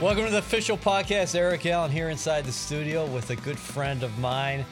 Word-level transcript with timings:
Welcome 0.00 0.24
to 0.24 0.30
the 0.30 0.38
official 0.38 0.78
podcast. 0.78 1.34
Eric 1.34 1.66
Allen 1.66 1.90
here 1.90 2.08
inside 2.08 2.46
the 2.46 2.52
studio 2.52 3.04
with 3.04 3.28
a 3.28 3.36
good 3.36 3.58
friend 3.58 4.02
of 4.02 4.18
mine, 4.18 4.64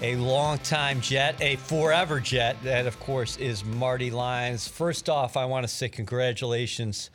a 0.00 0.16
longtime 0.16 1.02
Jet, 1.02 1.36
a 1.42 1.56
forever 1.56 2.20
Jet. 2.20 2.56
That, 2.62 2.86
of 2.86 2.98
course, 2.98 3.36
is 3.36 3.66
Marty 3.66 4.10
Lyons. 4.10 4.66
First 4.66 5.10
off, 5.10 5.36
I 5.36 5.44
want 5.44 5.64
to 5.64 5.68
say 5.68 5.90
congratulations 5.90 7.10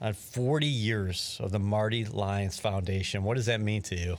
on 0.00 0.14
40 0.14 0.66
years 0.66 1.36
of 1.38 1.52
the 1.52 1.58
Marty 1.58 2.06
Lyons 2.06 2.58
Foundation. 2.58 3.24
What 3.24 3.36
does 3.36 3.44
that 3.44 3.60
mean 3.60 3.82
to 3.82 3.94
you? 3.94 4.16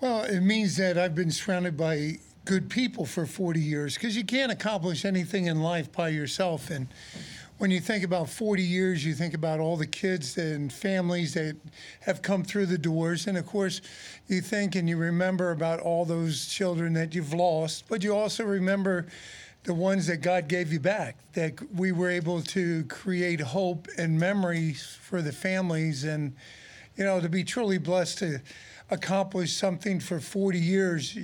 Well, 0.00 0.22
it 0.22 0.40
means 0.40 0.78
that 0.78 0.96
I've 0.96 1.14
been 1.14 1.30
surrounded 1.30 1.76
by 1.76 2.20
good 2.46 2.70
people 2.70 3.04
for 3.04 3.26
40 3.26 3.60
years 3.60 3.96
because 3.96 4.16
you 4.16 4.24
can't 4.24 4.50
accomplish 4.50 5.04
anything 5.04 5.44
in 5.44 5.60
life 5.60 5.92
by 5.92 6.08
yourself. 6.08 6.70
And 6.70 6.88
when 7.58 7.70
you 7.70 7.80
think 7.80 8.04
about 8.04 8.28
40 8.28 8.62
years, 8.62 9.04
you 9.04 9.14
think 9.14 9.32
about 9.32 9.60
all 9.60 9.76
the 9.76 9.86
kids 9.86 10.36
and 10.36 10.70
families 10.70 11.32
that 11.34 11.56
have 12.00 12.20
come 12.20 12.44
through 12.44 12.66
the 12.66 12.76
doors. 12.76 13.26
And 13.26 13.38
of 13.38 13.46
course, 13.46 13.80
you 14.28 14.42
think 14.42 14.74
and 14.74 14.88
you 14.88 14.98
remember 14.98 15.52
about 15.52 15.80
all 15.80 16.04
those 16.04 16.46
children 16.46 16.92
that 16.94 17.14
you've 17.14 17.32
lost, 17.32 17.84
but 17.88 18.04
you 18.04 18.14
also 18.14 18.44
remember 18.44 19.06
the 19.64 19.72
ones 19.72 20.06
that 20.06 20.18
God 20.18 20.48
gave 20.48 20.72
you 20.72 20.80
back, 20.80 21.16
that 21.32 21.54
we 21.74 21.92
were 21.92 22.10
able 22.10 22.42
to 22.42 22.84
create 22.84 23.40
hope 23.40 23.88
and 23.96 24.18
memories 24.18 24.96
for 25.00 25.22
the 25.22 25.32
families. 25.32 26.04
And, 26.04 26.34
you 26.96 27.04
know, 27.04 27.20
to 27.20 27.28
be 27.28 27.42
truly 27.42 27.78
blessed 27.78 28.18
to 28.18 28.40
accomplish 28.90 29.56
something 29.56 29.98
for 29.98 30.20
40 30.20 30.60
years, 30.60 31.16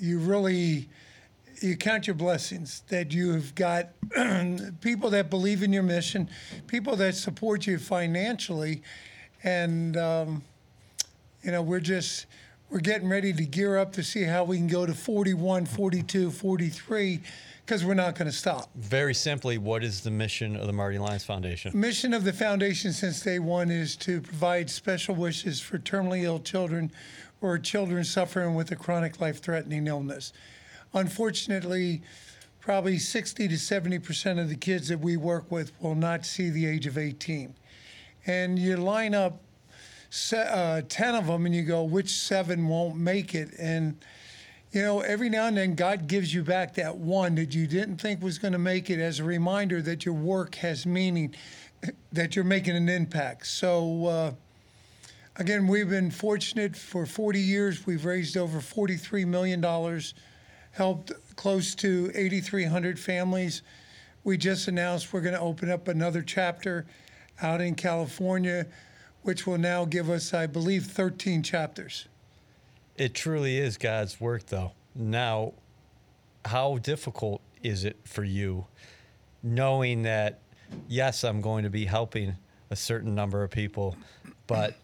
you, 0.00 0.18
really 0.18 0.88
you 1.62 1.76
count 1.76 2.06
your 2.06 2.14
blessings 2.14 2.82
that 2.88 3.12
you've 3.12 3.54
got 3.54 3.90
people 4.80 5.10
that 5.10 5.30
believe 5.30 5.62
in 5.62 5.72
your 5.72 5.82
mission, 5.82 6.28
people 6.66 6.96
that 6.96 7.14
support 7.14 7.66
you 7.66 7.78
financially, 7.78 8.82
and 9.44 9.96
um, 9.96 10.42
you 11.42 11.50
know 11.50 11.62
we're 11.62 11.80
just 11.80 12.26
we're 12.70 12.80
getting 12.80 13.08
ready 13.08 13.32
to 13.32 13.44
gear 13.44 13.76
up 13.76 13.92
to 13.92 14.02
see 14.02 14.22
how 14.22 14.44
we 14.44 14.56
can 14.56 14.66
go 14.66 14.86
to 14.86 14.94
41, 14.94 15.66
42, 15.66 16.30
43 16.30 17.20
because 17.64 17.84
we're 17.84 17.94
not 17.94 18.14
going 18.16 18.30
to 18.30 18.36
stop. 18.36 18.70
Very 18.74 19.14
simply, 19.14 19.56
what 19.56 19.84
is 19.84 20.00
the 20.00 20.10
mission 20.10 20.56
of 20.56 20.66
the 20.66 20.72
Marty 20.72 20.98
Lyons 20.98 21.24
Foundation? 21.24 21.78
Mission 21.78 22.12
of 22.12 22.24
the 22.24 22.32
foundation 22.32 22.92
since 22.92 23.20
day 23.20 23.38
one 23.38 23.70
is 23.70 23.94
to 23.96 24.20
provide 24.20 24.68
special 24.68 25.14
wishes 25.14 25.60
for 25.60 25.78
terminally 25.78 26.22
ill 26.22 26.40
children 26.40 26.90
or 27.40 27.58
children 27.58 28.04
suffering 28.04 28.54
with 28.54 28.70
a 28.72 28.76
chronic 28.76 29.20
life-threatening 29.20 29.86
illness 29.86 30.32
unfortunately, 30.94 32.02
probably 32.60 32.98
60 32.98 33.48
to 33.48 33.58
70 33.58 33.98
percent 33.98 34.38
of 34.38 34.48
the 34.48 34.56
kids 34.56 34.88
that 34.88 35.00
we 35.00 35.16
work 35.16 35.50
with 35.50 35.72
will 35.80 35.94
not 35.94 36.24
see 36.24 36.48
the 36.50 36.66
age 36.66 36.86
of 36.86 36.96
18. 36.96 37.54
And 38.26 38.58
you 38.58 38.76
line 38.76 39.14
up 39.14 39.40
uh, 40.32 40.82
10 40.88 41.14
of 41.14 41.26
them 41.26 41.46
and 41.46 41.54
you 41.54 41.62
go, 41.62 41.82
which 41.82 42.10
seven 42.10 42.68
won't 42.68 42.96
make 42.96 43.34
it? 43.34 43.50
And, 43.58 43.96
you 44.70 44.82
know, 44.82 45.00
every 45.00 45.28
now 45.28 45.46
and 45.46 45.56
then 45.56 45.74
God 45.74 46.06
gives 46.06 46.32
you 46.32 46.44
back 46.44 46.74
that 46.74 46.96
one 46.96 47.34
that 47.36 47.54
you 47.54 47.66
didn't 47.66 47.96
think 47.96 48.22
was 48.22 48.38
going 48.38 48.52
to 48.52 48.58
make 48.58 48.90
it 48.90 49.00
as 49.00 49.18
a 49.18 49.24
reminder 49.24 49.82
that 49.82 50.04
your 50.04 50.14
work 50.14 50.54
has 50.56 50.86
meaning, 50.86 51.34
that 52.12 52.36
you're 52.36 52.44
making 52.44 52.76
an 52.76 52.88
impact. 52.88 53.46
So, 53.46 54.06
uh, 54.06 54.32
again, 55.36 55.66
we've 55.66 55.90
been 55.90 56.10
fortunate 56.10 56.76
for 56.76 57.06
40 57.06 57.40
years. 57.40 57.86
We've 57.86 58.04
raised 58.04 58.36
over 58.36 58.60
$43 58.60 59.26
million 59.26 59.60
helped 60.72 61.12
close 61.36 61.74
to 61.76 62.10
8,300 62.14 62.98
families. 62.98 63.62
We 64.24 64.36
just 64.36 64.68
announced 64.68 65.12
we're 65.12 65.20
going 65.20 65.34
to 65.34 65.40
open 65.40 65.70
up 65.70 65.88
another 65.88 66.22
chapter 66.22 66.86
out 67.40 67.60
in 67.60 67.74
California, 67.74 68.66
which 69.22 69.46
will 69.46 69.58
now 69.58 69.84
give 69.84 70.10
us, 70.10 70.34
I 70.34 70.46
believe, 70.46 70.86
13 70.86 71.42
chapters. 71.42 72.08
It 72.96 73.14
truly 73.14 73.58
is 73.58 73.78
God's 73.78 74.20
work, 74.20 74.46
though. 74.46 74.72
Now, 74.94 75.54
how 76.44 76.78
difficult 76.78 77.40
is 77.62 77.84
it 77.84 77.96
for 78.04 78.24
you 78.24 78.66
knowing 79.42 80.02
that, 80.02 80.40
yes, 80.88 81.24
I'm 81.24 81.40
going 81.40 81.64
to 81.64 81.70
be 81.70 81.84
helping 81.84 82.36
a 82.70 82.76
certain 82.76 83.14
number 83.14 83.42
of 83.42 83.50
people, 83.50 83.96
but 84.46 84.76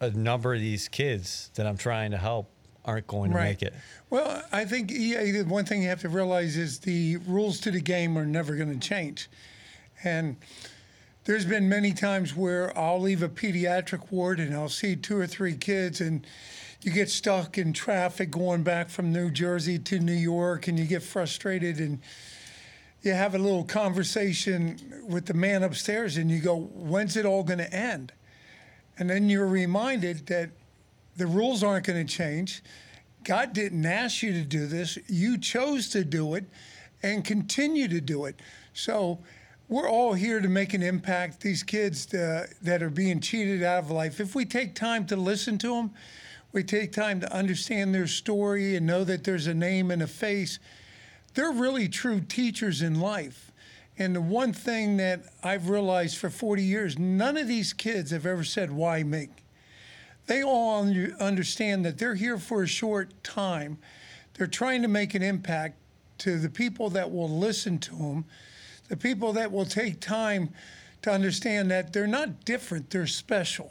a 0.00 0.10
number 0.10 0.54
of 0.54 0.60
these 0.60 0.88
kids 0.88 1.50
that 1.54 1.66
I'm 1.66 1.76
trying 1.76 2.12
to 2.12 2.16
help 2.16 2.50
aren't 2.88 3.06
going 3.06 3.30
to 3.30 3.36
right. 3.36 3.44
make 3.44 3.62
it. 3.62 3.74
Well, 4.08 4.42
I 4.50 4.64
think 4.64 4.90
yeah, 4.90 5.42
one 5.42 5.66
thing 5.66 5.82
you 5.82 5.88
have 5.90 6.00
to 6.00 6.08
realize 6.08 6.56
is 6.56 6.78
the 6.78 7.18
rules 7.18 7.60
to 7.60 7.70
the 7.70 7.82
game 7.82 8.16
are 8.16 8.24
never 8.24 8.56
going 8.56 8.72
to 8.72 8.88
change. 8.88 9.28
And 10.02 10.36
there's 11.24 11.44
been 11.44 11.68
many 11.68 11.92
times 11.92 12.34
where 12.34 12.76
I'll 12.76 13.00
leave 13.00 13.22
a 13.22 13.28
pediatric 13.28 14.10
ward 14.10 14.40
and 14.40 14.54
I'll 14.54 14.70
see 14.70 14.96
two 14.96 15.18
or 15.18 15.26
three 15.26 15.54
kids 15.54 16.00
and 16.00 16.26
you 16.80 16.90
get 16.90 17.10
stuck 17.10 17.58
in 17.58 17.74
traffic 17.74 18.30
going 18.30 18.62
back 18.62 18.88
from 18.88 19.12
New 19.12 19.30
Jersey 19.30 19.78
to 19.80 19.98
New 19.98 20.12
York 20.14 20.66
and 20.66 20.78
you 20.78 20.86
get 20.86 21.02
frustrated 21.02 21.80
and 21.80 21.98
you 23.02 23.12
have 23.12 23.34
a 23.34 23.38
little 23.38 23.64
conversation 23.64 25.04
with 25.06 25.26
the 25.26 25.34
man 25.34 25.62
upstairs 25.62 26.16
and 26.16 26.30
you 26.30 26.40
go, 26.40 26.56
when's 26.56 27.18
it 27.18 27.26
all 27.26 27.42
going 27.42 27.58
to 27.58 27.72
end? 27.72 28.12
And 28.98 29.10
then 29.10 29.28
you're 29.28 29.46
reminded 29.46 30.26
that 30.28 30.50
the 31.18 31.26
rules 31.26 31.62
aren't 31.62 31.86
going 31.86 32.06
to 32.06 32.10
change. 32.10 32.62
God 33.24 33.52
didn't 33.52 33.84
ask 33.84 34.22
you 34.22 34.32
to 34.32 34.44
do 34.44 34.66
this. 34.66 34.96
You 35.08 35.36
chose 35.36 35.88
to 35.90 36.04
do 36.04 36.34
it 36.34 36.44
and 37.02 37.24
continue 37.24 37.88
to 37.88 38.00
do 38.00 38.24
it. 38.24 38.40
So 38.72 39.18
we're 39.68 39.88
all 39.88 40.14
here 40.14 40.40
to 40.40 40.48
make 40.48 40.74
an 40.74 40.82
impact. 40.82 41.40
These 41.40 41.64
kids 41.64 42.14
uh, 42.14 42.46
that 42.62 42.82
are 42.82 42.90
being 42.90 43.20
cheated 43.20 43.62
out 43.62 43.84
of 43.84 43.90
life, 43.90 44.20
if 44.20 44.34
we 44.34 44.44
take 44.44 44.74
time 44.74 45.04
to 45.06 45.16
listen 45.16 45.58
to 45.58 45.74
them, 45.74 45.90
we 46.52 46.62
take 46.62 46.92
time 46.92 47.20
to 47.20 47.32
understand 47.32 47.94
their 47.94 48.06
story 48.06 48.76
and 48.76 48.86
know 48.86 49.04
that 49.04 49.24
there's 49.24 49.46
a 49.46 49.54
name 49.54 49.90
and 49.90 50.02
a 50.02 50.06
face, 50.06 50.58
they're 51.34 51.52
really 51.52 51.88
true 51.88 52.20
teachers 52.20 52.80
in 52.80 53.00
life. 53.00 53.52
And 53.98 54.14
the 54.14 54.20
one 54.20 54.52
thing 54.52 54.96
that 54.98 55.24
I've 55.42 55.68
realized 55.68 56.16
for 56.16 56.30
40 56.30 56.62
years, 56.62 56.98
none 56.98 57.36
of 57.36 57.48
these 57.48 57.72
kids 57.72 58.12
have 58.12 58.24
ever 58.24 58.44
said, 58.44 58.70
Why 58.70 59.02
me? 59.02 59.28
They 60.28 60.42
all 60.42 60.86
understand 61.20 61.84
that 61.84 61.98
they're 61.98 62.14
here 62.14 62.38
for 62.38 62.62
a 62.62 62.68
short 62.68 63.12
time. 63.24 63.78
They're 64.34 64.46
trying 64.46 64.82
to 64.82 64.88
make 64.88 65.14
an 65.14 65.22
impact 65.22 65.76
to 66.18 66.38
the 66.38 66.50
people 66.50 66.90
that 66.90 67.10
will 67.10 67.28
listen 67.28 67.78
to 67.78 67.94
them, 67.96 68.24
the 68.88 68.96
people 68.96 69.32
that 69.32 69.50
will 69.50 69.64
take 69.64 70.00
time 70.00 70.50
to 71.02 71.10
understand 71.10 71.70
that 71.70 71.92
they're 71.92 72.06
not 72.06 72.44
different, 72.44 72.90
they're 72.90 73.06
special. 73.06 73.70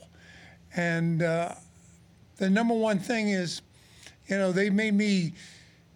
And 0.75 1.21
uh, 1.23 1.53
the 2.37 2.49
number 2.49 2.73
one 2.73 2.99
thing 2.99 3.29
is, 3.29 3.61
you 4.27 4.37
know, 4.37 4.51
they 4.51 4.69
made 4.69 4.93
me 4.93 5.33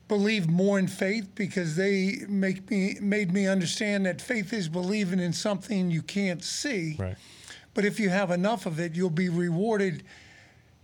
believe 0.07 0.49
more 0.49 0.77
in 0.77 0.87
faith 0.87 1.29
because 1.35 1.75
they 1.75 2.17
make 2.27 2.69
me 2.69 2.97
made 3.01 3.31
me 3.31 3.47
understand 3.47 4.05
that 4.05 4.21
faith 4.21 4.51
is 4.51 4.67
believing 4.67 5.19
in 5.19 5.31
something 5.31 5.89
you 5.89 6.01
can't 6.01 6.43
see. 6.43 6.95
Right. 6.99 7.15
But 7.73 7.85
if 7.85 7.99
you 7.99 8.09
have 8.09 8.29
enough 8.31 8.65
of 8.65 8.79
it, 8.79 8.95
you'll 8.95 9.09
be 9.09 9.29
rewarded 9.29 10.03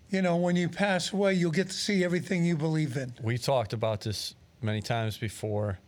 you 0.10 0.22
know, 0.22 0.38
when 0.38 0.56
you 0.56 0.70
pass 0.70 1.12
away, 1.12 1.34
you'll 1.34 1.52
get 1.52 1.68
to 1.68 1.74
see 1.74 2.04
everything 2.04 2.46
you 2.46 2.56
believe 2.56 2.96
in. 2.96 3.14
We 3.22 3.38
talked 3.38 3.74
about 3.74 4.02
this 4.02 4.36
many 4.62 4.82
times 4.82 5.18
before, 5.18 5.80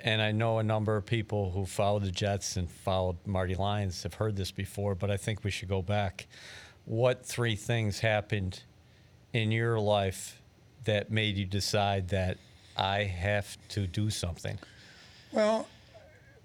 and 0.00 0.22
I 0.22 0.32
know 0.32 0.58
a 0.58 0.62
number 0.62 0.96
of 0.96 1.04
people 1.04 1.50
who 1.50 1.66
followed 1.66 2.04
the 2.04 2.10
Jets 2.10 2.56
and 2.56 2.70
followed 2.70 3.16
Marty 3.26 3.54
Lyons 3.54 4.02
have 4.04 4.14
heard 4.14 4.36
this 4.36 4.50
before, 4.50 4.94
but 4.94 5.10
I 5.10 5.16
think 5.16 5.42
we 5.42 5.50
should 5.50 5.68
go 5.68 5.82
back. 5.82 6.26
What 6.84 7.24
three 7.24 7.56
things 7.56 8.00
happened 8.00 8.62
in 9.32 9.50
your 9.50 9.78
life 9.78 10.40
that 10.84 11.10
made 11.10 11.36
you 11.36 11.44
decide 11.44 12.08
that 12.08 12.38
I 12.76 13.04
have 13.04 13.58
to 13.70 13.86
do 13.86 14.10
something? 14.10 14.58
Well, 15.32 15.66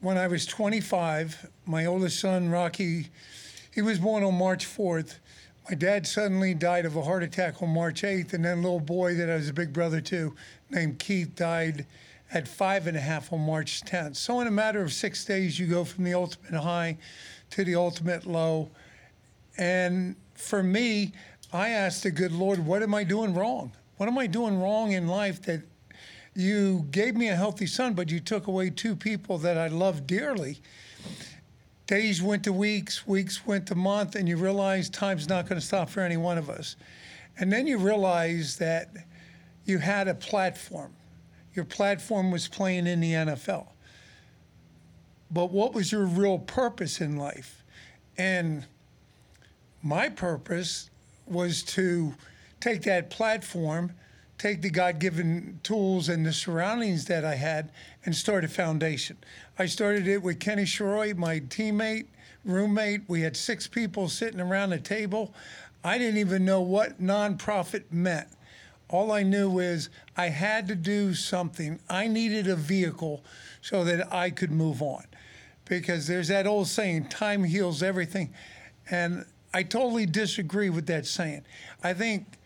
when 0.01 0.17
I 0.17 0.27
was 0.27 0.45
25, 0.45 1.49
my 1.65 1.85
oldest 1.85 2.19
son, 2.19 2.49
Rocky, 2.49 3.07
he 3.73 3.81
was 3.81 3.99
born 3.99 4.23
on 4.23 4.35
March 4.35 4.65
4th 4.65 5.17
my 5.69 5.75
dad 5.75 6.05
suddenly 6.05 6.53
died 6.53 6.85
of 6.85 6.95
a 6.95 7.01
heart 7.01 7.23
attack 7.23 7.61
on 7.63 7.69
March 7.69 8.03
8th, 8.03 8.33
and 8.33 8.45
then 8.45 8.59
a 8.59 8.61
little 8.61 8.79
boy 8.79 9.15
that 9.15 9.29
I 9.29 9.35
was 9.35 9.49
a 9.49 9.53
big 9.53 9.73
brother 9.73 9.99
to, 10.01 10.35
named 10.69 10.99
Keith, 10.99 11.35
died 11.35 11.87
at 12.31 12.47
five 12.47 12.85
and 12.85 12.95
a 12.95 12.99
half 12.99 13.33
on 13.33 13.39
March 13.39 13.81
10th. 13.81 14.15
So 14.15 14.39
in 14.41 14.47
a 14.47 14.51
matter 14.51 14.81
of 14.81 14.93
six 14.93 15.25
days, 15.25 15.59
you 15.59 15.65
go 15.65 15.83
from 15.83 16.03
the 16.03 16.13
ultimate 16.13 16.61
high 16.61 16.97
to 17.51 17.63
the 17.63 17.75
ultimate 17.75 18.27
low. 18.27 18.69
And 19.57 20.15
for 20.35 20.61
me, 20.61 21.13
I 21.51 21.69
asked 21.69 22.03
the 22.03 22.11
good 22.11 22.31
Lord, 22.31 22.63
what 22.63 22.83
am 22.83 22.93
I 22.93 23.03
doing 23.03 23.33
wrong? 23.33 23.71
What 23.97 24.07
am 24.07 24.17
I 24.19 24.27
doing 24.27 24.61
wrong 24.61 24.91
in 24.91 25.07
life 25.07 25.41
that 25.43 25.61
you 26.35 26.85
gave 26.91 27.15
me 27.15 27.29
a 27.29 27.35
healthy 27.35 27.65
son, 27.65 27.93
but 27.93 28.11
you 28.11 28.19
took 28.19 28.45
away 28.45 28.69
two 28.69 28.95
people 28.95 29.39
that 29.39 29.57
I 29.57 29.69
love 29.69 30.05
dearly? 30.05 30.59
Days 31.87 32.21
went 32.21 32.43
to 32.43 32.53
weeks, 32.53 33.05
weeks 33.07 33.45
went 33.45 33.67
to 33.67 33.75
month, 33.75 34.15
and 34.15 34.27
you 34.27 34.37
realize 34.37 34.89
time's 34.89 35.29
not 35.29 35.47
going 35.47 35.59
to 35.59 35.65
stop 35.65 35.89
for 35.89 36.01
any 36.01 36.17
one 36.17 36.37
of 36.37 36.49
us. 36.49 36.75
And 37.37 37.51
then 37.51 37.67
you 37.67 37.77
realize 37.77 38.57
that 38.57 38.89
you 39.65 39.77
had 39.79 40.07
a 40.07 40.15
platform. 40.15 40.93
Your 41.53 41.65
platform 41.65 42.31
was 42.31 42.47
playing 42.47 42.87
in 42.87 42.99
the 42.99 43.11
NFL. 43.11 43.67
But 45.31 45.51
what 45.51 45.73
was 45.73 45.91
your 45.91 46.05
real 46.05 46.39
purpose 46.39 47.01
in 47.01 47.17
life? 47.17 47.63
And 48.17 48.65
my 49.81 50.09
purpose 50.09 50.89
was 51.25 51.63
to 51.63 52.13
take 52.59 52.83
that 52.83 53.09
platform, 53.09 53.93
take 54.37 54.61
the 54.61 54.69
God 54.69 54.99
given 54.99 55.59
tools 55.63 56.09
and 56.09 56.25
the 56.25 56.33
surroundings 56.33 57.05
that 57.05 57.23
I 57.23 57.35
had, 57.35 57.71
and 58.05 58.15
start 58.15 58.43
a 58.43 58.47
foundation. 58.47 59.17
I 59.57 59.65
started 59.65 60.07
it 60.07 60.21
with 60.21 60.39
Kenny 60.39 60.65
Schroy, 60.65 61.15
my 61.15 61.39
teammate, 61.39 62.07
roommate. 62.43 63.01
We 63.07 63.21
had 63.21 63.37
six 63.37 63.67
people 63.67 64.09
sitting 64.09 64.41
around 64.41 64.73
a 64.73 64.79
table. 64.79 65.33
I 65.83 65.97
didn't 65.97 66.17
even 66.17 66.45
know 66.45 66.61
what 66.61 67.01
nonprofit 67.01 67.83
meant. 67.91 68.27
All 68.89 69.11
I 69.11 69.23
knew 69.23 69.59
is 69.59 69.89
I 70.15 70.29
had 70.29 70.67
to 70.67 70.75
do 70.75 71.13
something. 71.13 71.79
I 71.89 72.07
needed 72.07 72.47
a 72.47 72.55
vehicle 72.55 73.23
so 73.61 73.83
that 73.83 74.13
I 74.13 74.29
could 74.29 74.51
move 74.51 74.81
on. 74.81 75.05
Because 75.65 76.05
there's 76.05 76.27
that 76.27 76.45
old 76.45 76.67
saying, 76.67 77.09
time 77.09 77.43
heals 77.43 77.81
everything. 77.81 78.33
And 78.91 79.25
I 79.53 79.63
totally 79.63 80.05
disagree 80.05 80.69
with 80.69 80.85
that 80.87 81.07
saying. 81.07 81.45
I 81.83 81.93
think 81.93 82.37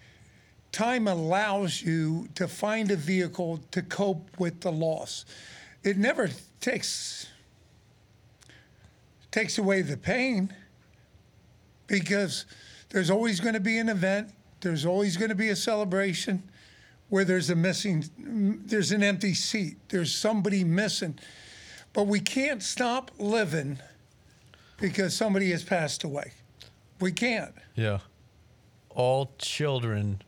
time 0.72 1.08
allows 1.08 1.82
you 1.82 2.28
to 2.36 2.48
find 2.48 2.92
a 2.92 2.96
vehicle 2.96 3.60
to 3.72 3.82
cope 3.82 4.30
with 4.40 4.62
the 4.62 4.72
loss. 4.72 5.26
It 5.84 5.98
never 5.98 6.30
takes 6.62 7.28
takes 9.32 9.58
away 9.60 9.82
the 9.84 9.98
pain 9.98 10.54
because 11.86 12.46
there's 12.90 13.12
always 13.12 13.40
going 13.40 13.54
to 13.54 13.60
be 13.60 13.78
an 13.78 13.88
event, 13.90 14.32
there's 14.62 14.86
always 14.86 15.18
going 15.18 15.30
to 15.30 15.36
be 15.36 15.50
a 15.50 15.56
celebration 15.56 16.42
where 17.10 17.24
there's 17.24 17.50
a 17.50 17.56
missing 17.56 18.04
there's 18.66 18.92
an 18.92 19.04
empty 19.04 19.34
seat, 19.34 19.78
there's 19.90 20.14
somebody 20.16 20.64
missing. 20.64 21.18
But 21.94 22.08
we 22.08 22.20
can't 22.20 22.62
stop 22.62 23.12
living 23.18 23.80
because 24.80 25.16
somebody 25.16 25.52
has 25.52 25.64
passed 25.64 26.04
away. 26.04 26.34
We 27.00 27.12
can't. 27.12 27.54
Yeah. 27.76 28.00
All 28.90 29.32
children, 29.40 30.22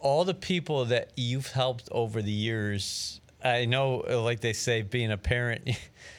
all 0.00 0.24
the 0.24 0.34
people 0.34 0.86
that 0.86 1.10
you've 1.16 1.48
helped 1.48 1.88
over 1.92 2.22
the 2.22 2.32
years, 2.32 3.20
I 3.42 3.66
know, 3.66 3.98
like 4.08 4.40
they 4.40 4.52
say, 4.52 4.82
being 4.82 5.12
a 5.12 5.16
parent, 5.16 5.70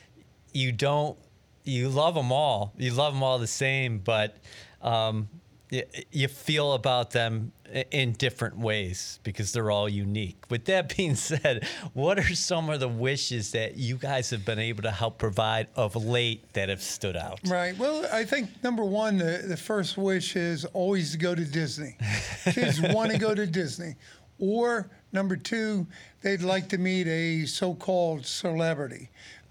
you 0.53 0.71
don't, 0.71 1.17
you 1.63 1.89
love 1.89 2.15
them 2.15 2.31
all. 2.31 2.73
You 2.77 2.93
love 2.93 3.13
them 3.13 3.23
all 3.23 3.39
the 3.39 3.47
same, 3.47 3.99
but 3.99 4.37
um, 4.81 5.29
you, 5.69 5.83
you 6.11 6.27
feel 6.27 6.73
about 6.73 7.11
them 7.11 7.51
in 7.91 8.13
different 8.13 8.57
ways 8.57 9.19
because 9.23 9.51
they're 9.51 9.71
all 9.71 9.89
unique. 9.89 10.43
With 10.49 10.65
that 10.65 10.95
being 10.97 11.15
said, 11.15 11.67
what 11.93 12.19
are 12.19 12.35
some 12.35 12.69
of 12.69 12.79
the 12.79 12.87
wishes 12.87 13.51
that 13.51 13.77
you 13.77 13.97
guys 13.97 14.29
have 14.29 14.45
been 14.45 14.59
able 14.59 14.83
to 14.83 14.91
help 14.91 15.17
provide 15.17 15.67
of 15.75 15.95
late 15.95 16.53
that 16.53 16.69
have 16.69 16.81
stood 16.81 17.15
out? 17.15 17.39
Right. 17.47 17.77
Well, 17.77 18.05
I 18.11 18.23
think 18.23 18.63
number 18.63 18.83
one, 18.83 19.17
the, 19.17 19.43
the 19.47 19.57
first 19.57 19.97
wish 19.97 20.35
is 20.35 20.65
always 20.65 21.11
to 21.11 21.17
go 21.17 21.35
to 21.35 21.45
Disney. 21.45 21.97
Kids 22.51 22.81
want 22.81 23.11
to 23.11 23.17
go 23.17 23.33
to 23.33 23.45
Disney. 23.45 23.95
Or 24.39 24.89
number 25.11 25.35
two, 25.35 25.87
they'd 26.21 26.41
like 26.41 26.69
to 26.69 26.77
meet 26.77 27.07
a 27.07 27.45
so 27.45 27.75
called 27.75 28.25
celebrity. 28.25 29.09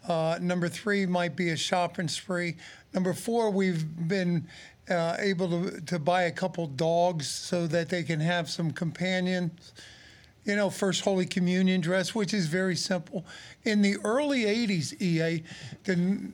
Uh, 0.08 0.38
number 0.40 0.68
three 0.68 1.06
might 1.06 1.36
be 1.36 1.50
a 1.50 1.56
shopping 1.56 2.08
spree. 2.08 2.56
Number 2.92 3.12
four, 3.12 3.50
we've 3.50 3.84
been 4.08 4.48
uh, 4.90 5.16
able 5.18 5.48
to, 5.48 5.80
to 5.82 5.98
buy 5.98 6.22
a 6.22 6.30
couple 6.30 6.66
dogs 6.66 7.28
so 7.28 7.66
that 7.66 7.88
they 7.88 8.02
can 8.02 8.20
have 8.20 8.50
some 8.50 8.70
companions. 8.72 9.72
You 10.44 10.56
know, 10.56 10.70
first 10.70 11.02
Holy 11.02 11.26
Communion 11.26 11.80
dress, 11.80 12.14
which 12.14 12.34
is 12.34 12.46
very 12.46 12.76
simple. 12.76 13.24
In 13.64 13.82
the 13.82 13.96
early 14.04 14.44
80s, 14.44 15.00
EA, 15.00 15.42
the, 15.84 16.32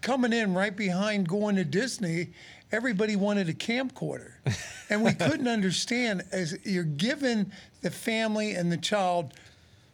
coming 0.00 0.32
in 0.32 0.54
right 0.54 0.76
behind 0.76 1.28
going 1.28 1.56
to 1.56 1.64
Disney, 1.64 2.28
everybody 2.70 3.16
wanted 3.16 3.48
a 3.48 3.54
camcorder. 3.54 4.32
and 4.90 5.02
we 5.02 5.14
couldn't 5.14 5.48
understand 5.48 6.22
as 6.30 6.58
you're 6.64 6.84
giving 6.84 7.50
the 7.80 7.90
family 7.90 8.52
and 8.52 8.70
the 8.70 8.76
child 8.76 9.32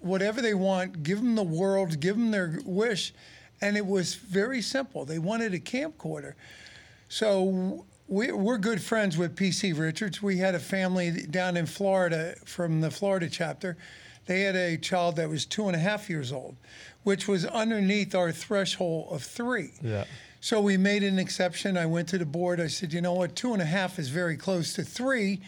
whatever 0.00 0.42
they 0.42 0.54
want, 0.54 1.02
give 1.02 1.18
them 1.18 1.34
the 1.34 1.42
world, 1.42 1.98
give 2.00 2.16
them 2.16 2.30
their 2.30 2.60
wish. 2.64 3.14
And 3.60 3.76
it 3.76 3.86
was 3.86 4.14
very 4.14 4.60
simple. 4.60 5.04
They 5.04 5.18
wanted 5.18 5.54
a 5.54 5.58
camcorder. 5.58 6.34
So 7.08 7.86
we, 8.06 8.30
are 8.30 8.58
good 8.58 8.82
friends 8.82 9.16
with 9.16 9.36
PC 9.36 9.78
Richards. 9.78 10.22
We 10.22 10.38
had 10.38 10.54
a 10.54 10.58
family 10.58 11.26
down 11.30 11.56
in 11.56 11.66
Florida 11.66 12.34
from 12.44 12.80
the 12.80 12.90
Florida 12.90 13.28
chapter. 13.30 13.76
They 14.26 14.42
had 14.42 14.56
a 14.56 14.76
child 14.76 15.16
that 15.16 15.28
was 15.28 15.44
two 15.44 15.66
and 15.66 15.76
a 15.76 15.78
half 15.78 16.08
years 16.08 16.32
old, 16.32 16.56
which 17.02 17.28
was 17.28 17.44
underneath 17.46 18.14
our 18.14 18.32
threshold 18.32 19.08
of 19.10 19.22
three. 19.22 19.72
Yeah. 19.82 20.04
So 20.40 20.60
we 20.60 20.76
made 20.76 21.02
an 21.02 21.18
exception. 21.18 21.78
I 21.78 21.86
went 21.86 22.08
to 22.08 22.18
the 22.18 22.26
board. 22.26 22.60
I 22.60 22.66
said, 22.66 22.92
you 22.92 23.00
know 23.00 23.14
what, 23.14 23.34
two 23.34 23.52
and 23.54 23.62
a 23.62 23.66
half 23.66 23.98
is 23.98 24.10
very 24.10 24.36
close 24.36 24.74
to 24.74 24.82
three. 24.82 25.40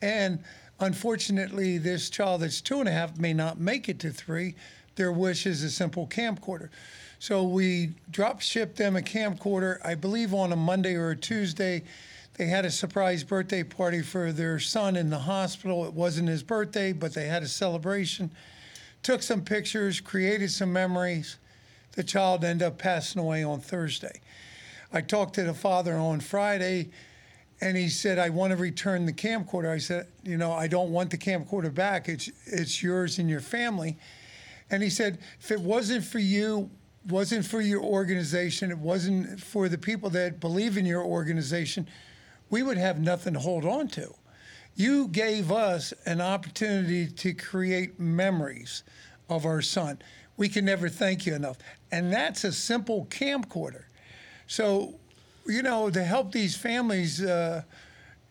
And 0.00 0.38
unfortunately, 0.78 1.78
this 1.78 2.10
child 2.10 2.42
that's 2.42 2.60
two 2.60 2.78
and 2.78 2.88
a 2.88 2.92
half 2.92 3.18
may 3.18 3.32
not 3.32 3.58
make 3.58 3.88
it 3.88 3.98
to 4.00 4.10
three. 4.10 4.54
Their 4.96 5.12
wish 5.12 5.46
is 5.46 5.62
a 5.62 5.70
simple 5.70 6.06
camcorder. 6.06 6.68
So 7.18 7.44
we 7.44 7.94
drop 8.10 8.40
shipped 8.40 8.76
them 8.76 8.96
a 8.96 9.00
camcorder, 9.00 9.78
I 9.84 9.94
believe 9.94 10.34
on 10.34 10.52
a 10.52 10.56
Monday 10.56 10.94
or 10.94 11.10
a 11.10 11.16
Tuesday. 11.16 11.82
They 12.34 12.46
had 12.46 12.64
a 12.64 12.70
surprise 12.70 13.24
birthday 13.24 13.62
party 13.62 14.02
for 14.02 14.32
their 14.32 14.58
son 14.58 14.96
in 14.96 15.10
the 15.10 15.20
hospital. 15.20 15.86
It 15.86 15.94
wasn't 15.94 16.28
his 16.28 16.42
birthday, 16.42 16.92
but 16.92 17.14
they 17.14 17.26
had 17.26 17.42
a 17.42 17.48
celebration. 17.48 18.30
Took 19.02 19.22
some 19.22 19.42
pictures, 19.42 20.00
created 20.00 20.50
some 20.50 20.72
memories. 20.72 21.36
The 21.92 22.02
child 22.02 22.44
ended 22.44 22.66
up 22.66 22.78
passing 22.78 23.20
away 23.20 23.44
on 23.44 23.60
Thursday. 23.60 24.20
I 24.92 25.00
talked 25.00 25.34
to 25.36 25.44
the 25.44 25.54
father 25.54 25.94
on 25.94 26.20
Friday, 26.20 26.90
and 27.60 27.76
he 27.76 27.88
said, 27.88 28.18
"I 28.18 28.30
want 28.30 28.50
to 28.50 28.56
return 28.56 29.06
the 29.06 29.12
camcorder." 29.12 29.70
I 29.70 29.78
said, 29.78 30.08
"You 30.24 30.36
know, 30.36 30.52
I 30.52 30.66
don't 30.66 30.90
want 30.90 31.10
the 31.10 31.18
camcorder 31.18 31.72
back. 31.72 32.08
It's 32.08 32.28
it's 32.46 32.82
yours 32.82 33.18
and 33.18 33.30
your 33.30 33.40
family." 33.40 33.96
And 34.74 34.82
he 34.82 34.90
said, 34.90 35.18
"If 35.40 35.52
it 35.52 35.60
wasn't 35.60 36.04
for 36.04 36.18
you, 36.18 36.68
wasn't 37.08 37.46
for 37.46 37.60
your 37.60 37.80
organization, 37.80 38.72
it 38.72 38.78
wasn't 38.78 39.40
for 39.40 39.68
the 39.68 39.78
people 39.78 40.10
that 40.10 40.40
believe 40.40 40.76
in 40.76 40.84
your 40.84 41.04
organization, 41.04 41.86
we 42.50 42.62
would 42.62 42.76
have 42.76 42.98
nothing 42.98 43.34
to 43.34 43.40
hold 43.40 43.64
on 43.64 43.86
to. 43.88 44.12
You 44.74 45.06
gave 45.08 45.52
us 45.52 45.92
an 46.06 46.20
opportunity 46.20 47.06
to 47.06 47.34
create 47.34 48.00
memories 48.00 48.82
of 49.28 49.46
our 49.46 49.62
son. 49.62 50.00
We 50.36 50.48
can 50.48 50.64
never 50.64 50.88
thank 50.88 51.24
you 51.24 51.34
enough. 51.34 51.58
And 51.92 52.12
that's 52.12 52.42
a 52.42 52.52
simple 52.52 53.06
camcorder. 53.06 53.84
So, 54.48 54.98
you 55.46 55.62
know, 55.62 55.88
to 55.90 56.02
help 56.02 56.32
these 56.32 56.56
families 56.56 57.22
uh, 57.22 57.62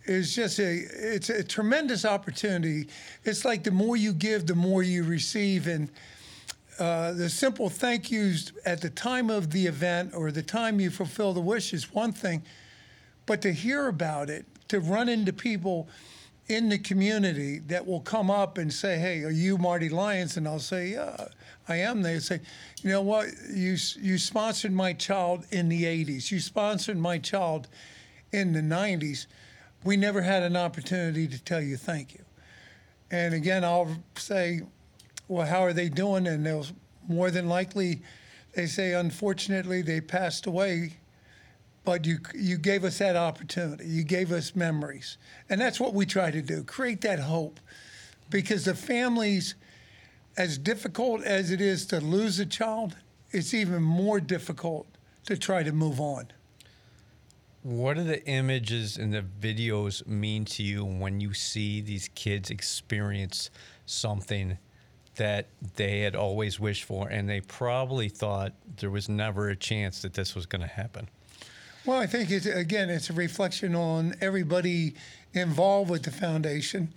is 0.06 0.36
just 0.36 0.60
a 0.60 0.82
it's 0.94 1.30
a 1.30 1.44
tremendous 1.44 2.04
opportunity. 2.04 2.90
It's 3.24 3.46
like 3.46 3.64
the 3.64 3.72
more 3.72 3.96
you 3.96 4.12
give, 4.12 4.46
the 4.46 4.56
more 4.56 4.84
you 4.84 5.04
receive, 5.06 5.68
and 5.68 5.90
uh, 6.80 7.14
the 7.14 7.30
simple 7.30 7.70
thank 7.70 8.12
yous 8.12 8.52
at 8.66 8.82
the 8.82 8.90
time 8.90 9.30
of 9.30 9.52
the 9.52 9.68
event 9.68 10.14
or 10.14 10.32
the 10.32 10.42
time 10.42 10.80
you 10.80 10.90
fulfill 10.90 11.34
the 11.34 11.42
wish 11.42 11.74
is 11.74 11.94
one 11.94 12.12
thing, 12.12 12.44
but 13.26 13.42
to 13.42 13.52
hear 13.52 13.88
about 13.88 14.30
it, 14.30 14.46
to 14.70 14.80
run 14.80 15.10
into 15.10 15.32
people 15.32 15.88
in 16.48 16.70
the 16.70 16.78
community 16.78 17.60
that 17.60 17.86
will 17.86 18.02
come 18.02 18.30
up 18.30 18.58
and 18.58 18.74
say, 18.74 18.98
"Hey, 18.98 19.24
are 19.24 19.32
you 19.32 19.58
Marty 19.58 19.90
Lyons?" 19.90 20.36
and 20.36 20.48
I'll 20.48 20.60
say, 20.60 20.92
"Yeah, 20.92 21.28
I 21.68 21.78
am." 21.78 22.02
They 22.02 22.20
say, 22.20 22.42
"You 22.82 22.90
know 22.90 23.02
what? 23.02 23.28
You 23.50 23.78
you 24.02 24.18
sponsored 24.18 24.74
my 24.74 24.94
child 24.94 25.46
in 25.52 25.70
the 25.70 25.86
'80s. 25.86 26.32
You 26.32 26.40
sponsored 26.40 26.98
my 26.98 27.18
child 27.18 27.68
in 28.32 28.52
the 28.52 28.62
'90s. 28.62 29.28
We 29.84 29.96
never 29.96 30.22
had 30.22 30.44
an 30.44 30.58
opportunity 30.58 31.28
to 31.28 31.40
tell 31.40 31.62
you 31.62 31.78
thank 31.78 32.14
you." 32.14 32.26
And 33.10 33.34
again, 33.34 33.64
I'll 33.64 33.96
say 34.16 34.62
well, 35.28 35.46
how 35.46 35.62
are 35.62 35.74
they 35.74 35.90
doing? 35.90 36.28
And 36.28 36.46
they'll 36.46 36.66
more 37.08 37.32
than 37.32 37.48
likely, 37.50 38.02
they 38.54 38.66
say, 38.66 38.94
unfortunately, 38.94 39.82
they 39.82 40.02
passed 40.02 40.46
away. 40.46 40.98
But 41.86 42.06
you 42.06 42.20
you 42.34 42.58
gave 42.58 42.86
us 42.86 43.00
that 43.00 43.18
opportunity. 43.18 43.86
You 43.86 44.04
gave 44.04 44.32
us 44.32 44.56
memories, 44.56 45.18
and 45.50 45.60
that's 45.60 45.82
what 45.82 45.94
we 45.94 46.06
try 46.06 46.32
to 46.32 46.42
do: 46.42 46.64
create 46.64 47.02
that 47.02 47.20
hope, 47.20 47.60
because 48.30 48.64
the 48.64 48.74
families, 48.74 49.56
as 50.38 50.58
difficult 50.58 51.24
as 51.24 51.52
it 51.52 51.60
is 51.60 51.86
to 51.88 52.00
lose 52.00 52.40
a 52.40 52.46
child, 52.46 52.96
it's 53.32 53.54
even 53.54 53.84
more 53.84 54.22
difficult 54.22 54.88
to 55.26 55.38
try 55.38 55.62
to 55.62 55.74
move 55.74 56.00
on. 56.00 56.28
What 57.64 57.98
do 57.98 58.04
the 58.06 58.26
images 58.28 58.98
and 58.98 59.14
the 59.14 59.26
videos 59.42 60.08
mean 60.08 60.46
to 60.46 60.64
you 60.64 60.86
when 60.86 61.20
you 61.20 61.34
see 61.34 61.82
these 61.82 62.10
kids 62.16 62.50
experience 62.50 63.50
something 63.86 64.58
that 65.16 65.48
they 65.76 66.00
had 66.00 66.16
always 66.16 66.60
wished 66.60 66.84
for, 66.86 67.08
and 67.08 67.30
they 67.30 67.42
probably 67.42 68.10
thought 68.10 68.54
there 68.78 68.90
was 68.90 69.10
never 69.10 69.50
a 69.50 69.56
chance 69.56 70.02
that 70.02 70.14
this 70.14 70.36
was 70.36 70.46
going 70.46 70.62
to 70.62 70.68
happen. 70.68 71.10
Well, 71.86 72.00
I 72.00 72.08
think 72.08 72.32
it's 72.32 72.46
again, 72.46 72.90
it's 72.90 73.10
a 73.10 73.14
reflection 73.14 73.76
on 73.76 74.16
everybody 74.22 74.96
involved 75.34 75.90
with 75.90 76.04
the 76.04 76.12
foundation. 76.12 76.94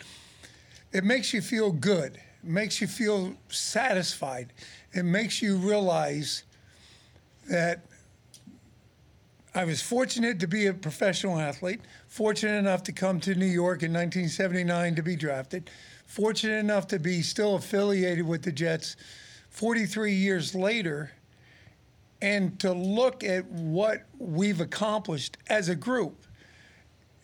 It 0.93 1.05
makes 1.05 1.35
you 1.35 1.43
feel 1.43 1.73
good. 1.73 2.15
It 2.15 2.49
makes 2.49 2.81
you 2.81 2.87
feel 2.87 3.35
satisfied. 3.49 4.53
It 4.93 5.05
makes 5.05 5.43
you 5.43 5.57
realize 5.57 6.45
that 7.51 7.81
I 9.57 9.65
was 9.65 9.83
fortunate 9.83 10.39
to 10.41 10.47
be 10.47 10.67
a 10.67 10.75
professional 10.75 11.39
athlete, 11.39 11.81
fortunate 12.07 12.59
enough 12.59 12.83
to 12.85 12.93
come 12.93 13.21
to 13.21 13.35
New 13.35 13.47
York 13.47 13.83
in 13.83 13.93
1979 13.93 14.95
to 14.95 15.03
be 15.03 15.17
drafted, 15.17 15.71
fortunate 16.17 16.57
enough 16.57 16.87
to 16.87 16.99
be 16.99 17.21
still 17.21 17.57
affiliated 17.57 18.27
with 18.27 18.41
the 18.43 18.51
Jets 18.51 18.97
43 19.51 20.15
years 20.15 20.55
later, 20.55 21.13
and 22.23 22.59
to 22.59 22.73
look 22.73 23.23
at 23.23 23.45
what 23.51 24.07
we've 24.19 24.63
accomplished 24.63 25.37
as 25.49 25.69
a 25.69 25.75
group. 25.75 26.25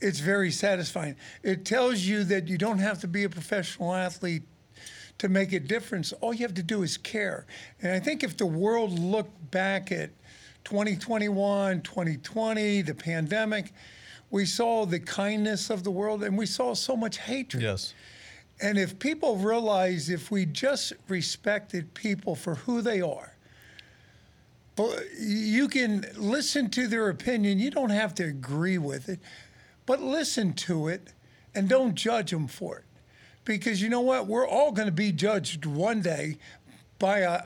It's 0.01 0.19
very 0.21 0.51
satisfying. 0.51 1.17
It 1.43 1.65
tells 1.65 2.01
you 2.01 2.23
that 2.25 2.49
you 2.49 2.59
don't 2.59 2.81
have 2.81 3.01
to 3.01 3.09
be 3.09 3.25
a 3.25 3.31
professional 3.31 3.95
athlete 3.95 4.43
to 5.17 5.31
make 5.31 5.55
a 5.55 5.61
difference. 5.61 6.13
All 6.21 6.35
you 6.35 6.43
have 6.43 6.55
to 6.55 6.63
do 6.63 6.83
is 6.83 6.99
care. 6.99 7.47
And 7.81 7.93
I 7.93 7.99
think 7.99 8.23
if 8.23 8.37
the 8.37 8.45
world 8.45 8.99
looked 8.99 9.51
back 9.51 9.91
at 9.91 10.11
2021, 10.65 11.81
2020, 11.81 12.83
the 12.83 12.95
pandemic, 12.95 13.73
we 14.31 14.45
saw 14.45 14.85
the 14.85 15.01
kindness 15.01 15.71
of 15.71 15.83
the 15.83 15.91
world 15.91 16.23
and 16.23 16.37
we 16.37 16.45
saw 16.45 16.75
so 16.75 16.95
much 16.95 17.17
hatred. 17.17 17.63
Yes. 17.63 17.95
And 18.63 18.79
if 18.79 19.01
people 19.01 19.37
realize 19.37 20.09
if 20.09 20.31
we 20.31 20.47
just 20.47 20.93
respected 21.09 21.93
people 21.95 22.37
for 22.37 22.55
who 22.55 22.81
they 22.81 23.01
are, 23.01 23.35
you 25.19 25.69
can 25.69 26.07
listen 26.17 26.71
to 26.71 26.87
their 26.87 27.09
opinion. 27.09 27.59
You 27.59 27.71
don't 27.71 27.91
have 27.91 28.15
to 28.15 28.25
agree 28.25 28.79
with 28.79 29.09
it, 29.09 29.19
but 29.85 30.01
listen 30.01 30.55
to 30.55 30.89
it 30.89 31.13
and 31.55 31.69
don't 31.69 31.95
judge 31.97 32.31
them 32.31 32.47
for 32.47 32.79
it. 32.79 32.85
Because 33.45 33.83
you 33.83 33.89
know 33.89 34.01
what? 34.01 34.29
We're 34.29 34.47
all 34.47 34.71
going 34.71 34.87
to 34.87 34.93
be 34.93 35.11
judged 35.11 35.67
one 35.67 36.01
day 36.01 36.39
by 36.99 37.19
a 37.19 37.43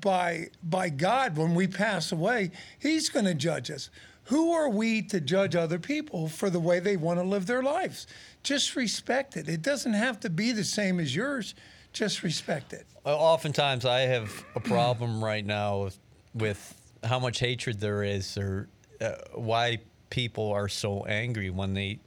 by 0.00 0.50
by 0.62 0.88
God 0.88 1.36
when 1.36 1.54
we 1.56 1.66
pass 1.66 2.12
away. 2.12 2.52
He's 2.78 3.08
going 3.08 3.24
to 3.24 3.34
judge 3.34 3.70
us. 3.70 3.90
Who 4.30 4.52
are 4.52 4.68
we 4.68 5.02
to 5.02 5.20
judge 5.20 5.56
other 5.56 5.80
people 5.80 6.28
for 6.28 6.50
the 6.50 6.60
way 6.60 6.78
they 6.78 6.96
want 6.96 7.18
to 7.18 7.24
live 7.24 7.46
their 7.46 7.64
lives? 7.64 8.06
Just 8.44 8.76
respect 8.76 9.36
it. 9.36 9.48
It 9.48 9.60
doesn't 9.60 9.94
have 9.94 10.20
to 10.20 10.30
be 10.30 10.52
the 10.52 10.62
same 10.62 11.00
as 11.00 11.16
yours. 11.16 11.56
Just 11.92 12.22
respect 12.22 12.72
it. 12.72 12.86
Oftentimes, 13.04 13.84
I 13.84 14.02
have 14.02 14.32
a 14.54 14.60
problem 14.60 15.24
right 15.24 15.44
now 15.44 15.82
with, 15.82 15.98
with 16.32 16.80
how 17.02 17.18
much 17.18 17.40
hatred 17.40 17.80
there 17.80 18.04
is, 18.04 18.38
or 18.38 18.68
uh, 19.00 19.14
why 19.34 19.78
people 20.10 20.52
are 20.52 20.68
so 20.68 21.02
angry 21.06 21.50
when 21.50 21.74
they 21.74 21.98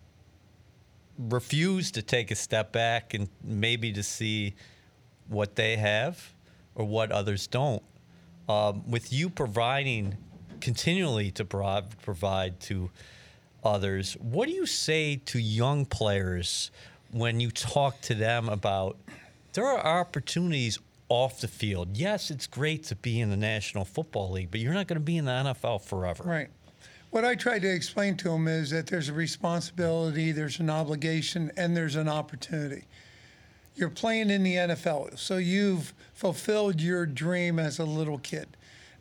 refuse 1.18 1.92
to 1.92 2.02
take 2.02 2.32
a 2.32 2.36
step 2.36 2.72
back 2.72 3.14
and 3.14 3.28
maybe 3.44 3.92
to 3.92 4.02
see 4.02 4.56
what 5.28 5.58
they 5.58 5.76
have 5.76 6.34
or 6.74 6.86
what 6.86 7.12
others 7.12 7.48
don't. 7.48 7.84
Um, 8.48 8.90
with 8.90 9.12
you 9.12 9.30
providing 9.30 10.18
continually 10.64 11.30
to 11.30 11.44
pro- 11.44 11.84
provide 12.04 12.58
to 12.62 12.90
others, 13.66 14.14
what 14.14 14.48
do 14.48 14.54
you 14.54 14.66
say 14.66 15.18
to 15.18 15.38
young 15.38 15.86
players 15.86 16.72
when 17.12 17.42
you 17.42 17.52
talk 17.52 18.00
to 18.00 18.16
them 18.16 18.48
about 18.48 18.98
there 19.52 19.66
are 19.66 19.86
opportunities 20.00 20.80
off 21.10 21.42
the 21.42 21.50
field? 21.50 21.98
Yes, 21.98 22.32
it's 22.32 22.48
great 22.48 22.86
to 22.86 22.96
be 22.96 23.20
in 23.20 23.30
the 23.30 23.38
National 23.38 23.84
Football 23.84 24.32
League, 24.32 24.52
but 24.52 24.62
you're 24.62 24.74
not 24.74 24.88
going 24.88 24.96
to 24.96 25.04
be 25.04 25.18
in 25.18 25.26
the 25.26 25.32
NFL 25.32 25.82
forever. 25.82 26.24
Right. 26.24 26.48
What 27.12 27.26
I 27.26 27.36
try 27.36 27.60
to 27.60 27.70
explain 27.70 28.16
to 28.18 28.30
them 28.30 28.48
is 28.48 28.70
that 28.70 28.88
there's 28.88 29.10
a 29.10 29.14
responsibility, 29.14 30.32
there's 30.32 30.60
an 30.60 30.70
obligation, 30.70 31.52
and 31.58 31.76
there's 31.76 31.98
an 31.98 32.08
opportunity. 32.08 32.86
You're 33.76 33.90
playing 33.90 34.30
in 34.30 34.44
the 34.44 34.56
NFL, 34.56 35.20
so 35.20 35.38
you've 35.38 35.94
fulfilled 36.14 36.80
your 36.80 37.06
dream 37.06 37.60
as 37.60 37.80
a 37.80 37.86
little 37.86 38.18
kid. 38.18 38.48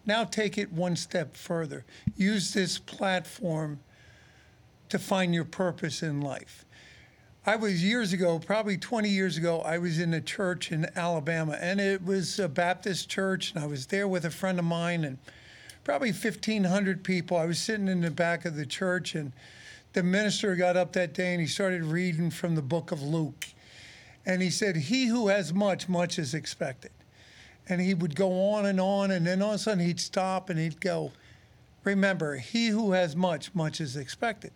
Now 0.04 0.24
take 0.24 0.58
it 0.58 0.72
one 0.72 0.96
step 0.96 1.36
further. 1.36 1.84
Use 2.16 2.52
this 2.52 2.78
platform 2.78 3.80
to 4.88 4.98
find 4.98 5.34
your 5.34 5.44
purpose 5.44 6.02
in 6.02 6.20
life. 6.20 6.64
I 7.44 7.56
was 7.56 7.82
years 7.82 8.12
ago, 8.12 8.38
probably 8.38 8.76
20 8.76 9.08
years 9.08 9.36
ago, 9.36 9.60
I 9.60 9.78
was 9.78 9.98
in 9.98 10.14
a 10.14 10.20
church 10.20 10.70
in 10.70 10.86
Alabama, 10.94 11.58
and 11.60 11.80
it 11.80 12.04
was 12.04 12.38
a 12.38 12.48
Baptist 12.48 13.08
church, 13.08 13.52
and 13.52 13.62
I 13.62 13.66
was 13.66 13.86
there 13.86 14.06
with 14.06 14.24
a 14.24 14.30
friend 14.30 14.60
of 14.60 14.64
mine, 14.64 15.04
and 15.04 15.18
probably 15.82 16.12
1,500 16.12 17.02
people. 17.02 17.36
I 17.36 17.46
was 17.46 17.58
sitting 17.58 17.88
in 17.88 18.00
the 18.00 18.10
back 18.10 18.44
of 18.44 18.54
the 18.54 18.66
church, 18.66 19.14
and 19.14 19.32
the 19.92 20.02
minister 20.02 20.56
got 20.56 20.76
up 20.76 20.92
that 20.92 21.12
day 21.12 21.32
and 21.32 21.40
he 21.40 21.46
started 21.46 21.84
reading 21.84 22.30
from 22.30 22.54
the 22.54 22.62
book 22.62 22.92
of 22.92 23.02
Luke. 23.02 23.46
And 24.24 24.40
he 24.40 24.50
said, 24.50 24.76
He 24.76 25.06
who 25.06 25.28
has 25.28 25.52
much, 25.52 25.88
much 25.88 26.18
is 26.18 26.34
expected. 26.34 26.92
And 27.68 27.80
he 27.80 27.94
would 27.94 28.16
go 28.16 28.50
on 28.50 28.66
and 28.66 28.80
on, 28.80 29.10
and 29.12 29.26
then 29.26 29.40
all 29.40 29.50
of 29.50 29.54
a 29.56 29.58
sudden 29.58 29.84
he'd 29.84 30.00
stop 30.00 30.50
and 30.50 30.58
he'd 30.58 30.80
go, 30.80 31.12
Remember, 31.84 32.36
he 32.36 32.68
who 32.68 32.92
has 32.92 33.16
much, 33.16 33.54
much 33.54 33.80
is 33.80 33.96
expected. 33.96 34.52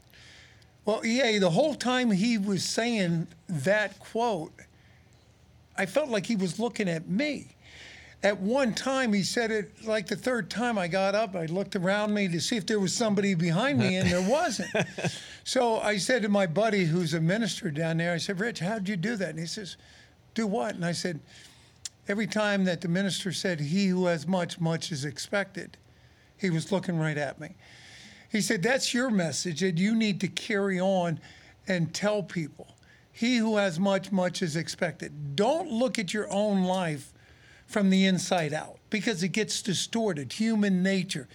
Well, 0.84 1.04
yeah, 1.04 1.38
the 1.40 1.50
whole 1.50 1.74
time 1.74 2.12
he 2.12 2.38
was 2.38 2.64
saying 2.64 3.26
that 3.48 3.98
quote, 3.98 4.52
I 5.76 5.86
felt 5.86 6.08
like 6.08 6.26
he 6.26 6.36
was 6.36 6.58
looking 6.58 6.88
at 6.88 7.08
me. 7.08 7.48
At 8.22 8.40
one 8.40 8.72
time, 8.72 9.12
he 9.12 9.22
said 9.22 9.50
it 9.50 9.84
like 9.84 10.06
the 10.06 10.16
third 10.16 10.48
time 10.48 10.78
I 10.78 10.88
got 10.88 11.14
up, 11.14 11.36
I 11.36 11.46
looked 11.46 11.76
around 11.76 12.14
me 12.14 12.28
to 12.28 12.40
see 12.40 12.56
if 12.56 12.66
there 12.66 12.80
was 12.80 12.94
somebody 12.94 13.34
behind 13.34 13.78
me, 13.78 13.96
and 13.96 14.10
there 14.10 14.22
wasn't. 14.30 14.70
so 15.44 15.80
I 15.80 15.98
said 15.98 16.22
to 16.22 16.28
my 16.28 16.46
buddy 16.46 16.84
who's 16.84 17.14
a 17.14 17.20
minister 17.20 17.70
down 17.70 17.98
there, 17.98 18.14
I 18.14 18.18
said, 18.18 18.40
Rich, 18.40 18.60
how'd 18.60 18.88
you 18.88 18.96
do 18.96 19.16
that? 19.16 19.30
And 19.30 19.38
he 19.38 19.46
says, 19.46 19.76
Do 20.34 20.46
what? 20.46 20.76
And 20.76 20.84
I 20.84 20.92
said, 20.92 21.20
Every 22.08 22.26
time 22.26 22.64
that 22.64 22.80
the 22.80 22.88
minister 22.88 23.32
said, 23.32 23.60
He 23.60 23.86
who 23.86 24.06
has 24.06 24.26
much, 24.26 24.60
much 24.60 24.92
is 24.92 25.04
expected, 25.04 25.76
he 26.36 26.50
was 26.50 26.70
looking 26.70 26.98
right 26.98 27.18
at 27.18 27.40
me. 27.40 27.56
He 28.30 28.40
said, 28.40 28.62
That's 28.62 28.94
your 28.94 29.10
message 29.10 29.60
that 29.60 29.78
you 29.78 29.94
need 29.94 30.20
to 30.20 30.28
carry 30.28 30.80
on 30.80 31.20
and 31.66 31.94
tell 31.94 32.22
people. 32.22 32.76
He 33.10 33.38
who 33.38 33.56
has 33.56 33.80
much, 33.80 34.12
much 34.12 34.42
is 34.42 34.56
expected. 34.56 35.36
Don't 35.36 35.70
look 35.70 35.98
at 35.98 36.12
your 36.12 36.30
own 36.30 36.64
life 36.64 37.12
from 37.66 37.90
the 37.90 38.04
inside 38.04 38.52
out 38.52 38.78
because 38.90 39.22
it 39.22 39.28
gets 39.28 39.62
distorted. 39.62 40.34
Human 40.34 40.82
nature, 40.82 41.26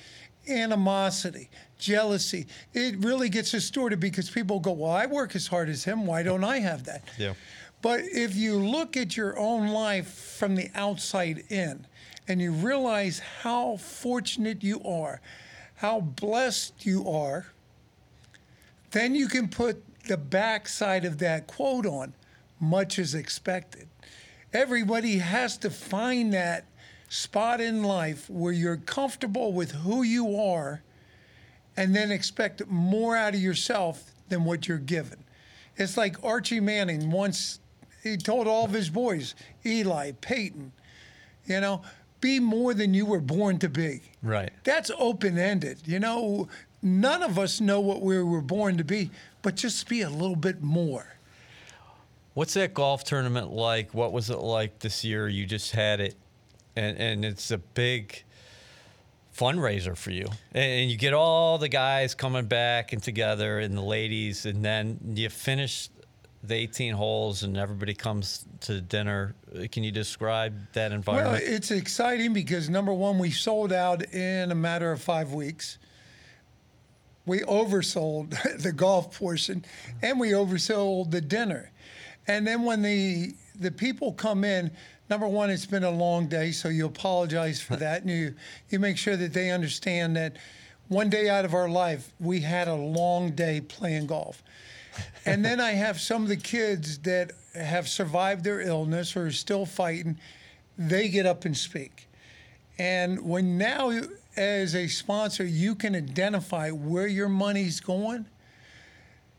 animosity, 0.47 1.49
jealousy, 1.77 2.47
it 2.73 2.97
really 2.99 3.29
gets 3.29 3.51
distorted 3.51 3.99
because 3.99 4.29
people 4.29 4.59
go, 4.59 4.71
Well, 4.71 4.91
I 4.91 5.07
work 5.07 5.35
as 5.35 5.47
hard 5.47 5.69
as 5.69 5.83
him. 5.83 6.05
Why 6.05 6.23
don't 6.23 6.43
I 6.43 6.59
have 6.59 6.85
that? 6.85 7.03
Yeah. 7.17 7.33
But 7.81 8.01
if 8.01 8.35
you 8.35 8.57
look 8.57 8.95
at 8.95 9.17
your 9.17 9.37
own 9.37 9.69
life 9.69 10.07
from 10.07 10.55
the 10.55 10.69
outside 10.75 11.43
in 11.49 11.87
and 12.27 12.39
you 12.39 12.51
realize 12.51 13.19
how 13.41 13.77
fortunate 13.77 14.63
you 14.63 14.81
are, 14.83 15.21
how 15.75 16.01
blessed 16.01 16.85
you 16.85 17.09
are, 17.09 17.47
then 18.91 19.15
you 19.15 19.27
can 19.27 19.47
put 19.47 19.83
the 20.05 20.17
backside 20.17 21.05
of 21.05 21.17
that 21.19 21.47
quote 21.47 21.85
on 21.85 22.13
much 22.59 22.99
is 22.99 23.15
expected. 23.15 23.87
Everybody 24.53 25.17
has 25.17 25.57
to 25.59 25.69
find 25.69 26.33
that 26.33 26.65
spot 27.09 27.59
in 27.59 27.83
life 27.83 28.29
where 28.29 28.53
you're 28.53 28.77
comfortable 28.77 29.53
with 29.53 29.71
who 29.71 30.03
you 30.03 30.39
are 30.39 30.83
and 31.75 31.95
then 31.95 32.11
expect 32.11 32.67
more 32.67 33.17
out 33.17 33.33
of 33.33 33.41
yourself 33.41 34.11
than 34.29 34.43
what 34.43 34.67
you're 34.67 34.77
given. 34.77 35.23
It's 35.77 35.97
like 35.97 36.23
Archie 36.23 36.59
Manning 36.59 37.09
once 37.11 37.59
he 38.03 38.17
told 38.17 38.47
all 38.47 38.65
of 38.65 38.71
his 38.71 38.89
boys, 38.89 39.35
Eli, 39.65 40.11
Peyton, 40.21 40.71
you 41.45 41.59
know, 41.59 41.81
be 42.19 42.39
more 42.39 42.73
than 42.73 42.93
you 42.93 43.05
were 43.05 43.19
born 43.19 43.59
to 43.59 43.69
be. 43.69 44.01
Right. 44.21 44.51
That's 44.63 44.91
open 44.97 45.37
ended. 45.37 45.79
You 45.85 45.99
know, 45.99 46.47
none 46.81 47.23
of 47.23 47.37
us 47.39 47.59
know 47.59 47.79
what 47.79 48.01
we 48.01 48.21
were 48.21 48.41
born 48.41 48.77
to 48.77 48.83
be, 48.83 49.09
but 49.41 49.55
just 49.55 49.89
be 49.89 50.01
a 50.01 50.09
little 50.09 50.35
bit 50.35 50.61
more. 50.61 51.05
What's 52.33 52.53
that 52.53 52.73
golf 52.73 53.03
tournament 53.03 53.51
like? 53.51 53.93
What 53.93 54.13
was 54.13 54.29
it 54.29 54.39
like 54.39 54.79
this 54.79 55.03
year? 55.03 55.27
You 55.27 55.45
just 55.45 55.71
had 55.71 55.99
it, 55.99 56.15
and, 56.75 56.97
and 56.97 57.25
it's 57.25 57.51
a 57.51 57.57
big 57.57 58.23
fundraiser 59.35 59.97
for 59.97 60.11
you. 60.11 60.27
And 60.53 60.89
you 60.89 60.97
get 60.97 61.13
all 61.13 61.57
the 61.57 61.67
guys 61.67 62.15
coming 62.15 62.45
back 62.45 62.93
and 62.93 63.03
together 63.03 63.59
and 63.59 63.77
the 63.77 63.81
ladies, 63.81 64.45
and 64.45 64.63
then 64.63 64.99
you 65.13 65.29
finish 65.29 65.89
the 66.43 66.55
18 66.55 66.93
holes 66.93 67.43
and 67.43 67.57
everybody 67.57 67.93
comes 67.93 68.45
to 68.61 68.81
dinner. 68.81 69.35
Can 69.71 69.83
you 69.83 69.91
describe 69.91 70.55
that 70.73 70.91
environment? 70.91 71.43
Well, 71.43 71.53
it's 71.55 71.71
exciting 71.71 72.33
because 72.33 72.69
number 72.69 72.93
one, 72.93 73.19
we 73.19 73.31
sold 73.31 73.71
out 73.71 74.03
in 74.13 74.51
a 74.51 74.55
matter 74.55 74.91
of 74.91 75.01
five 75.01 75.33
weeks. 75.33 75.77
We 77.25 77.39
oversold 77.41 78.35
the 78.61 78.71
golf 78.71 79.17
portion 79.17 79.63
and 80.01 80.19
we 80.19 80.29
oversold 80.29 81.11
the 81.11 81.21
dinner. 81.21 81.71
And 82.27 82.45
then 82.45 82.63
when 82.63 82.81
the 82.81 83.33
the 83.59 83.71
people 83.71 84.13
come 84.13 84.43
in, 84.43 84.71
number 85.09 85.27
one, 85.27 85.49
it's 85.49 85.65
been 85.65 85.83
a 85.83 85.91
long 85.91 86.27
day, 86.27 86.51
so 86.51 86.69
you 86.69 86.85
apologize 86.85 87.61
for 87.61 87.75
that, 87.77 88.01
and 88.01 88.09
you 88.09 88.35
you 88.69 88.79
make 88.79 88.97
sure 88.97 89.15
that 89.15 89.33
they 89.33 89.51
understand 89.51 90.15
that 90.15 90.37
one 90.87 91.09
day 91.09 91.29
out 91.29 91.45
of 91.45 91.53
our 91.53 91.69
life 91.69 92.11
we 92.19 92.41
had 92.41 92.67
a 92.67 92.75
long 92.75 93.31
day 93.31 93.61
playing 93.61 94.07
golf. 94.07 94.43
And 95.25 95.43
then 95.43 95.59
I 95.59 95.71
have 95.71 95.99
some 95.99 96.23
of 96.23 96.29
the 96.29 96.37
kids 96.37 96.99
that 96.99 97.31
have 97.55 97.87
survived 97.87 98.43
their 98.43 98.61
illness 98.61 99.15
or 99.15 99.27
are 99.27 99.31
still 99.31 99.65
fighting. 99.65 100.17
They 100.77 101.09
get 101.09 101.25
up 101.25 101.45
and 101.45 101.55
speak. 101.55 102.07
And 102.77 103.21
when 103.21 103.57
now 103.57 103.91
as 104.35 104.75
a 104.75 104.87
sponsor 104.87 105.45
you 105.45 105.75
can 105.75 105.95
identify 105.95 106.71
where 106.71 107.07
your 107.07 107.29
money's 107.29 107.79
going, 107.79 108.25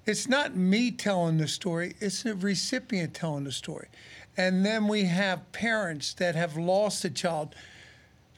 it's 0.04 0.28
not 0.28 0.56
me 0.56 0.90
telling 0.90 1.38
the 1.38 1.49
story, 1.49 1.94
it's 2.00 2.23
the 2.23 2.35
recipient 2.35 3.14
telling 3.14 3.44
the 3.44 3.52
story. 3.52 3.88
And 4.37 4.64
then 4.64 4.88
we 4.88 5.04
have 5.04 5.52
parents 5.52 6.14
that 6.14 6.35
have 6.35 6.56
lost 6.56 7.04
a 7.04 7.11
child 7.11 7.54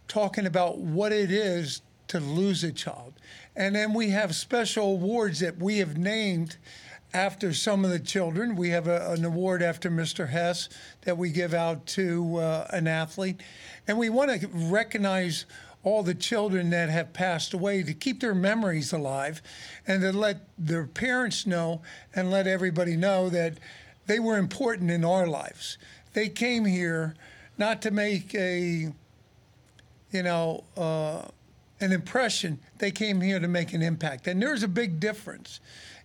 talking 0.09 0.47
about 0.47 0.79
what 0.79 1.13
it 1.13 1.31
is 1.31 1.81
to 2.09 2.21
lose 2.21 2.65
a 2.65 2.73
child. 2.73 3.15
And 3.57 3.75
then 3.75 3.95
we 3.95 4.11
have 4.11 4.35
special 4.35 4.93
awards 4.93 5.41
that 5.41 5.59
we 5.59 5.79
have 5.79 5.97
named 5.97 6.57
after 7.15 7.55
some 7.55 7.85
of 7.85 7.91
the 7.91 8.01
children. 8.01 8.57
We 8.57 8.71
have 8.71 8.89
a, 8.89 9.13
an 9.13 9.25
award 9.25 9.63
after 9.63 9.91
Mr. 9.91 10.29
Hess 10.29 10.69
that 11.03 11.17
we 11.17 11.31
give 11.31 11.55
out 11.55 11.87
to 11.87 12.37
uh, 12.39 12.67
an 12.71 12.89
athlete. 12.89 13.41
And 13.87 13.97
we 13.97 14.11
want 14.11 14.41
to 14.41 14.49
recognize 14.53 15.47
all 15.85 16.03
the 16.03 16.15
children 16.15 16.71
that 16.71 16.91
have 16.91 17.13
passed 17.13 17.55
away 17.55 17.83
to 17.85 17.95
keep 17.95 18.21
their 18.21 18.35
memories 18.35 18.93
alive 18.93 19.41
and 19.87 20.03
to 20.03 20.13
let 20.13 20.49
their 20.59 20.87
parents 20.87 21.47
know 21.47 21.83
and 22.15 22.31
let 22.31 22.47
everybody 22.47 22.97
know 22.97 23.29
that 23.31 23.59
they 24.07 24.19
were 24.19 24.37
important 24.37 24.91
in 24.91 25.05
our 25.05 25.27
lives. 25.27 25.79
They 26.15 26.29
came 26.29 26.65
here 26.65 27.15
not 27.59 27.83
to 27.83 27.91
make 27.91 28.35
a, 28.35 28.93
you 30.11 30.23
know, 30.23 30.65
uh, 30.77 31.29
an 31.81 31.93
impression. 31.93 32.59
They 32.79 32.91
came 32.91 33.21
here 33.21 33.39
to 33.39 33.49
make 33.49 33.73
an 33.73 33.83
impact. 33.83 34.27
And 34.27 34.41
there's 34.41 34.63
a 34.63 34.69
big 34.69 34.99
difference. 34.99 35.61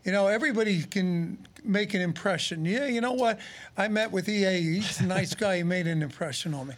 You 0.05 0.11
know, 0.11 0.27
everybody 0.27 0.83
can 0.83 1.37
make 1.63 1.93
an 1.93 2.01
impression. 2.01 2.63
Yeah, 2.65 2.85
you 2.87 3.01
know 3.01 3.13
what? 3.13 3.39
I 3.77 3.87
met 3.89 4.11
with 4.11 4.29
EA. 4.29 4.61
He's 4.61 4.99
a 5.01 5.05
nice 5.05 5.33
guy. 5.35 5.57
He 5.57 5.63
made 5.63 5.87
an 5.87 6.01
impression 6.01 6.53
on 6.53 6.67
me. 6.67 6.75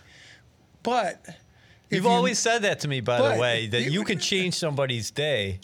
But 0.84 1.24
You've 1.90 2.06
you- 2.06 2.10
always 2.10 2.40
said 2.40 2.63
that 2.63 2.80
to 2.82 2.88
me, 2.88 3.00
by 3.01 3.18
the 3.36 3.40
way, 3.40 3.68
that 3.68 3.82
you- 3.84 3.92
you 3.92 4.04
can 4.04 4.20
change 4.20 4.56
somebody's 4.56 5.12
day. 5.12 5.60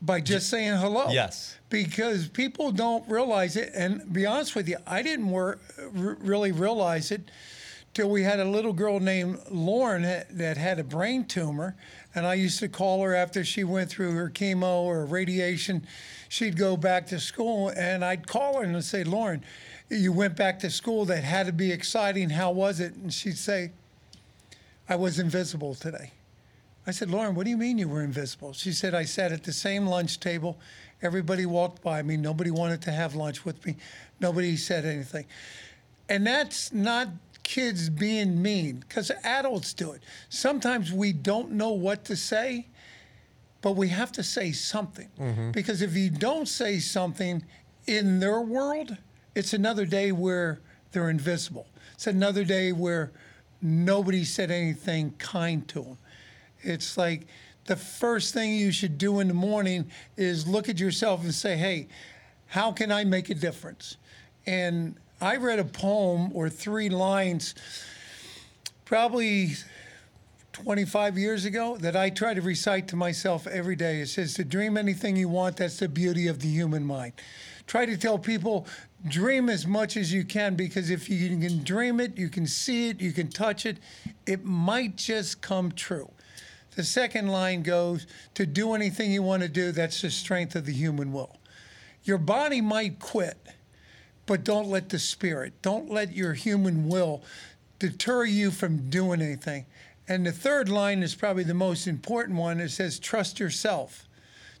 by 0.00 0.20
just 0.20 0.48
saying 0.48 0.76
hello. 0.76 1.08
Yes. 1.10 1.56
Because 1.70 2.28
people 2.28 2.70
don't 2.70 3.08
realize 3.08 3.56
it, 3.56 3.72
and 3.74 4.12
be 4.12 4.26
honest 4.26 4.54
with 4.54 4.68
you, 4.68 4.76
I 4.86 5.02
didn't 5.02 5.28
wor- 5.28 5.58
really 5.90 6.52
realize 6.52 7.10
it 7.10 7.22
till 7.94 8.08
we 8.08 8.22
had 8.22 8.38
a 8.38 8.44
little 8.44 8.72
girl 8.72 9.00
named 9.00 9.40
Lauren 9.50 10.02
that 10.30 10.56
had 10.56 10.78
a 10.78 10.84
brain 10.84 11.24
tumor, 11.24 11.74
and 12.14 12.24
I 12.26 12.34
used 12.34 12.60
to 12.60 12.68
call 12.68 13.02
her 13.02 13.12
after 13.12 13.44
she 13.44 13.64
went 13.64 13.90
through 13.90 14.12
her 14.12 14.30
chemo 14.30 14.82
or 14.82 15.04
radiation. 15.04 15.84
She'd 16.28 16.56
go 16.56 16.76
back 16.76 17.06
to 17.08 17.18
school, 17.18 17.70
and 17.70 18.04
I'd 18.04 18.26
call 18.26 18.58
her 18.58 18.62
and 18.62 18.84
say, 18.84 19.04
"Lauren, 19.04 19.44
you 19.88 20.12
went 20.12 20.36
back 20.36 20.58
to 20.60 20.70
school. 20.70 21.04
That 21.06 21.24
had 21.24 21.46
to 21.46 21.52
be 21.52 21.72
exciting. 21.72 22.30
How 22.30 22.50
was 22.50 22.80
it?" 22.80 22.94
And 22.94 23.12
she'd 23.12 23.38
say, 23.38 23.72
"I 24.88 24.96
was 24.96 25.18
invisible 25.18 25.74
today." 25.74 26.12
I 26.88 26.90
said, 26.90 27.10
Lauren, 27.10 27.34
what 27.34 27.44
do 27.44 27.50
you 27.50 27.58
mean 27.58 27.76
you 27.76 27.86
were 27.86 28.02
invisible? 28.02 28.54
She 28.54 28.72
said, 28.72 28.94
I 28.94 29.04
sat 29.04 29.30
at 29.30 29.44
the 29.44 29.52
same 29.52 29.86
lunch 29.86 30.20
table. 30.20 30.58
Everybody 31.02 31.44
walked 31.44 31.82
by 31.82 32.00
me. 32.00 32.16
Nobody 32.16 32.50
wanted 32.50 32.80
to 32.82 32.92
have 32.92 33.14
lunch 33.14 33.44
with 33.44 33.66
me. 33.66 33.76
Nobody 34.20 34.56
said 34.56 34.86
anything. 34.86 35.26
And 36.08 36.26
that's 36.26 36.72
not 36.72 37.08
kids 37.42 37.90
being 37.90 38.40
mean, 38.40 38.78
because 38.88 39.10
adults 39.22 39.74
do 39.74 39.92
it. 39.92 40.02
Sometimes 40.30 40.90
we 40.90 41.12
don't 41.12 41.52
know 41.52 41.72
what 41.72 42.06
to 42.06 42.16
say, 42.16 42.68
but 43.60 43.72
we 43.72 43.88
have 43.88 44.12
to 44.12 44.22
say 44.22 44.52
something. 44.52 45.08
Mm-hmm. 45.18 45.50
Because 45.52 45.82
if 45.82 45.96
you 45.96 46.10
don't 46.10 46.46
say 46.46 46.78
something 46.78 47.44
in 47.86 48.20
their 48.20 48.40
world, 48.40 48.96
it's 49.34 49.52
another 49.52 49.84
day 49.86 50.12
where 50.12 50.60
they're 50.92 51.10
invisible. 51.10 51.66
It's 51.94 52.06
another 52.06 52.44
day 52.44 52.72
where 52.72 53.12
nobody 53.60 54.24
said 54.24 54.50
anything 54.50 55.12
kind 55.18 55.66
to 55.68 55.82
them. 55.82 55.98
It's 56.62 56.96
like 56.96 57.26
the 57.66 57.76
first 57.76 58.32
thing 58.32 58.54
you 58.54 58.72
should 58.72 58.98
do 58.98 59.20
in 59.20 59.28
the 59.28 59.34
morning 59.34 59.90
is 60.16 60.46
look 60.46 60.68
at 60.68 60.78
yourself 60.78 61.22
and 61.22 61.34
say, 61.34 61.56
hey, 61.56 61.88
how 62.46 62.72
can 62.72 62.90
I 62.90 63.04
make 63.04 63.30
a 63.30 63.34
difference? 63.34 63.96
And 64.46 64.96
I 65.20 65.36
read 65.36 65.58
a 65.58 65.64
poem 65.64 66.30
or 66.34 66.48
three 66.48 66.88
lines 66.88 67.54
probably 68.84 69.50
25 70.62 71.16
years 71.16 71.44
ago 71.44 71.76
that 71.76 71.94
I 71.94 72.10
try 72.10 72.34
to 72.34 72.42
recite 72.42 72.88
to 72.88 72.96
myself 72.96 73.46
every 73.46 73.76
day. 73.76 74.00
It 74.00 74.08
says, 74.08 74.34
To 74.34 74.44
dream 74.44 74.76
anything 74.76 75.16
you 75.16 75.28
want, 75.28 75.56
that's 75.56 75.78
the 75.78 75.88
beauty 75.88 76.26
of 76.26 76.40
the 76.40 76.48
human 76.48 76.84
mind. 76.84 77.12
Try 77.68 77.86
to 77.86 77.96
tell 77.96 78.18
people, 78.18 78.66
dream 79.06 79.48
as 79.48 79.66
much 79.66 79.96
as 79.96 80.12
you 80.12 80.24
can 80.24 80.56
because 80.56 80.90
if 80.90 81.08
you 81.08 81.28
can 81.28 81.62
dream 81.62 82.00
it, 82.00 82.18
you 82.18 82.28
can 82.28 82.46
see 82.46 82.88
it, 82.88 83.00
you 83.00 83.12
can 83.12 83.28
touch 83.28 83.66
it, 83.66 83.78
it 84.26 84.44
might 84.44 84.96
just 84.96 85.40
come 85.40 85.70
true. 85.70 86.10
The 86.74 86.84
second 86.84 87.28
line 87.28 87.62
goes, 87.62 88.06
To 88.34 88.44
do 88.44 88.74
anything 88.74 89.12
you 89.12 89.22
want 89.22 89.42
to 89.42 89.48
do, 89.48 89.70
that's 89.70 90.02
the 90.02 90.10
strength 90.10 90.56
of 90.56 90.66
the 90.66 90.72
human 90.72 91.12
will. 91.12 91.36
Your 92.02 92.18
body 92.18 92.60
might 92.60 92.98
quit, 92.98 93.38
but 94.26 94.42
don't 94.42 94.68
let 94.68 94.88
the 94.88 94.98
spirit, 94.98 95.52
don't 95.62 95.88
let 95.88 96.16
your 96.16 96.34
human 96.34 96.88
will 96.88 97.22
deter 97.78 98.24
you 98.24 98.50
from 98.50 98.90
doing 98.90 99.22
anything. 99.22 99.66
And 100.08 100.24
the 100.26 100.32
third 100.32 100.68
line 100.68 101.02
is 101.02 101.14
probably 101.14 101.44
the 101.44 101.54
most 101.54 101.86
important 101.86 102.38
one. 102.38 102.60
It 102.60 102.70
says, 102.70 102.98
trust 102.98 103.38
yourself 103.38 104.08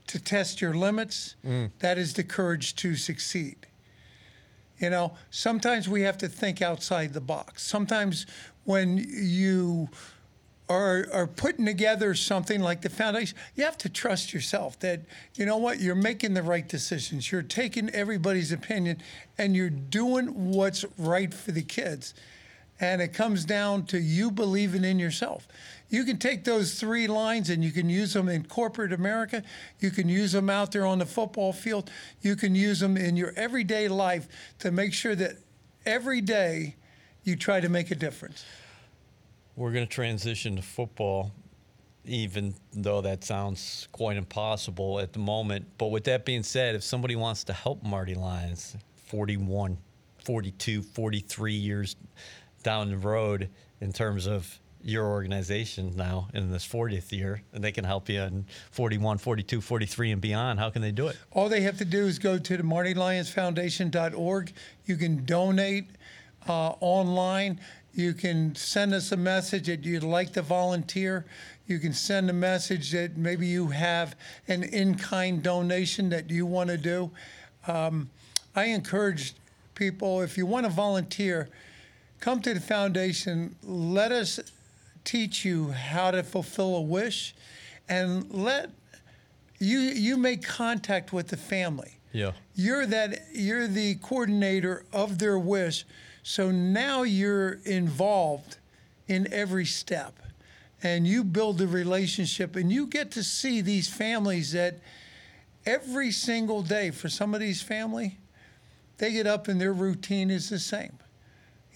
to 0.08 0.22
test 0.22 0.60
your 0.60 0.74
limits. 0.74 1.36
Mm. 1.44 1.70
That 1.78 1.96
is 1.96 2.12
the 2.12 2.24
courage 2.24 2.76
to 2.76 2.96
succeed. 2.96 3.56
You 4.78 4.90
know, 4.90 5.14
sometimes 5.30 5.88
we 5.88 6.02
have 6.02 6.18
to 6.18 6.28
think 6.28 6.62
outside 6.62 7.12
the 7.12 7.20
box. 7.20 7.62
Sometimes 7.64 8.26
when 8.64 8.98
you 9.08 9.88
are, 10.68 11.06
are 11.12 11.26
putting 11.26 11.64
together 11.64 12.14
something 12.14 12.60
like 12.60 12.82
the 12.82 12.90
foundation, 12.90 13.36
you 13.56 13.64
have 13.64 13.78
to 13.78 13.88
trust 13.88 14.32
yourself 14.32 14.78
that, 14.80 15.00
you 15.34 15.46
know 15.46 15.56
what, 15.56 15.80
you're 15.80 15.94
making 15.94 16.34
the 16.34 16.42
right 16.42 16.68
decisions. 16.68 17.32
You're 17.32 17.42
taking 17.42 17.90
everybody's 17.90 18.52
opinion 18.52 18.98
and 19.38 19.56
you're 19.56 19.70
doing 19.70 20.52
what's 20.52 20.84
right 20.98 21.32
for 21.32 21.52
the 21.52 21.62
kids. 21.62 22.14
And 22.80 23.02
it 23.02 23.12
comes 23.12 23.44
down 23.44 23.86
to 23.86 23.98
you 23.98 24.30
believing 24.30 24.84
in 24.84 24.98
yourself. 24.98 25.48
You 25.88 26.04
can 26.04 26.18
take 26.18 26.44
those 26.44 26.78
three 26.78 27.06
lines 27.06 27.50
and 27.50 27.64
you 27.64 27.72
can 27.72 27.88
use 27.88 28.12
them 28.12 28.28
in 28.28 28.44
corporate 28.44 28.92
America. 28.92 29.42
You 29.80 29.90
can 29.90 30.08
use 30.08 30.32
them 30.32 30.50
out 30.50 30.70
there 30.70 30.86
on 30.86 30.98
the 30.98 31.06
football 31.06 31.52
field. 31.52 31.90
You 32.20 32.36
can 32.36 32.54
use 32.54 32.80
them 32.80 32.96
in 32.96 33.16
your 33.16 33.32
everyday 33.36 33.88
life 33.88 34.28
to 34.60 34.70
make 34.70 34.92
sure 34.92 35.14
that 35.14 35.36
every 35.86 36.20
day 36.20 36.76
you 37.24 37.36
try 37.36 37.60
to 37.60 37.68
make 37.68 37.90
a 37.90 37.94
difference. 37.94 38.44
We're 39.56 39.72
going 39.72 39.86
to 39.86 39.92
transition 39.92 40.56
to 40.56 40.62
football, 40.62 41.32
even 42.04 42.54
though 42.72 43.00
that 43.00 43.24
sounds 43.24 43.88
quite 43.90 44.16
impossible 44.16 45.00
at 45.00 45.12
the 45.12 45.18
moment. 45.18 45.66
But 45.78 45.86
with 45.86 46.04
that 46.04 46.24
being 46.24 46.42
said, 46.42 46.74
if 46.74 46.84
somebody 46.84 47.16
wants 47.16 47.44
to 47.44 47.52
help 47.52 47.82
Marty 47.82 48.14
Lyons, 48.14 48.76
41, 49.06 49.78
42, 50.24 50.82
43 50.82 51.52
years 51.54 51.96
down 52.68 52.90
the 52.90 52.98
road 52.98 53.48
in 53.80 53.94
terms 53.94 54.26
of 54.26 54.58
your 54.82 55.06
organization 55.06 55.90
now 55.96 56.28
in 56.34 56.52
this 56.52 56.68
40th 56.68 57.10
year, 57.12 57.40
and 57.54 57.64
they 57.64 57.72
can 57.72 57.82
help 57.82 58.10
you 58.10 58.20
in 58.20 58.44
41, 58.72 59.16
42, 59.16 59.62
43, 59.62 60.12
and 60.12 60.20
beyond, 60.20 60.58
how 60.58 60.68
can 60.68 60.82
they 60.82 60.92
do 60.92 61.06
it? 61.06 61.16
All 61.32 61.48
they 61.48 61.62
have 61.62 61.78
to 61.78 61.86
do 61.86 62.04
is 62.04 62.18
go 62.18 62.38
to 62.38 62.56
the 62.58 62.62
MartyLyonsFoundation.org. 62.62 64.52
You 64.84 64.96
can 64.96 65.24
donate 65.24 65.86
uh, 66.46 66.74
online. 66.80 67.58
You 67.94 68.12
can 68.12 68.54
send 68.54 68.92
us 68.92 69.12
a 69.12 69.16
message 69.16 69.68
that 69.68 69.84
you'd 69.84 70.02
like 70.02 70.34
to 70.34 70.42
volunteer. 70.42 71.24
You 71.66 71.78
can 71.78 71.94
send 71.94 72.28
a 72.28 72.34
message 72.34 72.92
that 72.92 73.16
maybe 73.16 73.46
you 73.46 73.68
have 73.68 74.14
an 74.46 74.62
in 74.62 74.96
kind 74.96 75.42
donation 75.42 76.10
that 76.10 76.28
you 76.28 76.44
want 76.44 76.68
to 76.68 76.76
do. 76.76 77.12
Um, 77.66 78.10
I 78.54 78.64
encourage 78.64 79.32
people, 79.74 80.20
if 80.20 80.36
you 80.36 80.44
want 80.44 80.66
to 80.66 80.70
volunteer, 80.70 81.48
come 82.20 82.40
to 82.42 82.54
the 82.54 82.60
foundation. 82.60 83.56
Let 83.62 84.12
us 84.12 84.40
teach 85.04 85.44
you 85.44 85.70
how 85.70 86.10
to 86.10 86.22
fulfill 86.22 86.76
a 86.76 86.82
wish 86.82 87.34
and 87.88 88.30
let 88.30 88.70
you 89.58 89.78
you 89.78 90.16
make 90.16 90.42
contact 90.44 91.12
with 91.12 91.28
the 91.28 91.36
family 91.36 91.98
Yeah. 92.12 92.32
you're 92.54 92.84
that 92.86 93.20
you're 93.32 93.66
the 93.66 93.94
coordinator 93.96 94.84
of 94.92 95.18
their 95.18 95.38
wish 95.38 95.86
so 96.22 96.50
now 96.50 97.02
you're 97.04 97.54
involved 97.64 98.58
in 99.06 99.32
every 99.32 99.64
step 99.64 100.18
and 100.82 101.06
you 101.06 101.24
build 101.24 101.56
the 101.58 101.66
relationship 101.66 102.54
and 102.54 102.70
you 102.70 102.86
get 102.86 103.10
to 103.12 103.24
see 103.24 103.62
these 103.62 103.88
families 103.88 104.52
that 104.52 104.78
every 105.64 106.12
single 106.12 106.62
day 106.62 106.90
for 106.90 107.08
some 107.08 107.32
of 107.34 107.40
these 107.40 107.62
family 107.62 108.18
they 108.98 109.12
get 109.12 109.26
up 109.26 109.48
and 109.48 109.58
their 109.60 109.72
routine 109.72 110.30
is 110.30 110.50
the 110.50 110.58
same 110.58 110.98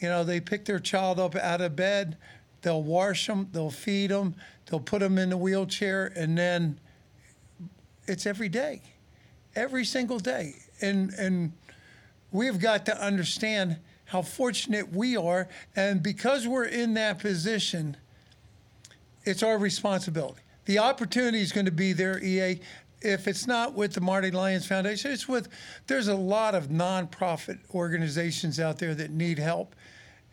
you 0.03 0.09
know 0.09 0.25
they 0.25 0.41
pick 0.41 0.65
their 0.65 0.79
child 0.79 1.19
up 1.19 1.37
out 1.37 1.61
of 1.61 1.75
bed 1.77 2.17
they'll 2.63 2.83
wash 2.83 3.27
them 3.27 3.49
they'll 3.53 3.71
feed 3.71 4.11
them 4.11 4.35
they'll 4.67 4.81
put 4.81 5.01
them 5.01 5.17
in 5.17 5.31
the 5.31 5.37
wheelchair 5.37 6.13
and 6.17 6.37
then 6.37 6.79
it's 8.07 8.27
every 8.27 8.49
day 8.49 8.83
every 9.55 9.85
single 9.85 10.19
day. 10.19 10.55
And 10.81 11.13
and 11.15 11.53
we've 12.31 12.59
got 12.59 12.87
to 12.87 13.05
understand 13.05 13.77
how 14.07 14.23
fortunate 14.23 14.93
we 14.93 15.17
are, 15.17 15.49
and 15.75 16.03
because 16.03 16.47
we're 16.47 16.67
in 16.67 16.95
that 16.95 17.19
position, 17.19 17.97
it's 19.25 19.43
our 19.43 19.57
responsibility. 19.57 20.43
The 20.67 20.79
opportunity 20.79 21.41
is 21.41 21.51
going 21.51 21.65
to 21.65 21.73
be 21.73 21.93
there, 21.93 22.23
EA. 22.23 22.61
If 23.01 23.27
it's 23.27 23.47
not 23.47 23.73
with 23.73 23.95
the 23.95 24.01
Marty 24.01 24.31
Lyons 24.31 24.67
Foundation, 24.67 25.11
it's 25.11 25.27
with, 25.27 25.49
there's 25.89 26.07
a 26.07 26.15
lot 26.15 26.55
of 26.55 26.69
nonprofit 26.69 27.59
organizations 27.75 28.61
out 28.61 28.79
there 28.79 28.95
that 28.95 29.11
need 29.11 29.41
help. 29.41 29.75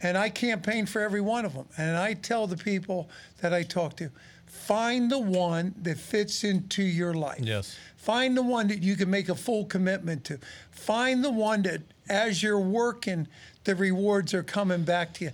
And 0.02 0.18
I 0.18 0.30
campaign 0.30 0.86
for 0.86 1.02
every 1.02 1.22
one 1.22 1.46
of 1.46 1.54
them. 1.54 1.68
And 1.78 1.98
I 1.98 2.14
tell 2.14 2.48
the 2.48 2.58
people 2.58 3.10
that 3.42 3.54
I 3.54 3.64
talk 3.64 3.98
to, 3.98 4.10
find 4.46 5.12
the 5.12 5.20
one 5.20 5.76
that 5.82 5.98
fits 5.98 6.44
into 6.44 6.84
your 6.84 7.14
life. 7.14 7.40
Yes. 7.42 7.78
Find 7.98 8.36
the 8.36 8.44
one 8.44 8.68
that 8.70 8.82
you 8.82 8.96
can 8.96 9.10
make 9.10 9.30
a 9.30 9.36
full 9.36 9.66
commitment 9.66 10.24
to. 10.26 10.40
Find 10.72 11.24
the 11.24 11.32
one 11.32 11.64
that, 11.64 11.82
as 12.08 12.42
you're 12.42 12.60
working, 12.60 13.28
the 13.66 13.76
rewards 13.76 14.34
are 14.34 14.44
coming 14.44 14.84
back 14.84 15.14
to 15.16 15.26
you. 15.26 15.32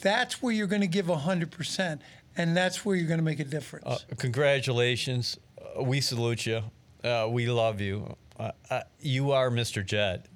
That's 0.00 0.42
where 0.42 0.52
you're 0.52 0.66
going 0.66 0.80
to 0.80 0.88
give 0.88 1.06
100%, 1.06 1.98
and 2.36 2.56
that's 2.56 2.84
where 2.84 2.96
you're 2.96 3.06
going 3.06 3.18
to 3.18 3.24
make 3.24 3.40
a 3.40 3.44
difference. 3.44 3.86
Uh, 3.86 3.98
congratulations. 4.16 5.38
Uh, 5.78 5.82
we 5.82 6.00
salute 6.00 6.46
you. 6.46 6.62
Uh, 7.04 7.28
we 7.30 7.46
love 7.46 7.80
you. 7.80 8.16
Uh, 8.38 8.52
uh, 8.70 8.80
you 9.00 9.32
are 9.32 9.50
Mr. 9.50 9.84
Jet. 9.84 10.26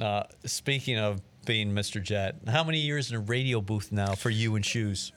Uh, 0.00 0.24
speaking 0.44 0.98
of 0.98 1.20
being 1.44 1.72
Mr. 1.72 2.02
Jet, 2.02 2.36
how 2.48 2.64
many 2.64 2.78
years 2.78 3.10
in 3.10 3.16
a 3.16 3.20
radio 3.20 3.60
booth 3.60 3.92
now 3.92 4.14
for 4.14 4.30
you 4.30 4.56
and 4.56 4.64
Shoes? 4.64 5.12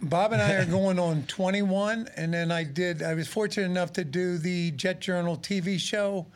Bob 0.00 0.32
and 0.32 0.40
I 0.40 0.54
are 0.54 0.64
going 0.64 0.98
on 0.98 1.24
21, 1.24 2.08
and 2.16 2.32
then 2.32 2.52
I 2.52 2.64
did. 2.64 3.02
I 3.02 3.14
was 3.14 3.28
fortunate 3.28 3.66
enough 3.66 3.92
to 3.94 4.04
do 4.04 4.38
the 4.38 4.70
Jet 4.72 5.00
Journal 5.00 5.36
TV 5.36 5.78
show 5.78 6.26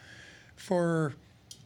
for 0.56 1.14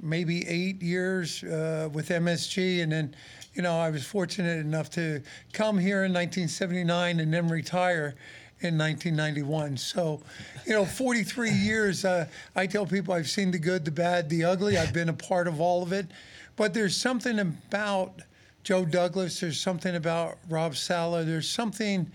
maybe 0.01 0.47
eight 0.47 0.83
years 0.83 1.43
uh, 1.45 1.89
with 1.93 2.11
MSG, 2.11 2.83
and 2.83 2.93
then, 2.93 3.15
you 3.55 3.63
know, 3.63 3.79
I 3.79 3.91
was 3.91 4.05
fortunate 4.05 4.59
enough 4.59 4.91
to 4.91 5.23
come 5.53 5.79
here 5.79 6.05
in 6.05 6.13
1979 6.13 7.21
and 7.21 7.33
then 7.33 7.49
retire 7.49 8.15
in 8.61 8.79
1991. 8.79 9.77
So, 9.77 10.21
you 10.67 10.73
know, 10.73 10.85
43 10.85 11.51
years. 11.51 12.05
Uh, 12.05 12.27
I 12.55 12.67
tell 12.67 12.87
people 12.87 13.15
I've 13.15 13.29
seen 13.29 13.51
the 13.51 13.59
good, 13.59 13.85
the 13.85 13.91
bad, 13.91 14.29
the 14.29 14.45
ugly. 14.45 14.79
I've 14.79 14.93
been 14.93 15.09
a 15.09 15.15
part 15.15 15.47
of 15.49 15.61
all 15.61 15.83
of 15.83 15.93
it, 15.93 16.07
but 16.57 16.75
there's 16.75 16.97
something 16.97 17.39
about 17.39 18.23
Joe 18.65 18.85
Douglas. 18.85 19.41
There's 19.41 19.61
something 19.61 19.95
about 19.95 20.39
Rob 20.49 20.75
Saleh. 20.75 21.25
There's 21.25 21.49
something 21.49 22.11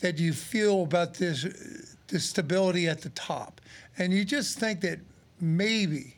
that 0.00 0.18
you 0.18 0.32
feel 0.32 0.82
about 0.82 1.14
this, 1.14 1.46
stability 2.16 2.88
at 2.88 3.00
the 3.00 3.08
top, 3.10 3.60
and 3.98 4.12
you 4.12 4.24
just 4.24 4.58
think 4.58 4.80
that 4.82 5.00
maybe, 5.40 6.16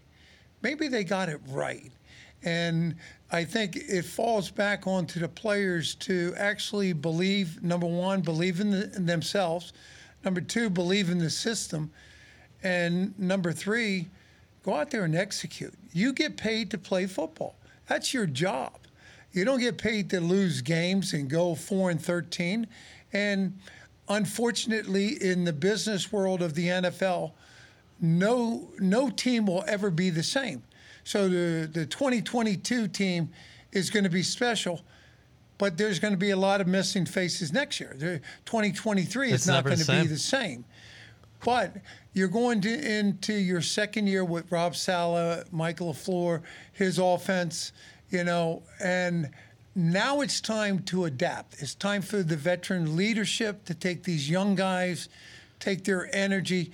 maybe 0.62 0.88
they 0.88 1.02
got 1.02 1.28
it 1.28 1.40
right. 1.48 1.90
And 2.42 2.96
I 3.32 3.44
think 3.44 3.76
it 3.76 4.04
falls 4.04 4.50
back 4.50 4.86
onto 4.86 5.20
the 5.20 5.28
players 5.28 5.94
to 5.96 6.34
actually 6.36 6.92
believe. 6.92 7.62
Number 7.62 7.86
one, 7.86 8.22
believe 8.22 8.60
in, 8.60 8.70
the, 8.70 8.92
in 8.96 9.06
themselves. 9.06 9.72
Number 10.24 10.40
two, 10.40 10.70
believe 10.70 11.10
in 11.10 11.18
the 11.18 11.30
system. 11.30 11.90
And 12.62 13.18
number 13.18 13.52
three, 13.52 14.08
go 14.62 14.74
out 14.74 14.90
there 14.90 15.04
and 15.04 15.14
execute. 15.14 15.74
You 15.92 16.12
get 16.12 16.36
paid 16.36 16.70
to 16.70 16.78
play 16.78 17.06
football. 17.06 17.56
That's 17.90 18.14
your 18.14 18.26
job. 18.26 18.78
You 19.32 19.44
don't 19.44 19.58
get 19.58 19.76
paid 19.76 20.10
to 20.10 20.20
lose 20.20 20.62
games 20.62 21.12
and 21.12 21.28
go 21.28 21.56
four 21.56 21.90
and 21.90 22.00
thirteen. 22.00 22.68
And 23.12 23.58
unfortunately, 24.08 25.20
in 25.20 25.42
the 25.42 25.52
business 25.52 26.12
world 26.12 26.40
of 26.40 26.54
the 26.54 26.68
NFL, 26.68 27.32
no 28.00 28.70
no 28.78 29.10
team 29.10 29.44
will 29.44 29.64
ever 29.66 29.90
be 29.90 30.08
the 30.08 30.22
same. 30.22 30.62
So 31.02 31.28
the 31.28 31.66
the 31.66 31.84
2022 31.84 32.86
team 32.86 33.30
is 33.72 33.90
going 33.90 34.04
to 34.04 34.10
be 34.10 34.22
special, 34.22 34.82
but 35.58 35.76
there's 35.76 35.98
going 35.98 36.14
to 36.14 36.18
be 36.18 36.30
a 36.30 36.36
lot 36.36 36.60
of 36.60 36.68
missing 36.68 37.06
faces 37.06 37.52
next 37.52 37.80
year. 37.80 37.96
The 37.98 38.20
2023 38.44 39.32
It's 39.32 39.42
is 39.42 39.48
not 39.48 39.64
going 39.64 39.78
to 39.78 39.84
be 39.84 40.06
the 40.06 40.16
same. 40.16 40.64
But 41.44 41.76
you're 42.12 42.28
going 42.28 42.60
to, 42.62 42.98
into 42.98 43.32
your 43.32 43.62
second 43.62 44.06
year 44.06 44.24
with 44.24 44.50
Rob 44.50 44.76
Saleh, 44.76 45.50
Michael 45.52 45.94
LaFleur, 45.94 46.42
his 46.72 46.98
offense, 46.98 47.72
you 48.10 48.24
know, 48.24 48.62
and 48.82 49.30
now 49.74 50.20
it's 50.20 50.40
time 50.40 50.80
to 50.80 51.04
adapt. 51.04 51.62
It's 51.62 51.74
time 51.74 52.02
for 52.02 52.22
the 52.22 52.36
veteran 52.36 52.96
leadership 52.96 53.64
to 53.66 53.74
take 53.74 54.02
these 54.02 54.28
young 54.28 54.54
guys, 54.54 55.08
take 55.60 55.84
their 55.84 56.14
energy, 56.14 56.72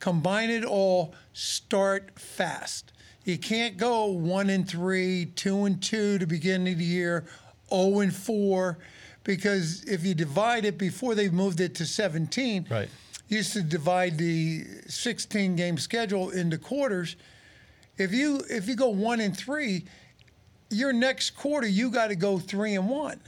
combine 0.00 0.50
it 0.50 0.64
all, 0.64 1.14
start 1.32 2.18
fast. 2.18 2.92
You 3.24 3.36
can't 3.36 3.76
go 3.76 4.06
one 4.06 4.48
and 4.48 4.66
three, 4.66 5.26
two 5.36 5.64
and 5.64 5.82
two 5.82 6.18
to 6.18 6.26
begin 6.26 6.66
of 6.66 6.78
the 6.78 6.84
year, 6.84 7.26
0 7.68 8.00
and 8.00 8.14
four, 8.14 8.78
because 9.22 9.84
if 9.84 10.04
you 10.04 10.14
divide 10.14 10.64
it 10.64 10.78
before 10.78 11.14
they've 11.14 11.32
moved 11.32 11.60
it 11.60 11.74
to 11.74 11.84
17, 11.84 12.66
Right. 12.70 12.88
Used 13.28 13.52
to 13.52 13.62
divide 13.62 14.18
the 14.18 14.64
16 14.86 15.56
game 15.56 15.78
schedule 15.78 16.30
into 16.30 16.58
quarters. 16.58 17.16
If 17.96 18.12
you 18.12 18.42
if 18.48 18.68
you 18.68 18.74
go 18.74 18.88
one 18.88 19.20
and 19.20 19.36
three, 19.36 19.84
your 20.70 20.92
next 20.92 21.30
quarter 21.30 21.66
you 21.66 21.90
got 21.90 22.08
to 22.08 22.16
go 22.16 22.38
three 22.38 22.74
and 22.74 22.88
one. 22.88 23.20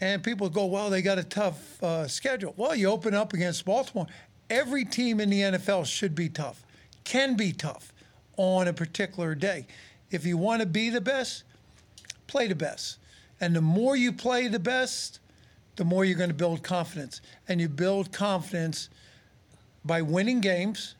And 0.00 0.22
people 0.22 0.48
go, 0.48 0.66
well, 0.66 0.90
they 0.90 1.02
got 1.02 1.18
a 1.18 1.24
tough 1.24 1.82
uh, 1.82 2.08
schedule. 2.08 2.52
Well, 2.56 2.74
you 2.74 2.88
open 2.88 3.14
up 3.14 3.32
against 3.32 3.64
Baltimore. 3.64 4.06
Every 4.50 4.84
team 4.84 5.20
in 5.20 5.30
the 5.30 5.40
NFL 5.40 5.86
should 5.86 6.14
be 6.14 6.28
tough, 6.28 6.62
can 7.04 7.36
be 7.36 7.52
tough 7.52 7.92
on 8.36 8.68
a 8.68 8.72
particular 8.72 9.34
day. 9.34 9.66
If 10.10 10.26
you 10.26 10.36
want 10.36 10.60
to 10.60 10.66
be 10.66 10.90
the 10.90 11.00
best, 11.00 11.44
play 12.26 12.48
the 12.48 12.54
best. 12.54 12.98
And 13.40 13.54
the 13.54 13.60
more 13.60 13.96
you 13.96 14.12
play 14.12 14.48
the 14.48 14.58
best, 14.58 15.20
the 15.76 15.84
more 15.84 16.04
you're 16.04 16.18
going 16.18 16.30
to 16.30 16.34
build 16.34 16.62
confidence. 16.62 17.20
And 17.48 17.60
you 17.60 17.68
build 17.68 18.12
confidence 18.12 18.90
by 19.84 20.02
winning 20.02 20.40
games 20.40 20.96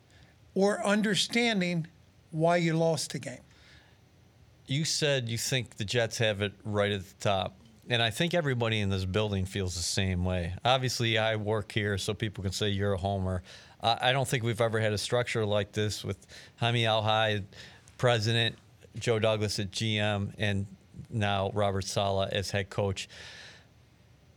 or 0.55 0.85
understanding 0.85 1.87
why 2.31 2.57
you 2.57 2.75
lost 2.75 3.13
the 3.13 3.19
game. 3.19 3.39
You 4.67 4.85
said 4.85 5.29
you 5.29 5.39
think 5.39 5.77
the 5.77 5.85
Jets 5.85 6.19
have 6.19 6.43
it 6.43 6.53
right 6.65 6.93
at 6.93 7.01
the 7.05 7.15
top. 7.21 7.55
And 7.89 8.03
I 8.03 8.11
think 8.11 8.33
everybody 8.33 8.81
in 8.81 8.89
this 8.89 9.05
building 9.05 9.45
feels 9.45 9.75
the 9.75 9.83
same 9.83 10.25
way. 10.25 10.55
Obviously, 10.65 11.19
I 11.19 11.37
work 11.37 11.71
here, 11.71 11.99
so 11.99 12.15
people 12.15 12.43
can 12.43 12.53
say 12.53 12.71
you're 12.71 12.95
a 12.95 12.99
homer. 12.99 13.43
I 13.83 14.13
don't 14.13 14.27
think 14.27 14.43
we've 14.43 14.63
ever 14.63 14.81
had 14.81 14.95
a 14.95 14.99
structure 14.99 15.45
like 15.45 15.73
this 15.73 16.03
with 16.03 16.27
Hymie 16.63 16.85
Elhai, 16.85 17.45
president, 17.99 18.57
Joe 18.99 19.19
Douglas 19.19 19.59
at 19.59 19.71
GM, 19.71 20.33
and 20.39 20.67
now 21.11 21.51
Robert 21.53 21.85
Saleh 21.85 22.31
as 22.33 22.51
head 22.51 22.71
coach. 22.71 23.09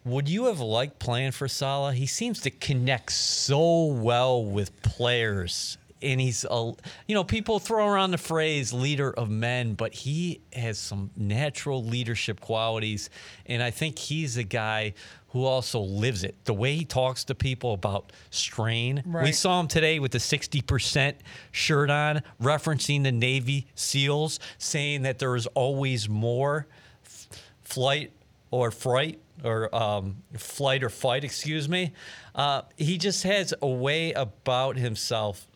Would 0.08 0.30
you 0.30 0.46
have 0.46 0.62
liked 0.62 1.00
playing 1.00 1.32
for 1.32 1.50
Saleh? 1.50 1.94
He 1.96 2.06
seems 2.06 2.40
to 2.42 2.50
connect 2.50 3.12
so 3.12 3.88
well 3.88 4.42
with 4.44 4.82
players. 4.82 5.78
And 6.02 6.22
he's 6.22 6.46
a, 6.50 6.74
you 7.08 7.16
know, 7.16 7.26
people 7.26 7.60
throw 7.60 7.88
around 7.90 8.12
the 8.12 8.18
phrase 8.18 8.72
leader 8.72 9.12
of 9.12 9.30
men, 9.30 9.74
but 9.74 9.94
he 9.94 10.40
has 10.54 10.78
some 10.78 11.10
natural 11.18 11.84
leadership 11.84 12.40
qualities. 12.40 13.10
And 13.48 13.62
I 13.62 13.72
think 13.72 14.00
he's 14.00 14.38
a 14.38 14.44
guy 14.44 14.94
who 15.30 15.44
also 15.44 15.82
lives 15.82 16.24
it. 16.24 16.36
The 16.46 16.54
way 16.54 16.76
he 16.76 16.86
talks 16.86 17.26
to 17.26 17.36
people 17.36 17.74
about 17.74 18.14
strain. 18.30 19.04
We 19.26 19.34
saw 19.34 19.60
him 19.60 19.68
today 19.68 20.00
with 20.00 20.12
the 20.14 20.20
60% 20.20 21.16
shirt 21.52 21.90
on, 21.90 22.22
referencing 22.42 23.04
the 23.04 23.12
Navy 23.12 23.68
SEALs, 23.76 24.40
saying 24.58 25.02
that 25.02 25.20
there 25.20 25.36
is 25.36 25.48
always 25.48 26.08
more 26.08 26.66
f- 27.04 27.28
flight 27.64 28.14
or 28.52 28.72
fright 28.72 29.20
or 29.44 29.74
um, 29.76 30.18
flight 30.38 30.84
or 30.84 30.90
fight, 30.90 31.24
excuse 31.24 31.70
me. 31.70 31.94
Uh, 32.36 32.62
he 32.78 32.98
just 32.98 33.24
has 33.24 33.54
a 33.62 33.68
way 33.68 34.14
about 34.14 34.78
himself, 34.78 35.48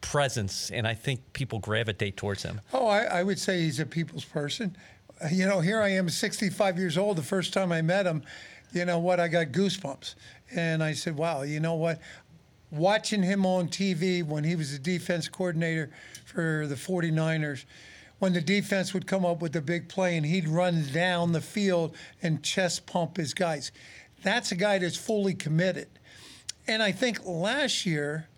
presence, 0.00 0.70
and 0.70 0.86
I 0.86 0.94
think 0.94 1.32
people 1.32 1.58
gravitate 1.58 2.16
towards 2.16 2.42
him. 2.42 2.60
Oh, 2.72 2.86
I, 2.86 3.04
I 3.04 3.22
would 3.22 3.38
say 3.38 3.62
he's 3.62 3.80
a 3.80 3.86
people's 3.86 4.24
person. 4.24 4.76
You 5.30 5.46
know, 5.46 5.60
here 5.60 5.80
I 5.80 5.90
am, 5.90 6.08
65 6.08 6.78
years 6.78 6.96
old. 6.96 7.16
The 7.16 7.22
first 7.22 7.52
time 7.52 7.72
I 7.72 7.82
met 7.82 8.06
him, 8.06 8.22
you 8.72 8.84
know 8.84 8.98
what? 8.98 9.20
I 9.20 9.28
got 9.28 9.48
goosebumps. 9.48 10.14
And 10.54 10.82
I 10.82 10.92
said, 10.92 11.16
wow, 11.16 11.42
you 11.42 11.60
know 11.60 11.74
what? 11.74 12.00
Watching 12.70 13.22
him 13.22 13.46
on 13.46 13.68
TV 13.68 14.24
when 14.24 14.44
he 14.44 14.54
was 14.54 14.72
the 14.72 14.78
defense 14.78 15.28
coordinator 15.28 15.90
for 16.24 16.66
the 16.66 16.74
49ers, 16.74 17.64
when 18.18 18.32
the 18.32 18.40
defense 18.40 18.92
would 18.92 19.06
come 19.06 19.24
up 19.24 19.40
with 19.40 19.54
a 19.56 19.60
big 19.60 19.88
play 19.88 20.16
and 20.16 20.26
he'd 20.26 20.48
run 20.48 20.84
down 20.92 21.32
the 21.32 21.40
field 21.40 21.94
and 22.22 22.42
chest 22.42 22.86
pump 22.86 23.16
his 23.16 23.34
guys. 23.34 23.70
That's 24.22 24.50
a 24.52 24.56
guy 24.56 24.78
that's 24.78 24.96
fully 24.96 25.34
committed. 25.34 25.88
And 26.66 26.82
I 26.82 26.92
think 26.92 27.24
last 27.24 27.86
year, 27.86 28.28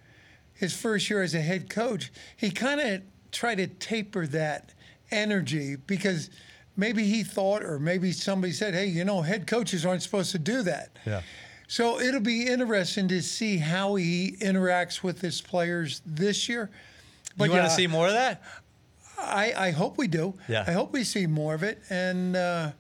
his 0.55 0.77
first 0.77 1.09
year 1.09 1.23
as 1.23 1.35
a 1.35 1.41
head 1.41 1.71
coach, 1.71 2.13
he 2.37 2.51
kind 2.51 2.81
of 2.81 3.03
tried 3.33 3.57
to 3.57 3.67
taper 3.67 4.27
that 4.27 4.75
energy 5.11 5.77
because 5.77 6.31
maybe 6.77 7.05
he 7.05 7.23
thought, 7.23 7.65
or 7.65 7.79
maybe 7.79 8.13
somebody 8.13 8.53
said, 8.53 8.75
hey, 8.75 8.87
you 8.87 9.05
know, 9.05 9.23
head 9.23 9.47
coaches 9.47 9.87
aren't 9.87 10.03
supposed 10.03 10.33
to 10.33 10.39
do 10.39 10.63
that. 10.63 10.91
Yeah. 11.07 11.23
So 11.67 12.01
it'll 12.01 12.21
be 12.21 12.47
interesting 12.47 13.09
to 13.09 13.23
see 13.23 13.57
how 13.57 13.95
he 13.95 14.37
interacts 14.41 15.03
with 15.03 15.21
his 15.21 15.41
players 15.41 16.03
this 16.05 16.49
year. 16.49 16.69
you 17.37 17.49
want 17.49 17.53
yeah, 17.53 17.63
to 17.63 17.71
see 17.71 17.87
more 17.87 18.09
of 18.09 18.13
that? 18.13 18.43
I, 19.23 19.53
I 19.57 19.71
hope 19.71 19.99
we 19.99 20.09
do. 20.09 20.35
Yeah. 20.49 20.65
I 20.67 20.73
hope 20.73 20.93
we 20.93 21.05
see 21.05 21.27
more 21.27 21.55
of 21.55 21.63
it. 21.63 21.81
And 21.91 22.37
uh, 22.37 22.73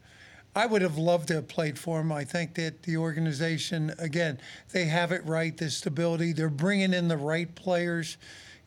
I 0.55 0.67
would 0.67 0.83
have 0.83 0.99
loved 0.99 1.29
to 1.29 1.35
have 1.35 1.49
played 1.49 1.79
for 1.79 2.01
him. 2.01 2.11
I 2.11 2.25
think 2.25 2.55
that 2.55 2.83
the 2.83 2.97
organization, 2.97 3.93
again, 3.99 4.41
they 4.73 4.87
have 4.87 5.13
it 5.13 5.25
right. 5.25 5.57
The 5.57 5.71
stability, 5.71 6.33
they're 6.33 6.49
bringing 6.49 6.93
in 6.93 7.09
the 7.09 7.17
right 7.17 7.55
players. 7.55 8.17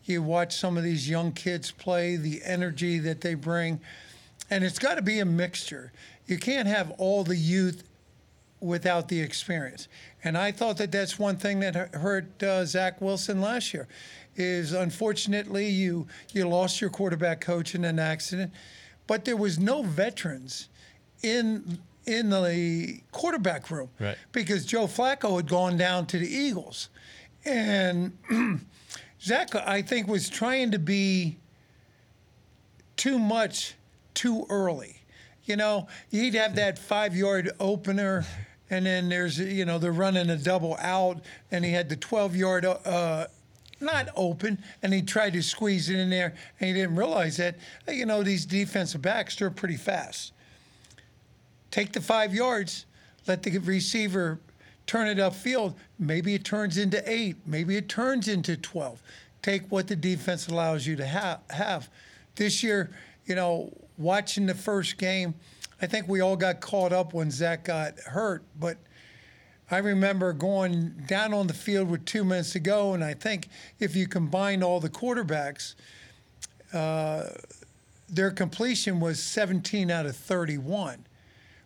You 0.05 0.21
watch 0.21 0.55
some 0.55 0.77
of 0.77 0.83
these 0.83 1.09
young 1.09 1.31
kids 1.31 1.71
play, 1.71 2.15
the 2.15 2.41
energy 2.43 2.99
that 2.99 3.21
they 3.21 3.35
bring, 3.35 3.79
and 4.49 4.63
it's 4.63 4.79
got 4.79 4.95
to 4.95 5.01
be 5.01 5.19
a 5.19 5.25
mixture. 5.25 5.93
You 6.25 6.37
can't 6.37 6.67
have 6.67 6.91
all 6.97 7.23
the 7.23 7.37
youth 7.37 7.83
without 8.59 9.09
the 9.09 9.19
experience. 9.21 9.87
And 10.23 10.37
I 10.37 10.51
thought 10.51 10.77
that 10.77 10.91
that's 10.91 11.19
one 11.19 11.37
thing 11.37 11.59
that 11.61 11.75
hurt 11.95 12.41
uh, 12.41 12.65
Zach 12.65 13.01
Wilson 13.01 13.41
last 13.41 13.73
year. 13.73 13.87
Is 14.35 14.73
unfortunately 14.73 15.67
you 15.67 16.07
you 16.33 16.47
lost 16.47 16.81
your 16.81 16.89
quarterback 16.89 17.39
coach 17.41 17.75
in 17.75 17.85
an 17.85 17.99
accident, 17.99 18.51
but 19.07 19.25
there 19.25 19.37
was 19.37 19.59
no 19.59 19.83
veterans 19.83 20.69
in 21.21 21.79
in 22.05 22.29
the 22.29 22.99
quarterback 23.11 23.69
room 23.71 23.89
Right. 23.99 24.17
because 24.31 24.65
Joe 24.65 24.87
Flacco 24.87 25.37
had 25.37 25.47
gone 25.47 25.77
down 25.77 26.05
to 26.07 26.17
the 26.17 26.27
Eagles, 26.27 26.89
and 27.45 28.17
Zach 29.21 29.55
I 29.55 29.81
think 29.81 30.07
was 30.07 30.29
trying 30.29 30.71
to 30.71 30.79
be 30.79 31.37
too 32.97 33.19
much 33.19 33.75
too 34.13 34.45
early. 34.49 34.97
You 35.45 35.57
know, 35.57 35.87
he'd 36.09 36.33
have 36.35 36.55
that 36.55 36.79
five 36.79 37.15
yard 37.15 37.51
opener, 37.59 38.25
and 38.69 38.85
then 38.85 39.09
there's, 39.09 39.37
you 39.39 39.65
know, 39.65 39.77
they're 39.77 39.91
running 39.91 40.29
a 40.29 40.37
double 40.37 40.75
out, 40.79 41.21
and 41.51 41.65
he 41.65 41.71
had 41.71 41.89
the 41.89 41.95
12 41.97 42.35
yard, 42.35 42.65
uh, 42.65 43.27
not 43.83 44.09
open, 44.15 44.63
and 44.81 44.93
he 44.93 45.01
tried 45.01 45.33
to 45.33 45.43
squeeze 45.43 45.89
it 45.89 45.99
in 45.99 46.09
there, 46.09 46.33
and 46.59 46.67
he 46.67 46.73
didn't 46.73 46.95
realize 46.95 47.37
that, 47.37 47.55
you 47.87 48.05
know, 48.05 48.23
these 48.23 48.45
defensive 48.45 49.01
backs, 49.01 49.35
they're 49.35 49.49
pretty 49.49 49.77
fast. 49.77 50.33
Take 51.71 51.93
the 51.93 52.01
five 52.01 52.33
yards, 52.33 52.85
let 53.27 53.43
the 53.43 53.57
receiver 53.59 54.39
turn 54.85 55.07
it 55.07 55.17
upfield. 55.17 55.75
Maybe 55.99 56.33
it 56.33 56.43
turns 56.43 56.77
into 56.77 57.01
eight, 57.09 57.37
maybe 57.45 57.77
it 57.77 57.89
turns 57.89 58.27
into 58.27 58.57
12. 58.57 59.01
Take 59.41 59.71
what 59.71 59.87
the 59.87 59.95
defense 59.95 60.47
allows 60.47 60.87
you 60.87 60.95
to 60.95 61.07
ha- 61.07 61.39
have. 61.49 61.89
This 62.35 62.63
year, 62.63 62.91
you 63.25 63.35
know, 63.35 63.71
watching 63.97 64.45
the 64.45 64.55
first 64.55 64.97
game, 64.97 65.33
I 65.81 65.85
think 65.85 66.07
we 66.07 66.21
all 66.21 66.37
got 66.37 66.61
caught 66.61 66.93
up 66.93 67.13
when 67.13 67.29
Zach 67.29 67.65
got 67.65 67.99
hurt. 67.99 68.43
But 68.59 68.77
I 69.73 69.79
remember 69.79 70.33
going 70.33 70.89
down 71.07 71.33
on 71.33 71.47
the 71.47 71.53
field 71.53 71.89
with 71.89 72.05
two 72.05 72.23
minutes 72.23 72.51
to 72.51 72.59
go, 72.59 72.93
and 72.93 73.03
I 73.03 73.15
think 73.15 73.49
if 73.79 73.95
you 73.95 74.07
combine 74.07 74.61
all 74.61 74.79
the 74.79 74.89
quarterbacks, 74.89 75.73
uh, 76.71 77.23
their 78.07 78.29
completion 78.29 78.99
was 78.99 79.19
17 79.19 79.89
out 79.89 80.05
of 80.05 80.15
31. 80.15 81.05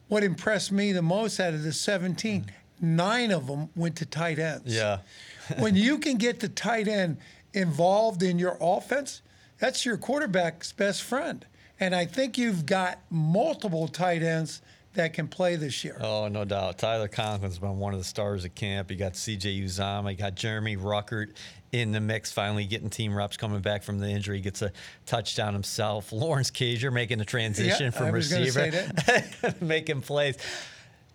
What 0.07 0.23
impressed 0.23 0.71
me 0.71 0.93
the 0.93 1.01
most 1.01 1.37
out 1.41 1.53
of 1.53 1.63
the 1.63 1.73
17, 1.73 2.49
nine 2.79 3.31
of 3.31 3.47
them 3.47 3.69
went 3.75 3.97
to 3.97 4.05
tight 4.05 4.39
ends 4.39 4.73
Yeah. 4.73 4.99
when 5.59 5.75
you 5.75 5.97
can 5.97 6.15
get 6.15 6.39
the 6.39 6.49
tight 6.49 6.87
end 6.87 7.17
involved 7.53 8.23
in 8.23 8.39
your 8.39 8.57
offense, 8.61 9.21
that's 9.59 9.85
your 9.85 9.97
quarterback's 9.97 10.71
best 10.71 11.03
friend. 11.03 11.45
And 11.77 11.93
I 11.93 12.05
think 12.05 12.37
you've 12.37 12.65
got 12.65 12.99
multiple 13.09 13.89
tight 13.89 14.23
ends 14.23 14.61
that 14.97 15.13
can 15.13 15.27
play 15.27 15.55
this 15.55 15.83
year. 15.83 15.97
Oh, 16.01 16.27
no 16.27 16.45
doubt. 16.45 16.77
Tyler 16.77 17.07
Conklin's 17.07 17.57
been 17.59 17.79
one 17.79 17.93
of 17.93 17.99
the 17.99 18.05
stars 18.05 18.45
at 18.45 18.53
camp. 18.55 18.91
You 18.91 18.97
got 18.97 19.13
CJ 19.13 19.63
Uzomah, 19.63 20.11
you 20.11 20.17
got 20.17 20.35
Jeremy 20.35 20.75
Ruckert 20.77 21.35
in 21.71 21.91
the 21.91 21.99
mix, 21.99 22.31
finally 22.31 22.65
getting 22.65 22.89
team 22.89 23.15
reps 23.15 23.35
coming 23.37 23.61
back 23.61 23.83
from 23.83 23.99
the 23.99 24.07
injury, 24.07 24.39
gets 24.41 24.61
a 24.61 24.71
touchdown 25.05 25.53
himself. 25.53 26.11
Lawrence 26.11 26.51
Cager 26.51 26.91
making 26.93 27.19
a 27.21 27.25
transition 27.25 27.85
Yeah, 27.85 27.89
from 27.91 28.11
receiver, 28.11 28.71
making 29.61 30.01
plays. 30.01 30.37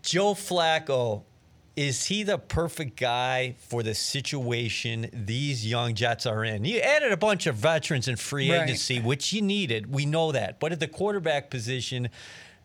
Joe 0.03 0.35
Flacco, 0.35 1.23
is 1.75 2.05
he 2.05 2.23
the 2.23 2.37
perfect 2.37 2.99
guy 3.01 3.55
for 3.59 3.83
the 3.83 3.95
situation 3.95 5.09
these 5.13 5.67
young 5.67 5.95
Jets 5.95 6.27
are 6.27 6.45
in? 6.45 6.65
You 6.67 6.81
added 6.81 7.13
a 7.13 7.17
bunch 7.17 7.47
of 7.47 7.55
veterans 7.57 8.09
in 8.09 8.17
free 8.17 8.51
Right. 8.51 8.65
agency, 8.65 9.01
which 9.01 9.33
you 9.33 9.41
needed. 9.41 9.91
We 9.93 10.05
know 10.05 10.33
that. 10.33 10.61
But 10.61 10.73
at 10.73 10.81
the 10.81 10.89
quarterback 10.89 11.49
position, 11.49 12.11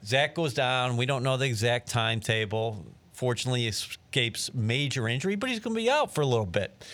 Zach 0.06 0.36
goes 0.36 0.54
down. 0.54 0.98
We 0.98 1.06
don't 1.06 1.24
know 1.24 1.38
the 1.38 1.46
exact 1.46 1.90
timetable. 1.90 2.86
Fortunately, 3.14 3.62
he 3.62 3.68
escapes 3.68 4.54
major 4.54 5.08
injury, 5.08 5.36
but 5.36 5.50
he's 5.50 5.60
going 5.60 5.76
to 5.76 5.82
be 5.82 5.90
out 5.90 6.14
for 6.14 6.22
a 6.22 6.26
little 6.26 6.46
bit. 6.46 6.86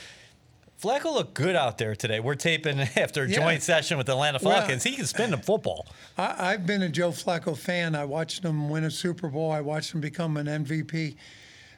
Flacco 0.82 1.14
looked 1.14 1.34
good 1.34 1.56
out 1.56 1.78
there 1.78 1.96
today. 1.96 2.20
We're 2.20 2.36
taping 2.36 2.80
after 2.98 3.24
a 3.24 3.28
Yeah. 3.30 3.36
joint 3.40 3.64
session 3.64 3.98
with 3.98 4.10
Atlanta 4.10 4.40
Well- 4.42 4.58
Falcons. 4.60 4.84
he 4.84 4.96
can 4.96 5.06
spin 5.06 5.32
the 5.32 5.38
football. 5.38 5.86
I, 6.18 6.52
I've 6.54 6.66
been 6.66 6.82
a 6.82 6.90
Joe 6.90 7.12
Flacco 7.12 7.58
fan. 7.58 7.96
I 7.96 8.06
watched 8.06 8.44
him 8.44 8.70
win 8.70 8.84
a 8.84 8.92
Super 8.92 9.28
Bowl. 9.30 9.52
I 9.52 9.62
watched 9.62 9.94
him 9.94 10.02
become 10.02 10.36
an 10.38 10.48
MVP. 10.48 11.16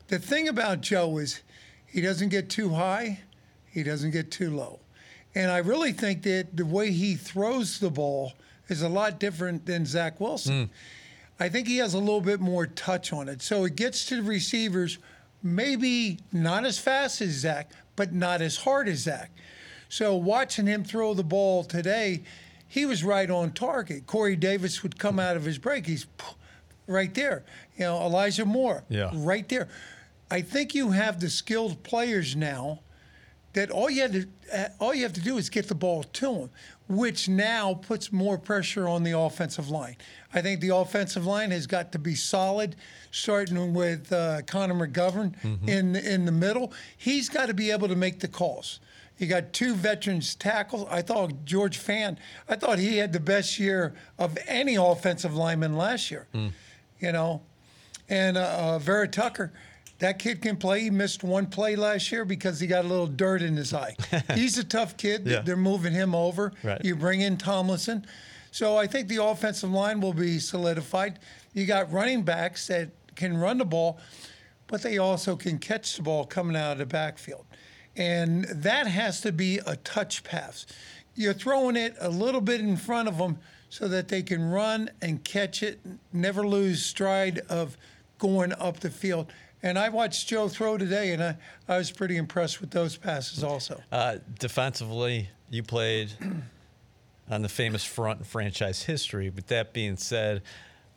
The 0.07 0.19
thing 0.19 0.47
about 0.47 0.81
Joe 0.81 1.17
is 1.17 1.41
he 1.87 2.01
doesn't 2.01 2.29
get 2.29 2.49
too 2.49 2.69
high, 2.69 3.19
he 3.71 3.83
doesn't 3.83 4.11
get 4.11 4.31
too 4.31 4.55
low. 4.55 4.79
And 5.35 5.51
I 5.51 5.57
really 5.57 5.91
think 5.91 6.23
that 6.23 6.55
the 6.55 6.65
way 6.65 6.91
he 6.91 7.15
throws 7.15 7.79
the 7.79 7.89
ball 7.89 8.33
is 8.69 8.81
a 8.81 8.89
lot 8.89 9.19
different 9.19 9.65
than 9.65 9.85
Zach 9.85 10.19
Wilson. 10.19 10.65
Hmm. 10.67 10.71
I 11.39 11.49
think 11.49 11.67
he 11.67 11.77
has 11.77 11.93
a 11.93 11.99
little 11.99 12.21
bit 12.21 12.39
more 12.39 12.65
touch 12.65 13.11
on 13.11 13.27
it. 13.27 13.41
So 13.41 13.65
it 13.65 13.75
gets 13.75 14.05
to 14.05 14.17
the 14.17 14.23
receivers, 14.23 14.97
maybe 15.43 16.19
not 16.31 16.65
as 16.65 16.79
fast 16.79 17.21
as 17.21 17.31
Zach, 17.31 17.71
but 17.95 18.13
not 18.13 18.41
as 18.41 18.57
hard 18.57 18.87
as 18.87 18.99
Zach. 18.99 19.31
So 19.89 20.15
watching 20.15 20.65
him 20.65 20.83
throw 20.83 21.13
the 21.13 21.23
ball 21.23 21.63
today, 21.63 22.23
he 22.67 22.85
was 22.85 23.03
right 23.03 23.29
on 23.29 23.51
target. 23.51 24.07
Corey 24.07 24.35
Davis 24.35 24.81
would 24.83 24.97
come 24.97 25.19
out 25.19 25.35
of 25.37 25.43
his 25.43 25.57
break. 25.57 25.85
He's 25.85 26.07
right 26.87 27.13
there. 27.13 27.43
You 27.77 27.85
know, 27.85 28.01
Elijah 28.01 28.45
Moore, 28.45 28.83
Yeah. 28.89 29.11
right 29.13 29.47
there. 29.49 29.67
I 30.31 30.41
think 30.41 30.73
you 30.73 30.91
have 30.91 31.19
the 31.19 31.29
skilled 31.29 31.83
players 31.83 32.35
now 32.35 32.79
that 33.53 33.69
all 33.69 33.89
you 33.89 34.01
had 34.01 34.13
to 34.13 34.71
all 34.79 34.93
you 34.93 35.03
have 35.03 35.13
to 35.13 35.21
do 35.21 35.37
is 35.37 35.49
get 35.49 35.67
the 35.67 35.75
ball 35.75 36.03
to 36.03 36.25
them, 36.33 36.49
which 36.87 37.27
now 37.27 37.73
puts 37.73 38.11
more 38.11 38.37
pressure 38.37 38.87
on 38.87 39.03
the 39.03 39.17
offensive 39.17 39.69
line. 39.69 39.95
I 40.33 40.41
think 40.41 40.61
the 40.61 40.75
offensive 40.75 41.25
line 41.25 41.51
has 41.51 41.65
got 41.67 41.91
to 41.93 41.99
be 41.99 42.13
solid, 42.15 42.75
starting 43.11 43.73
with 43.73 44.11
uh, 44.11 44.41
Connor 44.43 44.87
McGovern 44.87 45.33
in 45.67 45.95
in 45.95 46.25
the 46.25 46.31
middle. 46.31 46.71
He's 46.97 47.29
got 47.29 47.47
to 47.47 47.53
be 47.53 47.71
able 47.71 47.87
to 47.87 47.95
make 47.95 48.19
the 48.19 48.27
calls. 48.27 48.79
You 49.17 49.27
got 49.27 49.53
two 49.53 49.73
veterans 49.75 50.35
tackles. 50.35 50.87
I 50.91 51.01
thought 51.01 51.45
George 51.45 51.79
Fant. 51.79 52.17
I 52.49 52.55
thought 52.57 52.79
he 52.79 52.97
had 52.97 53.13
the 53.13 53.19
best 53.19 53.57
year 53.59 53.93
of 54.19 54.37
any 54.45 54.75
offensive 54.75 55.33
lineman 55.35 55.77
last 55.77 56.11
year. 56.11 56.27
You 56.99 57.11
know, 57.11 57.41
and 58.09 58.37
uh, 58.37 58.41
uh, 58.41 58.79
Vera 58.79 59.07
Tucker, 59.07 59.51
that 59.99 60.19
kid 60.19 60.41
can 60.41 60.57
play. 60.57 60.81
He 60.81 60.89
missed 60.89 61.23
one 61.23 61.47
play 61.47 61.75
last 61.75 62.11
year 62.11 62.25
because 62.25 62.59
he 62.59 62.67
got 62.67 62.85
a 62.85 62.87
little 62.87 63.07
dirt 63.07 63.41
in 63.41 63.55
his 63.55 63.73
eye. 63.73 63.95
He's 64.33 64.57
a 64.57 64.63
tough 64.63 64.97
kid. 64.97 65.25
Yeah. 65.25 65.41
They're 65.41 65.55
moving 65.55 65.93
him 65.93 66.13
over. 66.13 66.51
Right. 66.63 66.83
You 66.83 66.95
bring 66.95 67.21
in 67.21 67.37
Tomlinson. 67.37 68.05
So 68.51 68.77
I 68.77 68.87
think 68.87 69.07
the 69.07 69.23
offensive 69.23 69.71
line 69.71 69.99
will 70.01 70.13
be 70.13 70.39
solidified. 70.39 71.19
You 71.53 71.65
got 71.65 71.91
running 71.91 72.23
backs 72.23 72.67
that 72.67 72.89
can 73.15 73.37
run 73.37 73.57
the 73.57 73.65
ball, 73.65 73.99
but 74.67 74.81
they 74.81 74.97
also 74.97 75.35
can 75.35 75.57
catch 75.57 75.95
the 75.95 76.03
ball 76.03 76.25
coming 76.25 76.55
out 76.55 76.73
of 76.73 76.77
the 76.77 76.85
backfield. 76.85 77.45
And 77.95 78.45
that 78.45 78.87
has 78.87 79.21
to 79.21 79.31
be 79.31 79.59
a 79.65 79.77
touch 79.77 80.23
pass. 80.23 80.65
You're 81.15 81.33
throwing 81.33 81.77
it 81.77 81.95
a 81.99 82.09
little 82.09 82.41
bit 82.41 82.59
in 82.59 82.75
front 82.75 83.07
of 83.07 83.17
them 83.17 83.39
so 83.69 83.87
that 83.87 84.09
they 84.09 84.21
can 84.21 84.49
run 84.49 84.89
and 85.01 85.23
catch 85.23 85.63
it, 85.63 85.79
never 86.11 86.45
lose 86.45 86.85
stride 86.85 87.39
of 87.49 87.77
going 88.17 88.53
up 88.53 88.79
the 88.79 88.89
field. 88.89 89.31
And 89.65 89.79
I 89.79 89.89
watched 89.89 90.27
Joe 90.27 90.47
throw 90.47 90.77
today, 90.77 91.11
and 91.13 91.23
I, 91.23 91.37
I 91.67 91.79
was 91.79 91.89
pretty 91.89 92.17
impressed 92.17 92.61
with 92.61 92.69
those 92.69 92.97
passes 92.97 93.43
also. 93.43 93.81
Uh, 93.91 94.17
defensively, 94.37 95.27
you 95.49 95.63
played 95.63 96.13
on 97.31 97.41
the 97.41 97.49
famous 97.49 97.83
front 97.83 98.19
in 98.19 98.25
franchise 98.25 98.83
history. 98.83 99.31
With 99.31 99.47
that 99.47 99.73
being 99.73 99.97
said, 99.97 100.43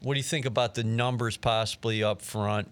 what 0.01 0.13
do 0.13 0.19
you 0.19 0.25
think 0.25 0.45
about 0.45 0.75
the 0.75 0.85
numbers 0.85 1.39
possibly 1.39 2.05
up 2.05 2.21
front? 2.21 2.69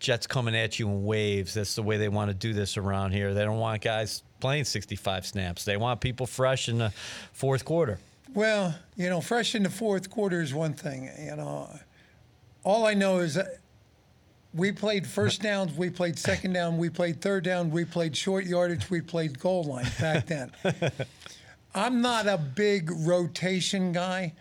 Jets 0.00 0.26
coming 0.26 0.56
at 0.56 0.80
you 0.80 0.88
in 0.88 1.04
waves. 1.04 1.54
That's 1.54 1.76
the 1.76 1.84
way 1.84 1.96
they 1.96 2.08
want 2.08 2.30
to 2.30 2.34
do 2.34 2.52
this 2.52 2.76
around 2.76 3.12
here. 3.12 3.34
They 3.34 3.44
don't 3.44 3.60
want 3.60 3.82
guys 3.82 4.24
playing 4.40 4.64
65 4.64 5.26
snaps. 5.26 5.64
They 5.64 5.76
want 5.76 6.00
people 6.00 6.26
fresh 6.26 6.68
in 6.68 6.78
the 6.78 6.92
fourth 7.32 7.64
quarter. 7.64 8.00
Well, 8.34 8.74
you 8.96 9.08
know, 9.08 9.20
fresh 9.20 9.54
in 9.54 9.62
the 9.62 9.70
fourth 9.70 10.10
quarter 10.10 10.42
is 10.42 10.52
one 10.52 10.74
thing. 10.74 11.08
You 11.24 11.36
know, 11.36 11.70
all 12.64 12.84
I 12.84 12.94
know 12.94 13.20
is 13.20 13.34
that 13.34 13.60
we 14.54 14.70
played 14.70 15.06
first 15.06 15.42
downs, 15.42 15.76
we 15.76 15.90
played 15.90 16.18
second 16.18 16.52
down, 16.52 16.78
we 16.78 16.88
played 16.88 17.20
third 17.20 17.44
down, 17.44 17.70
we 17.70 17.84
played 17.84 18.16
short 18.16 18.46
yardage, 18.46 18.88
we 18.88 19.00
played 19.00 19.38
goal 19.38 19.64
line 19.64 19.86
back 20.00 20.26
then. 20.26 20.52
I'm 21.74 22.00
not 22.00 22.28
a 22.28 22.38
big 22.38 22.90
rotation 22.90 23.90
guy 23.92 24.34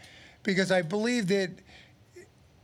because 0.44 0.72
I 0.72 0.84
believe 0.84 1.28
that 1.30 1.50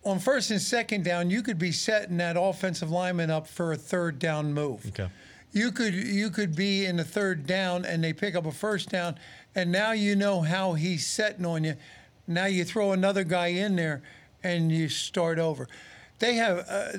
on 0.03 0.19
first 0.19 0.51
and 0.51 0.61
second 0.61 1.03
down, 1.03 1.31
you 1.31 1.41
could 1.41 1.57
be 1.57 1.71
setting 1.71 2.17
that 2.17 2.37
offensive 2.39 2.91
lineman 2.91 3.31
up 3.31 3.47
for 3.47 3.73
a 3.73 3.75
third 3.75 4.19
down 4.19 4.53
move. 4.53 4.85
Okay. 4.87 5.09
You 5.51 5.71
could 5.71 5.95
you 5.95 6.29
could 6.29 6.55
be 6.55 6.85
in 6.85 6.97
the 6.97 7.03
third 7.03 7.47
down 7.47 7.83
and 7.83 8.03
they 8.03 8.13
pick 8.13 8.35
up 8.35 8.45
a 8.45 8.51
first 8.51 8.89
down, 8.89 9.15
and 9.55 9.71
now 9.71 9.93
you 9.93 10.15
know 10.15 10.41
how 10.41 10.73
he's 10.73 11.07
setting 11.07 11.45
on 11.45 11.63
you. 11.63 11.75
Now 12.27 12.45
you 12.45 12.63
throw 12.63 12.91
another 12.91 13.23
guy 13.23 13.47
in 13.47 13.75
there, 13.75 14.03
and 14.43 14.71
you 14.71 14.87
start 14.87 15.39
over. 15.39 15.67
they 16.19 16.35
have 16.35 16.65
uh, 16.69 16.91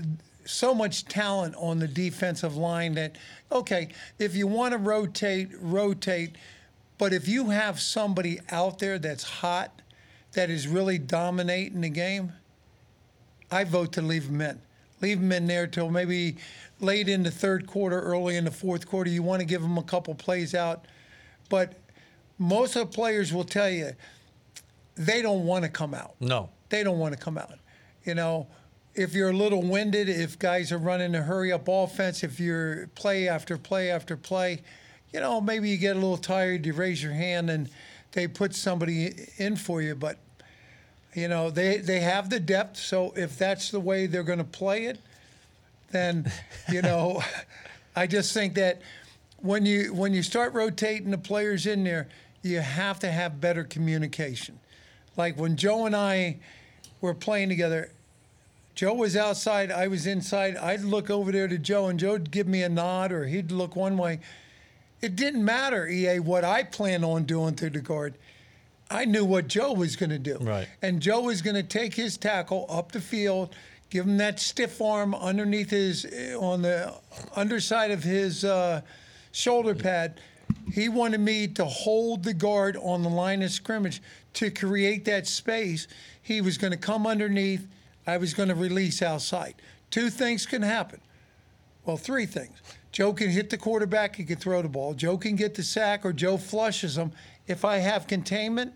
so 0.51 0.75
much 0.75 1.05
talent 1.05 1.55
on 1.57 1.79
the 1.79 1.89
defensive 1.89 2.57
line 2.57 2.95
that 2.95 3.17
okay, 3.53 3.89
if 4.19 4.35
you 4.35 4.47
want 4.47 4.73
to 4.73 4.79
rotate, 4.79 5.51
rotate, 5.61 6.37
but 6.99 7.13
if 7.13 7.27
you 7.27 7.51
have 7.51 7.81
somebody 7.81 8.41
out 8.51 8.79
there 8.79 8.99
that's 8.99 9.25
hot, 9.25 9.83
that 10.33 10.51
is 10.51 10.69
really 10.69 10.99
dominating 10.99 11.81
the 11.81 11.89
game, 11.89 12.33
I 13.51 13.65
vote 13.65 13.93
to 13.95 14.03
leave 14.03 14.27
them 14.27 14.41
in. 14.41 14.61
Leave 15.01 15.21
them 15.21 15.33
in 15.33 15.47
there 15.47 15.67
till 15.67 15.91
maybe 15.91 16.37
late 16.79 17.09
in 17.09 17.23
the 17.23 17.31
third 17.31 17.67
quarter, 17.67 18.01
early 18.01 18.37
in 18.37 18.45
the 18.45 18.51
fourth 18.51 18.87
quarter. 18.87 19.11
You 19.11 19.23
want 19.23 19.41
to 19.41 19.47
give 19.47 19.63
them 19.63 19.79
a 19.79 19.83
couple 19.83 20.15
plays 20.15 20.55
out, 20.55 20.87
but 21.49 21.75
most 22.39 22.77
of 22.77 22.91
the 22.91 22.95
players 22.95 23.33
will 23.33 23.45
tell 23.45 23.71
you 23.71 23.93
they 24.97 25.23
don't 25.23 25.47
want 25.47 25.65
to 25.65 25.71
come 25.71 25.95
out. 25.95 26.15
No. 26.21 26.51
They 26.69 26.85
don't 26.85 26.99
want 26.99 27.15
to 27.15 27.21
come 27.21 27.39
out. 27.39 27.59
You 28.05 28.15
know, 28.15 28.47
if 28.95 29.15
you're 29.15 29.31
a 29.31 29.37
little 29.37 29.63
winded, 29.63 30.09
if 30.09 30.39
guys 30.39 30.73
are 30.73 30.79
running 30.79 31.15
a 31.15 31.23
hurry 31.23 31.53
up 31.53 31.69
offense, 31.69 32.23
if 32.23 32.41
you're 32.41 32.89
play 32.95 33.29
after 33.29 33.57
play 33.57 33.91
after 33.91 34.17
play, 34.17 34.63
you 35.13 35.21
know, 35.21 35.41
maybe 35.41 35.69
you 35.69 35.77
get 35.77 35.97
a 35.97 35.99
little 35.99 36.17
tired, 36.17 36.67
you 36.67 36.73
raise 36.73 37.03
your 37.03 37.13
hand 37.13 37.51
and 37.51 37.69
they 38.13 38.27
put 38.27 38.55
somebody 38.55 39.15
in 39.39 39.57
for 39.57 39.83
you. 39.83 39.95
But, 39.95 40.19
you 41.15 41.29
know, 41.29 41.51
they, 41.51 41.79
they 41.79 42.01
have 42.01 42.31
the 42.31 42.41
depth. 42.41 42.79
So 42.79 43.13
if 43.17 43.39
that's 43.39 43.71
the 43.71 43.81
way 43.81 44.07
they're 44.07 44.23
going 44.23 44.39
to 44.39 44.45
play 44.45 44.87
it, 44.87 44.99
then, 45.91 46.31
you 46.71 46.83
know, 46.83 47.23
I 47.95 48.07
just 48.07 48.33
think 48.33 48.55
that 48.55 48.81
when 49.43 49.65
you 49.65 49.95
when 49.95 50.13
you 50.13 50.23
start 50.23 50.53
rotating 50.53 51.11
the 51.11 51.19
players 51.19 51.67
in 51.67 51.83
there, 51.83 52.09
you 52.43 52.61
have 52.61 52.99
to 53.01 53.11
have 53.11 53.41
better 53.41 53.65
communication. 53.65 54.59
Like 55.17 55.39
when 55.39 55.57
Joe 55.57 55.87
and 55.87 55.97
I 55.97 56.39
were 57.01 57.15
playing 57.15 57.49
together, 57.49 57.91
Joe 58.81 58.95
was 58.95 59.15
outside, 59.15 59.71
I 59.71 59.89
was 59.89 60.07
inside. 60.07 60.57
I'd 60.57 60.81
look 60.81 61.11
over 61.11 61.31
there 61.31 61.47
to 61.47 61.59
Joe, 61.59 61.89
and 61.89 62.01
Joe'd 62.01 62.31
give 62.31 62.49
me 62.49 62.63
a 62.63 62.69
nod, 62.71 63.13
or 63.13 63.27
he'd 63.27 63.53
look 63.53 63.77
one 63.77 63.99
way. 63.99 64.21
It 65.03 65.17
didn't 65.17 65.45
matter, 65.45 65.87
EA, 65.87 66.19
what 66.21 66.45
I 66.45 66.63
planned 66.63 67.05
on 67.05 67.25
doing 67.25 67.57
through 67.57 67.69
the 67.71 67.83
guard. 67.83 68.15
I 68.91 69.05
knew 69.05 69.23
what 69.27 69.49
Joe 69.49 69.75
was 69.75 69.97
going 69.97 70.09
to 70.09 70.19
do. 70.19 70.39
Right. 70.41 70.67
And 70.81 71.03
Joe 71.03 71.21
was 71.21 71.43
going 71.43 71.57
to 71.57 71.63
take 71.63 71.93
his 71.93 72.17
tackle 72.17 72.65
up 72.71 72.93
the 72.93 73.03
field, 73.03 73.55
give 73.91 74.07
him 74.07 74.17
that 74.17 74.41
stiff 74.41 74.81
arm 74.81 75.15
underneath 75.15 75.69
his, 75.69 76.07
on 76.41 76.63
the 76.63 76.95
underside 77.37 77.91
of 77.91 78.03
his 78.03 78.47
uh, 78.47 78.81
shoulder 79.31 79.75
pad. 79.75 80.23
He 80.73 80.89
wanted 80.89 81.21
me 81.21 81.49
to 81.49 81.67
hold 81.67 82.25
the 82.25 82.33
guard 82.33 82.79
on 82.79 83.03
the 83.03 83.11
line 83.11 83.43
of 83.43 83.51
scrimmage 83.51 84.01
to 84.33 84.51
create 84.51 85.05
that 85.05 85.27
space. 85.27 85.87
He 86.23 86.41
was 86.41 86.57
going 86.57 86.73
to 86.73 86.79
come 86.79 87.07
underneath. 87.07 87.67
I 88.07 88.17
was 88.17 88.35
going 88.35 88.49
to 88.49 88.55
release 88.55 89.03
outside. 89.03 89.55
Two 89.91 90.11
things 90.11 90.47
can 90.47 90.63
happen. 90.63 91.01
Well, 91.85 91.97
three 91.97 92.27
things. 92.27 92.57
Joe 92.93 93.13
can 93.13 93.31
hit 93.31 93.51
the 93.51 93.57
quarterback, 93.57 94.17
he 94.17 94.25
can 94.25 94.37
throw 94.37 94.63
the 94.63 94.69
ball. 94.69 94.95
Joe 94.95 95.17
can 95.17 95.37
get 95.37 95.55
the 95.55 95.63
sack, 95.63 96.05
or 96.05 96.13
Joe 96.13 96.37
flushes 96.37 96.97
them. 96.97 97.13
If 97.47 97.65
I 97.65 97.77
have 97.79 98.07
containment, 98.07 98.73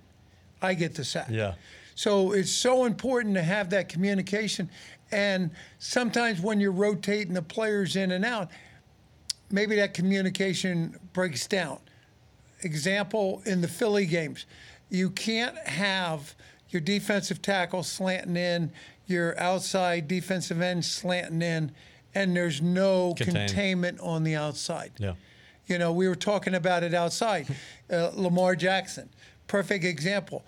I 0.63 0.75
get 0.75 0.95
the 0.95 1.05
sack. 1.05 1.29
Yeah. 1.31 1.55
So 1.95 2.33
it's 2.33 2.51
so 2.51 2.85
important 2.85 3.35
to 3.35 3.43
have 3.43 3.71
that 3.71 3.89
communication. 3.89 4.69
And 5.13 5.51
sometimes 5.79 6.41
when 6.41 6.61
you're 6.61 6.73
rotating 6.73 7.35
the 7.35 7.43
players 7.43 7.97
in 7.97 8.13
and 8.13 8.25
out, 8.25 8.51
maybe 9.51 9.77
that 9.77 9.95
communication 9.95 10.99
breaks 11.13 11.47
down. 11.47 11.79
Example 12.63 13.43
in 13.47 13.61
the 13.61 13.69
Philly 13.69 14.07
games, 14.07 14.47
you 14.91 15.11
can't 15.11 15.57
have 15.59 16.35
your 16.71 16.81
defensive 16.81 17.43
tackle 17.43 17.83
slanting 17.83 18.37
in, 18.37 18.73
your 19.07 19.39
outside 19.39 20.09
defensive 20.09 20.61
end 20.61 20.85
slanting 20.85 21.43
in, 21.43 21.73
and 22.15 22.37
there's 22.37 22.63
no 22.63 23.15
Contain. 23.15 23.49
containment 23.49 24.01
on 24.01 24.25
the 24.25 24.35
outside. 24.35 24.93
Yeah. 24.99 25.15
You 25.67 25.79
know, 25.79 25.93
we 25.93 26.09
were 26.09 26.15
talking 26.15 26.55
about 26.55 26.83
it 26.83 26.95
outside. 26.95 27.47
Uh, 27.93 28.11
Lamar 28.15 28.57
Jackson, 28.57 29.11
perfect 29.47 29.85
example. 29.85 30.43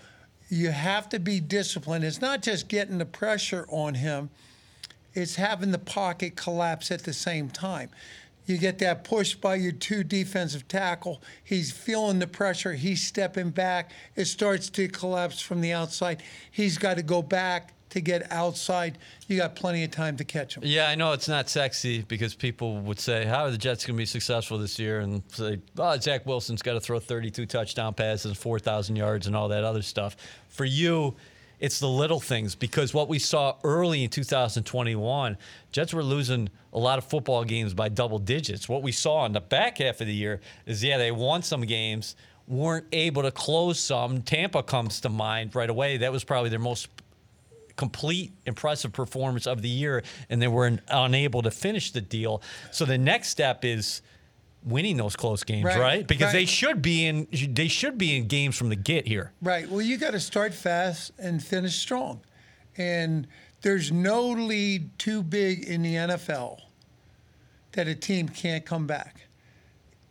You 0.48 0.70
have 0.70 1.06
to 1.10 1.18
be 1.18 1.38
disciplined. 1.38 2.02
It's 2.02 2.22
not 2.22 2.40
just 2.40 2.66
getting 2.66 2.96
the 2.96 3.04
pressure 3.04 3.66
on 3.68 3.92
him, 3.92 4.30
it's 5.12 5.36
having 5.36 5.70
the 5.70 5.78
pocket 5.78 6.34
collapse 6.34 6.90
at 6.90 7.04
the 7.04 7.12
same 7.12 7.50
time. 7.50 7.90
You 8.46 8.56
get 8.56 8.78
that 8.78 9.04
push 9.04 9.34
by 9.34 9.56
your 9.56 9.72
two 9.72 10.02
defensive 10.02 10.66
tackle. 10.66 11.20
He's 11.44 11.70
feeling 11.70 12.20
the 12.20 12.26
pressure. 12.26 12.72
He's 12.72 13.06
stepping 13.06 13.50
back. 13.50 13.90
It 14.14 14.24
starts 14.24 14.70
to 14.70 14.88
collapse 14.88 15.40
from 15.40 15.60
the 15.60 15.72
outside. 15.72 16.22
He's 16.50 16.78
got 16.78 16.96
to 16.96 17.02
go 17.02 17.20
back 17.20 17.74
to 17.90 18.00
get 18.00 18.30
outside. 18.32 18.98
You 19.28 19.36
got 19.36 19.54
plenty 19.54 19.84
of 19.84 19.90
time 19.90 20.16
to 20.16 20.24
catch 20.24 20.54
them. 20.54 20.64
Yeah, 20.66 20.88
I 20.88 20.94
know 20.94 21.12
it's 21.12 21.28
not 21.28 21.48
sexy 21.48 22.02
because 22.02 22.34
people 22.34 22.78
would 22.80 23.00
say, 23.00 23.24
"How 23.24 23.44
are 23.44 23.50
the 23.50 23.58
Jets 23.58 23.84
going 23.86 23.96
to 23.96 23.98
be 23.98 24.06
successful 24.06 24.58
this 24.58 24.78
year?" 24.78 25.00
And 25.00 25.22
say, 25.32 25.58
"Oh, 25.78 25.98
Zach 25.98 26.26
Wilson's 26.26 26.62
got 26.62 26.74
to 26.74 26.80
throw 26.80 26.98
32 26.98 27.46
touchdown 27.46 27.94
passes, 27.94 28.36
4,000 28.36 28.96
yards, 28.96 29.26
and 29.26 29.36
all 29.36 29.48
that 29.48 29.64
other 29.64 29.82
stuff." 29.82 30.16
For 30.48 30.64
you, 30.64 31.16
it's 31.58 31.80
the 31.80 31.88
little 31.88 32.20
things 32.20 32.54
because 32.54 32.92
what 32.92 33.08
we 33.08 33.18
saw 33.18 33.56
early 33.64 34.04
in 34.04 34.10
2021, 34.10 35.38
Jets 35.72 35.94
were 35.94 36.02
losing 36.02 36.50
a 36.72 36.78
lot 36.78 36.98
of 36.98 37.04
football 37.04 37.44
games 37.44 37.72
by 37.72 37.88
double 37.88 38.18
digits. 38.18 38.68
What 38.68 38.82
we 38.82 38.92
saw 38.92 39.24
in 39.24 39.32
the 39.32 39.40
back 39.40 39.78
half 39.78 40.00
of 40.00 40.06
the 40.06 40.14
year 40.14 40.40
is, 40.66 40.84
yeah, 40.84 40.98
they 40.98 41.10
won 41.10 41.42
some 41.42 41.62
games, 41.62 42.14
weren't 42.46 42.86
able 42.92 43.22
to 43.22 43.30
close 43.30 43.80
some. 43.80 44.22
Tampa 44.22 44.62
comes 44.62 45.00
to 45.00 45.08
mind 45.08 45.54
right 45.54 45.70
away. 45.70 45.96
That 45.96 46.12
was 46.12 46.24
probably 46.24 46.50
their 46.50 46.58
most 46.58 46.88
complete 47.76 48.32
impressive 48.46 48.92
performance 48.92 49.46
of 49.46 49.62
the 49.62 49.68
year, 49.68 50.02
and 50.28 50.40
they 50.40 50.48
were 50.48 50.78
unable 50.88 51.42
to 51.42 51.50
finish 51.50 51.92
the 51.92 52.00
deal. 52.00 52.42
So 52.72 52.84
the 52.84 52.98
next 52.98 53.28
step 53.28 53.64
is 53.64 54.02
winning 54.64 54.96
those 54.96 55.14
close 55.14 55.44
games, 55.44 55.64
right? 55.64 55.78
Right, 55.78 56.06
Because 56.06 56.32
they 56.32 56.44
should 56.44 56.82
be 56.82 57.06
in 57.06 57.28
they 57.30 57.68
should 57.68 57.96
be 57.96 58.16
in 58.16 58.26
games 58.26 58.56
from 58.56 58.68
the 58.68 58.76
get 58.76 59.06
here. 59.06 59.32
Right. 59.40 59.68
Well, 59.68 59.82
you 59.82 59.96
got 59.96 60.10
to 60.10 60.20
start 60.20 60.52
fast 60.52 61.12
and 61.18 61.42
finish 61.42 61.76
strong. 61.76 62.20
And 62.76 63.26
there's 63.62 63.90
no 63.90 64.28
lead 64.28 64.98
too 64.98 65.22
big 65.22 65.64
in 65.64 65.82
the 65.82 65.94
NFL 65.94 66.60
that 67.72 67.88
a 67.88 67.94
team 67.94 68.28
can't 68.28 68.64
come 68.64 68.86
back. 68.86 69.28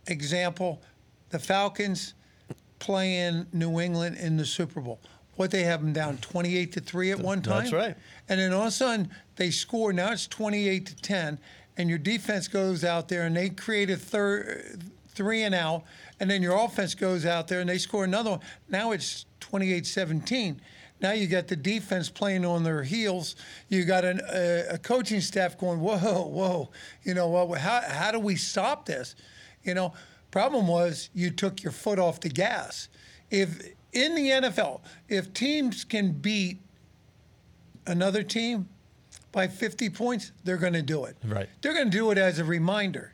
Example, 0.08 0.82
the 1.30 1.40
Falcons 1.40 2.14
playing 2.80 3.48
New 3.54 3.80
England 3.80 4.18
in 4.18 4.38
the 4.38 4.46
Super 4.46 4.82
Bowl. 4.82 5.00
What 5.36 5.52
they 5.52 5.64
have 5.64 5.82
them 5.82 5.94
down 5.94 6.18
28 6.18 6.72
to 6.74 6.80
3 6.80 7.12
at 7.12 7.20
one 7.20 7.42
time. 7.42 7.64
That's 7.64 7.74
right. 7.74 7.96
And 8.30 8.40
then 8.40 8.54
all 8.54 8.62
of 8.62 8.68
a 8.68 8.72
sudden 8.72 9.10
they 9.36 9.52
score. 9.52 9.92
Now 9.92 10.12
it's 10.12 10.28
28 10.28 10.86
to 10.86 10.96
10, 10.96 11.40
and 11.78 11.90
your 11.90 12.00
defense 12.00 12.48
goes 12.48 12.84
out 12.84 13.10
there 13.10 13.24
and 13.24 13.36
they 13.36 13.50
create 13.50 13.90
a 13.90 13.98
third 13.98 14.84
three 15.16 15.44
and 15.44 15.56
out, 15.56 15.84
and 16.20 16.30
then 16.30 16.44
your 16.44 16.58
offense 16.58 16.94
goes 16.94 17.26
out 17.26 17.48
there 17.48 17.62
and 17.62 17.70
they 17.70 17.78
score 17.78 18.04
another 18.04 18.32
one. 18.32 18.40
Now 18.70 18.92
it's 18.92 19.26
28-17. 19.40 20.58
Now 21.02 21.12
you 21.12 21.28
got 21.28 21.48
the 21.48 21.56
defense 21.56 22.10
playing 22.10 22.46
on 22.46 22.64
their 22.64 22.84
heels. 22.84 23.36
You 23.70 23.84
got 23.86 24.06
an, 24.06 24.22
a, 24.32 24.66
a 24.72 24.78
coaching 24.78 25.22
staff 25.22 25.58
going, 25.58 25.80
whoa, 25.80 25.98
whoa, 25.98 26.70
you 27.04 27.14
know, 27.14 27.30
well, 27.30 27.54
how 27.54 27.82
how 27.82 28.12
do 28.12 28.20
we 28.20 28.36
stop 28.36 28.86
this? 28.86 29.16
You 29.64 29.74
know, 29.74 29.94
problem 30.32 30.68
was 30.68 31.10
you 31.14 31.32
took 31.32 31.64
your 31.64 31.74
foot 31.74 32.00
off 32.00 32.22
the 32.22 32.30
gas. 32.30 32.88
If 33.30 33.74
in 33.96 34.14
the 34.14 34.30
NFL, 34.30 34.82
if 35.10 35.34
teams 35.34 35.84
can 35.84 36.12
beat 36.12 36.60
another 37.88 38.24
team 38.24 38.68
by 39.32 39.48
50 39.48 39.90
points, 39.90 40.32
they're 40.44 40.58
going 40.58 40.74
to 40.74 40.82
do 40.82 41.06
it. 41.06 41.16
Right. 41.24 41.50
They're 41.62 41.74
going 41.74 41.90
to 41.90 41.98
do 41.98 42.12
it 42.12 42.18
as 42.18 42.40
a 42.40 42.44
reminder 42.44 43.14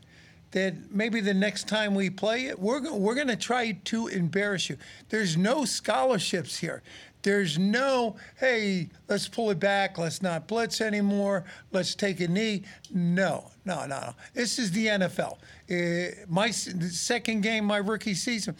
that 0.51 0.91
maybe 0.91 1.21
the 1.21 1.33
next 1.33 1.67
time 1.67 1.95
we 1.95 2.09
play 2.09 2.45
it, 2.47 2.59
we're 2.59 2.79
go- 2.81 2.95
we're 2.97 3.15
going 3.15 3.27
to 3.27 3.35
try 3.37 3.71
to 3.85 4.07
embarrass 4.07 4.69
you. 4.69 4.77
There's 5.09 5.37
no 5.37 5.63
scholarships 5.65 6.57
here. 6.57 6.83
There's 7.23 7.57
no, 7.59 8.15
hey, 8.39 8.89
let's 9.07 9.27
pull 9.27 9.51
it 9.51 9.59
back. 9.59 9.97
Let's 9.99 10.21
not 10.23 10.47
blitz 10.47 10.81
anymore. 10.81 11.45
Let's 11.71 11.93
take 11.95 12.19
a 12.19 12.27
knee. 12.27 12.63
No, 12.91 13.51
no, 13.63 13.81
no, 13.85 13.99
no. 13.99 14.13
This 14.33 14.57
is 14.57 14.71
the 14.71 14.87
NFL. 14.87 15.37
Uh, 15.69 16.15
my 16.27 16.47
s- 16.47 16.73
second 16.99 17.41
game, 17.41 17.63
my 17.65 17.77
rookie 17.77 18.15
season, 18.15 18.55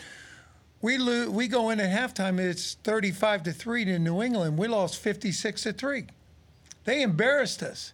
we 0.82 0.98
lo- 0.98 1.30
we 1.30 1.48
go 1.48 1.70
in 1.70 1.80
at 1.80 1.90
halftime. 1.90 2.40
It's 2.40 2.76
35 2.84 3.44
to 3.44 3.52
three 3.52 3.86
to 3.86 4.00
New 4.00 4.22
England. 4.22 4.58
We 4.58 4.68
lost 4.68 4.98
56 4.98 5.64
to 5.64 5.74
three. 5.74 6.06
They 6.84 7.02
embarrassed 7.04 7.62
us, 7.62 7.94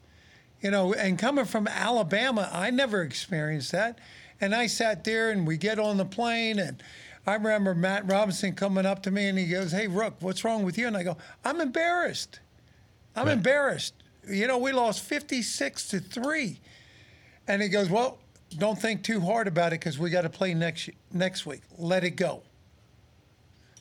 you 0.61 0.71
know. 0.71 0.93
And 0.93 1.19
coming 1.19 1.45
from 1.45 1.67
Alabama, 1.67 2.49
I 2.51 2.69
never 2.71 3.01
experienced 3.01 3.71
that. 3.73 3.99
And 4.39 4.53
I 4.55 4.67
sat 4.67 5.03
there, 5.03 5.31
and 5.31 5.45
we 5.47 5.57
get 5.57 5.79
on 5.79 5.97
the 5.97 6.05
plane, 6.05 6.59
and 6.59 6.81
I 7.25 7.33
remember 7.33 7.75
Matt 7.75 8.09
Robinson 8.09 8.53
coming 8.53 8.85
up 8.85 9.03
to 9.03 9.11
me, 9.11 9.27
and 9.27 9.37
he 9.37 9.47
goes, 9.47 9.71
"Hey, 9.71 9.87
Rook, 9.87 10.15
what's 10.21 10.43
wrong 10.43 10.63
with 10.63 10.77
you?" 10.77 10.87
And 10.87 10.95
I 10.95 11.03
go, 11.03 11.17
"I'm 11.43 11.59
embarrassed. 11.59 12.39
I'm 13.15 13.25
Right. 13.27 13.33
embarrassed. 13.33 13.93
You 14.29 14.47
know, 14.47 14.57
we 14.57 14.71
lost 14.71 15.01
56 15.01 15.87
to 15.89 15.99
three." 15.99 16.61
And 17.47 17.61
he 17.61 17.67
goes, 17.67 17.89
"Well, 17.89 18.19
don't 18.57 18.79
think 18.79 19.03
too 19.03 19.19
hard 19.19 19.47
about 19.47 19.73
it 19.73 19.79
because 19.79 19.97
we 19.99 20.09
got 20.09 20.21
to 20.21 20.29
play 20.29 20.53
next 20.53 20.89
next 21.11 21.45
week. 21.45 21.63
Let 21.77 22.03
it 22.05 22.11
go." 22.11 22.43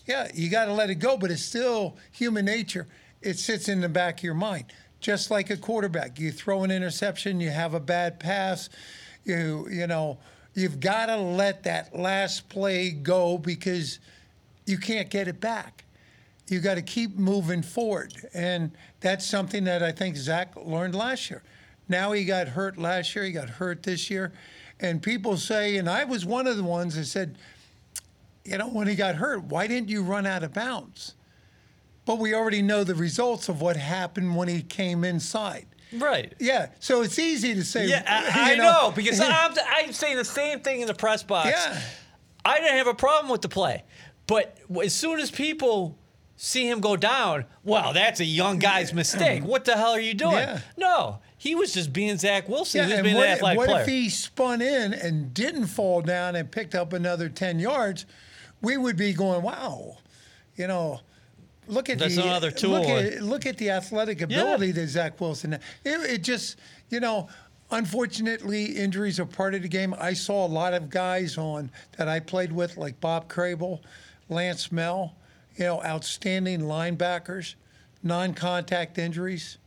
Yeah, 0.06 0.28
you 0.34 0.48
got 0.50 0.66
to 0.66 0.72
let 0.72 0.88
it 0.88 0.96
go, 0.96 1.16
but 1.16 1.30
it's 1.30 1.42
still 1.42 1.96
human 2.12 2.44
nature. 2.44 2.86
It 3.22 3.38
sits 3.38 3.68
in 3.68 3.80
the 3.80 3.88
back 3.88 4.18
of 4.18 4.24
your 4.24 4.34
mind. 4.34 4.66
just 5.00 5.30
like 5.30 5.50
a 5.50 5.56
quarterback. 5.56 6.18
You 6.18 6.32
throw 6.32 6.64
an 6.64 6.70
interception, 6.70 7.40
you 7.40 7.50
have 7.50 7.74
a 7.74 7.80
bad 7.80 8.18
pass, 8.18 8.68
you 9.24 9.68
you 9.70 9.86
know, 9.86 10.18
you've 10.54 10.80
got 10.80 11.06
to 11.06 11.16
let 11.16 11.64
that 11.64 11.94
last 11.96 12.48
play 12.48 12.90
go 12.90 13.38
because 13.38 13.98
you 14.64 14.78
can't 14.78 15.10
get 15.10 15.28
it 15.28 15.40
back. 15.40 15.84
You 16.48 16.60
got 16.60 16.74
to 16.76 16.82
keep 16.82 17.16
moving 17.16 17.62
forward, 17.62 18.14
and 18.32 18.70
that's 19.00 19.26
something 19.26 19.64
that 19.64 19.82
I 19.82 19.92
think 19.92 20.16
Zach 20.16 20.54
learned 20.56 20.94
last 20.94 21.28
year. 21.30 21.42
Now 21.88 22.12
he 22.12 22.24
got 22.24 22.48
hurt 22.48 22.78
last 22.78 23.14
year, 23.14 23.24
he 23.24 23.32
got 23.32 23.48
hurt 23.48 23.82
this 23.82 24.10
year, 24.10 24.32
and 24.80 25.02
people 25.02 25.36
say, 25.36 25.76
and 25.76 25.88
I 25.88 26.04
was 26.04 26.24
one 26.24 26.46
of 26.46 26.56
the 26.56 26.64
ones 26.64 26.94
that 26.96 27.06
said, 27.06 27.36
you 28.46 28.58
know, 28.58 28.68
when 28.68 28.86
he 28.86 28.94
got 28.94 29.16
hurt, 29.16 29.44
why 29.44 29.66
didn't 29.66 29.88
you 29.88 30.02
run 30.02 30.26
out 30.26 30.42
of 30.42 30.52
bounds? 30.52 31.14
But 32.04 32.18
we 32.18 32.34
already 32.34 32.62
know 32.62 32.84
the 32.84 32.94
results 32.94 33.48
of 33.48 33.60
what 33.60 33.76
happened 33.76 34.36
when 34.36 34.48
he 34.48 34.62
came 34.62 35.02
inside. 35.04 35.66
Right. 35.92 36.34
Yeah, 36.38 36.68
so 36.80 37.02
it's 37.02 37.18
easy 37.18 37.54
to 37.54 37.64
say. 37.64 37.88
Yeah, 37.88 38.02
I, 38.06 38.52
I 38.52 38.54
know, 38.56 38.92
because 38.94 39.20
I'm, 39.20 39.54
I'm 39.68 39.92
saying 39.92 40.16
the 40.16 40.24
same 40.24 40.60
thing 40.60 40.80
in 40.80 40.86
the 40.86 40.94
press 40.94 41.22
box. 41.22 41.50
Yeah. 41.50 41.80
I 42.44 42.58
didn't 42.58 42.76
have 42.76 42.86
a 42.86 42.94
problem 42.94 43.30
with 43.30 43.42
the 43.42 43.48
play, 43.48 43.84
but 44.26 44.56
as 44.82 44.94
soon 44.94 45.18
as 45.18 45.30
people 45.30 45.98
see 46.36 46.68
him 46.68 46.80
go 46.80 46.96
down, 46.96 47.44
well, 47.64 47.92
that's 47.92 48.20
a 48.20 48.24
young 48.24 48.58
guy's 48.58 48.92
mistake. 48.92 49.42
What 49.42 49.64
the 49.64 49.76
hell 49.76 49.90
are 49.90 50.00
you 50.00 50.14
doing? 50.14 50.34
Yeah. 50.34 50.60
No, 50.76 51.20
he 51.38 51.54
was 51.54 51.74
just 51.74 51.92
being 51.92 52.16
Zach 52.18 52.48
Wilson. 52.48 52.84
he 52.84 52.86
was 52.86 52.98
and 52.98 53.04
being 53.04 53.16
what, 53.16 53.26
an 53.26 53.32
athletic 53.32 53.58
what 53.58 53.68
player. 53.68 53.82
if 53.82 53.88
he 53.88 54.08
spun 54.10 54.62
in 54.62 54.94
and 54.94 55.34
didn't 55.34 55.66
fall 55.66 56.02
down 56.02 56.36
and 56.36 56.50
picked 56.50 56.74
up 56.74 56.92
another 56.92 57.28
10 57.28 57.58
yards? 57.58 58.06
We 58.66 58.76
would 58.76 58.96
be 58.96 59.12
going, 59.12 59.42
wow, 59.42 59.96
you 60.56 60.66
know, 60.66 60.98
look 61.68 61.88
at 61.88 62.00
That's 62.00 62.16
the 62.16 62.22
another 62.22 62.50
tool. 62.50 62.72
Look 62.72 62.88
at, 62.88 63.22
look 63.22 63.46
at 63.46 63.58
the 63.58 63.70
athletic 63.70 64.22
ability 64.22 64.72
that 64.72 64.88
Zach 64.88 65.20
Wilson. 65.20 65.52
It, 65.52 65.62
it 65.84 66.22
just, 66.24 66.56
you 66.90 66.98
know, 66.98 67.28
unfortunately, 67.70 68.64
injuries 68.64 69.20
are 69.20 69.24
part 69.24 69.54
of 69.54 69.62
the 69.62 69.68
game. 69.68 69.94
I 70.00 70.14
saw 70.14 70.44
a 70.44 70.48
lot 70.48 70.74
of 70.74 70.90
guys 70.90 71.38
on 71.38 71.70
that 71.96 72.08
I 72.08 72.18
played 72.18 72.50
with, 72.50 72.76
like 72.76 73.00
Bob 73.00 73.28
Crable, 73.28 73.82
Lance 74.28 74.70
Mehl, 74.70 75.12
you 75.54 75.66
know, 75.66 75.80
outstanding 75.84 76.62
linebackers, 76.62 77.54
non-contact 78.02 78.98
injuries, 78.98 79.58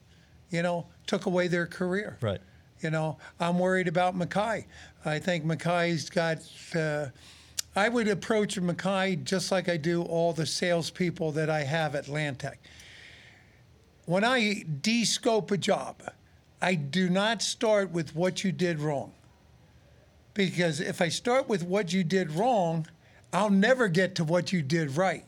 you 0.49 0.61
know, 0.61 0.87
took 1.07 1.25
away 1.25 1.47
their 1.47 1.67
career. 1.67 2.17
Right. 2.19 2.41
You 2.81 2.89
know, 2.89 3.17
I'm 3.39 3.59
worried 3.59 3.87
about 3.87 4.13
Mekhi. 4.17 4.65
I 5.05 5.19
think 5.19 5.45
Mekhi's 5.45 6.09
got. 6.09 6.39
Uh, 6.75 7.11
I 7.79 7.87
would 7.87 8.09
approach 8.09 8.59
Mekhi 8.59 9.23
just 9.23 9.53
like 9.53 9.69
I 9.69 9.77
do 9.77 10.01
all 10.03 10.33
the 10.33 10.45
salespeople 10.45 11.31
that 11.31 11.49
I 11.49 11.63
have 11.63 11.95
at 11.95 12.07
Lantec. 12.07 12.57
When 14.05 14.25
I 14.25 14.65
de-scope 14.81 15.49
a 15.51 15.57
job, 15.57 16.03
I 16.61 16.75
do 16.75 17.09
not 17.09 17.41
start 17.41 17.91
with 17.91 18.13
what 18.13 18.43
you 18.43 18.51
did 18.51 18.81
wrong. 18.81 19.13
Because 20.33 20.81
if 20.81 21.01
I 21.01 21.07
start 21.07 21.47
with 21.47 21.63
what 21.63 21.93
you 21.93 22.03
did 22.03 22.31
wrong, 22.31 22.85
I'll 23.31 23.49
never 23.49 23.87
get 23.87 24.13
to 24.15 24.25
what 24.25 24.51
you 24.51 24.61
did 24.61 24.97
right. 24.97 25.23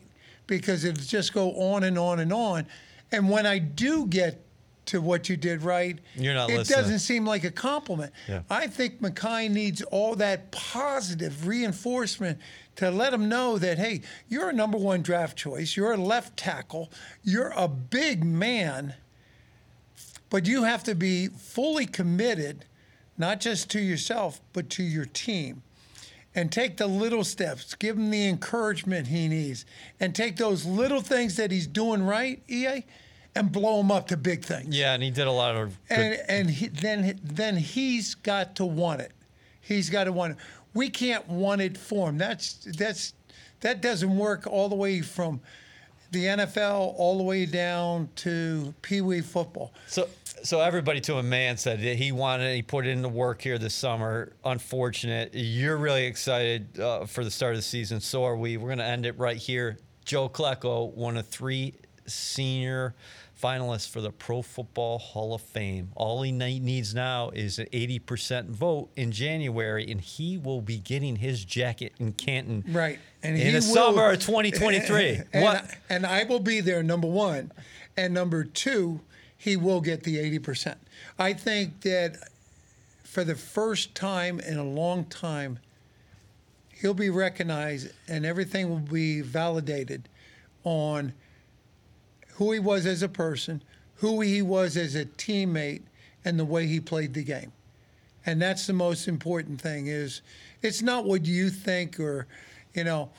Because 0.46 0.84
it'll 0.84 1.02
just 1.02 1.32
go 1.32 1.54
on 1.54 1.86
and 1.86 1.98
on 1.98 2.20
and 2.20 2.34
on. 2.34 2.68
And 3.14 3.30
when 3.30 3.46
I 3.46 3.60
do 3.60 4.08
get 4.08 4.44
to 4.92 5.00
what 5.00 5.30
you 5.30 5.38
did 5.38 5.62
right, 5.64 6.00
You're 6.16 6.34
not 6.34 6.50
it 6.50 6.58
listening. 6.58 6.80
doesn't 6.80 7.00
seem 7.00 7.26
like 7.26 7.46
a 7.46 7.52
compliment. 7.52 8.12
Yeah. 8.28 8.42
I 8.50 8.68
think 8.68 9.02
Mekhi 9.02 9.50
needs 9.50 9.82
all 9.84 10.16
that 10.18 10.52
positive 10.52 11.48
reinforcement 11.48 12.40
to 12.76 12.92
let 12.92 13.14
him 13.14 13.30
know 13.30 13.58
that, 13.58 13.78
hey, 13.78 14.02
you're 14.28 14.50
a 14.50 14.54
number 14.54 14.78
one 14.78 15.02
draft 15.02 15.38
choice. 15.38 15.78
You're 15.78 15.94
a 15.94 15.98
left 15.98 16.36
tackle. 16.36 16.92
You're 17.24 17.54
a 17.56 17.70
big 17.70 18.26
man, 18.26 18.96
but 20.30 20.46
you 20.46 20.64
have 20.64 20.84
to 20.84 20.94
be 20.94 21.28
fully 21.28 21.86
committed, 21.86 22.66
not 23.18 23.40
just 23.40 23.72
to 23.72 23.80
yourself, 23.80 24.42
but 24.52 24.70
to 24.72 24.84
your 24.84 25.06
team. 25.06 25.64
And 26.36 26.52
take 26.52 26.76
the 26.76 26.88
little 26.88 27.24
steps, 27.24 27.76
give 27.76 27.98
him 27.98 28.10
the 28.10 28.28
encouragement 28.28 29.08
he 29.08 29.30
needs, 29.30 29.66
and 30.02 30.14
take 30.14 30.36
those 30.36 30.66
little 30.66 31.02
things 31.02 31.38
that 31.38 31.50
he's 31.50 31.68
doing 31.68 32.04
right, 32.06 32.42
EA, 32.50 32.84
and 33.36 33.52
blow 33.52 33.80
him 33.80 33.92
up 33.92 34.08
to 34.08 34.18
big 34.18 34.44
things 34.44 34.78
Yeah, 34.78 34.94
and 34.94 35.02
he 35.02 35.10
did 35.10 35.28
a 35.28 35.32
lot 35.32 35.56
of 35.56 35.70
good. 35.88 35.98
and 35.98 36.20
and 36.28 36.50
he, 36.50 36.68
then 36.68 37.20
then 37.24 37.58
he's 37.58 38.16
got 38.16 38.56
to 38.58 38.66
want 38.66 39.02
it. 39.02 39.12
He's 39.62 39.90
got 39.90 40.06
to 40.06 40.12
want 40.12 40.34
it. 40.34 40.38
We 40.74 40.90
can't 40.90 41.28
want 41.28 41.62
it 41.62 41.78
for 41.78 42.10
him. 42.10 42.18
That's 42.18 42.54
that's 42.78 43.14
that 43.62 43.82
doesn't 43.82 44.16
work 44.18 44.48
all 44.48 44.70
the 44.70 44.76
way 44.76 45.02
from 45.02 45.42
the 46.12 46.26
NFL 46.26 46.94
all 46.98 47.18
the 47.18 47.24
way 47.24 47.46
down 47.46 48.10
to 48.18 48.74
Pee 48.82 49.00
Wee 49.02 49.22
football. 49.22 49.74
So, 49.88 50.10
so 50.44 50.60
everybody 50.60 51.00
to 51.02 51.18
a 51.18 51.24
man 51.24 51.56
said 51.56 51.80
that 51.82 51.96
he 51.96 52.12
wanted, 52.12 52.54
he 52.54 52.62
put 52.62 52.86
in 52.86 53.02
the 53.02 53.10
work 53.10 53.42
here 53.42 53.58
this 53.58 53.74
summer. 53.74 54.34
Unfortunate. 54.44 55.32
You're 55.34 55.78
really 55.78 56.06
excited 56.06 56.78
uh, 56.80 57.06
for 57.06 57.24
the 57.24 57.32
start 57.32 57.54
of 57.54 57.60
the 57.60 57.64
season. 57.64 58.02
So 58.02 58.26
are 58.26 58.36
we. 58.36 58.58
We're 58.58 58.68
going 58.68 58.80
to 58.80 58.84
end 58.84 59.06
it 59.06 59.18
right 59.18 59.38
here. 59.38 59.78
Joe 60.04 60.28
Klecko, 60.28 60.94
one 60.94 61.16
of 61.16 61.28
three 61.28 61.76
senior 62.06 62.94
finalist 63.42 63.90
for 63.90 64.02
the 64.02 64.12
Pro 64.12 64.42
Football 64.42 65.00
Hall 65.00 65.34
of 65.34 65.42
Fame. 65.42 65.90
All 65.96 66.22
he 66.22 66.32
needs 66.32 66.94
now 66.94 67.30
is 67.32 67.58
an 67.58 67.66
80% 67.74 68.50
vote 68.50 68.90
in 68.96 69.12
January, 69.12 69.90
and 69.90 70.00
he 70.00 70.38
will 70.38 70.62
be 70.62 70.78
getting 70.78 71.16
his 71.16 71.44
jacket 71.44 71.94
in 72.00 72.14
Canton 72.14 72.64
Right. 72.68 73.00
And 73.24 73.36
in 73.38 73.48
the 73.48 73.54
will- 73.54 73.62
summer 73.62 74.12
of 74.12 74.20
2023. 74.26 75.22
And, 75.34 75.44
what? 75.44 75.66
and 75.90 76.06
I 76.06 76.24
will 76.26 76.40
be 76.40 76.62
there, 76.62 76.84
number 76.84 77.08
one. 77.08 77.52
And 77.98 78.14
number 78.14 78.44
two, 78.44 79.02
he 79.38 79.56
will 79.58 79.82
get 79.82 80.04
the 80.04 80.18
80%. 80.40 80.76
I 81.18 81.34
think 81.34 81.82
that 81.82 82.18
for 83.04 83.24
the 83.24 83.36
first 83.36 83.96
time 83.96 84.40
in 84.40 84.58
a 84.58 84.64
long 84.64 85.06
time, 85.06 85.58
he'll 86.80 86.94
be 86.94 87.10
recognized 87.10 87.90
and 88.08 88.26
everything 88.26 88.70
will 88.70 88.78
be 88.80 89.22
validated 89.22 90.08
on 90.64 91.14
who 92.36 92.52
he 92.52 92.60
was 92.60 92.86
as 92.86 93.02
a 93.04 93.10
person, 93.10 93.62
who 93.96 94.22
he 94.22 94.42
was 94.42 94.78
as 94.78 94.96
a 94.96 95.06
teammate, 95.06 95.84
and 96.24 96.40
the 96.40 96.46
way 96.46 96.68
he 96.68 96.80
played 96.80 97.14
the 97.14 97.24
game. 97.24 97.52
And 98.26 98.42
that's 98.42 98.68
the 98.68 98.74
most 98.74 99.08
important 99.08 99.60
thing 99.60 99.88
is 99.88 100.22
it's 100.62 100.82
not 100.82 101.06
what 101.06 101.26
you 101.26 101.50
think 101.50 102.00
or, 102.00 102.28
you 102.74 102.84
know, 102.84 103.10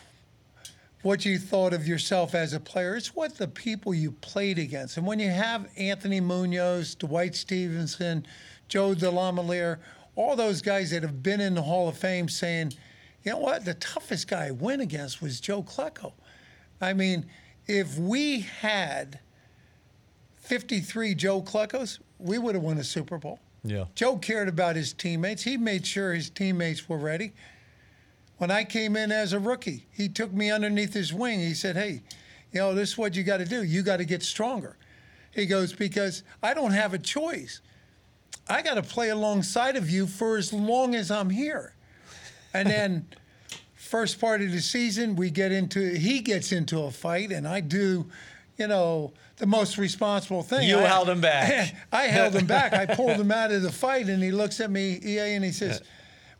what 1.02 1.24
you 1.24 1.38
thought 1.38 1.72
of 1.72 1.86
yourself 1.86 2.34
as 2.34 2.52
a 2.52 2.60
player. 2.60 2.94
It's 2.94 3.14
what 3.14 3.36
the 3.36 3.48
people 3.48 3.92
you 3.92 4.12
played 4.12 4.58
against. 4.58 4.96
And 4.96 5.06
when 5.06 5.18
you 5.18 5.30
have 5.30 5.68
Anthony 5.76 6.20
Munoz, 6.20 6.94
Dwight 6.94 7.34
Stephenson, 7.34 8.24
Joe 8.68 8.94
DeLamielleure, 8.94 9.78
all 10.14 10.36
those 10.36 10.62
guys 10.62 10.90
that 10.90 11.02
have 11.02 11.22
been 11.22 11.40
in 11.40 11.54
the 11.54 11.62
Hall 11.62 11.88
of 11.88 11.96
Fame 11.96 12.28
saying, 12.28 12.72
you 13.24 13.32
know 13.32 13.38
what, 13.38 13.64
the 13.64 13.74
toughest 13.74 14.28
guy 14.28 14.46
I 14.46 14.50
went 14.52 14.82
against 14.82 15.20
was 15.20 15.40
Joe 15.40 15.62
Klecko. 15.62 16.12
I 16.80 16.92
mean, 16.92 17.26
if 17.66 17.98
we 17.98 18.40
had 18.40 19.20
53 20.36 21.14
Joe 21.14 21.42
Kleckos, 21.42 21.98
we 22.18 22.38
would 22.38 22.54
have 22.54 22.64
won 22.64 22.78
a 22.78 22.84
Super 22.84 23.18
Bowl. 23.18 23.38
Yeah. 23.64 23.84
Joe 23.94 24.16
cared 24.16 24.48
about 24.48 24.76
his 24.76 24.92
teammates. 24.92 25.42
He 25.42 25.56
made 25.56 25.86
sure 25.86 26.12
his 26.12 26.30
teammates 26.30 26.88
were 26.88 26.98
ready. 26.98 27.32
When 28.38 28.50
I 28.50 28.64
came 28.64 28.96
in 28.96 29.12
as 29.12 29.32
a 29.32 29.38
rookie, 29.38 29.86
he 29.92 30.08
took 30.08 30.32
me 30.32 30.50
underneath 30.50 30.92
his 30.92 31.12
wing. 31.12 31.38
He 31.38 31.54
said, 31.54 31.76
Hey, 31.76 32.02
you 32.52 32.60
know, 32.60 32.74
this 32.74 32.90
is 32.90 32.98
what 32.98 33.14
you 33.14 33.22
got 33.22 33.36
to 33.36 33.44
do. 33.44 33.62
You 33.62 33.82
got 33.82 33.98
to 33.98 34.04
get 34.04 34.22
stronger. 34.22 34.76
He 35.30 35.46
goes, 35.46 35.72
Because 35.72 36.24
I 36.42 36.54
don't 36.54 36.72
have 36.72 36.92
a 36.92 36.98
choice. 36.98 37.60
I 38.48 38.62
got 38.62 38.74
to 38.74 38.82
play 38.82 39.10
alongside 39.10 39.76
of 39.76 39.88
you 39.88 40.08
for 40.08 40.36
as 40.36 40.52
long 40.52 40.96
as 40.96 41.10
I'm 41.10 41.30
here. 41.30 41.74
And 42.52 42.68
then, 42.68 43.06
first 43.92 44.18
part 44.18 44.40
of 44.40 44.50
the 44.50 44.60
season, 44.62 45.16
we 45.16 45.28
get 45.28 45.52
into, 45.52 45.94
he 45.94 46.20
gets 46.20 46.50
into 46.50 46.80
a 46.80 46.90
fight, 46.90 47.30
and 47.30 47.46
I 47.46 47.60
do, 47.60 48.06
you 48.56 48.66
know, 48.66 49.12
the 49.36 49.44
most 49.44 49.76
responsible 49.76 50.42
thing. 50.42 50.66
You 50.66 50.78
I- 50.78 50.86
held 50.86 51.10
him 51.10 51.20
back. 51.20 51.74
I 51.92 52.04
held 52.04 52.34
him 52.34 52.46
back. 52.46 52.72
I 52.72 52.86
pulled 52.86 53.20
him 53.20 53.30
out 53.30 53.52
of 53.52 53.60
the 53.60 53.70
fight, 53.70 54.08
and 54.08 54.22
he 54.22 54.30
looks 54.30 54.60
at 54.60 54.70
me, 54.70 54.98
EA, 55.04 55.34
and 55.34 55.44
he 55.44 55.52
says, 55.52 55.82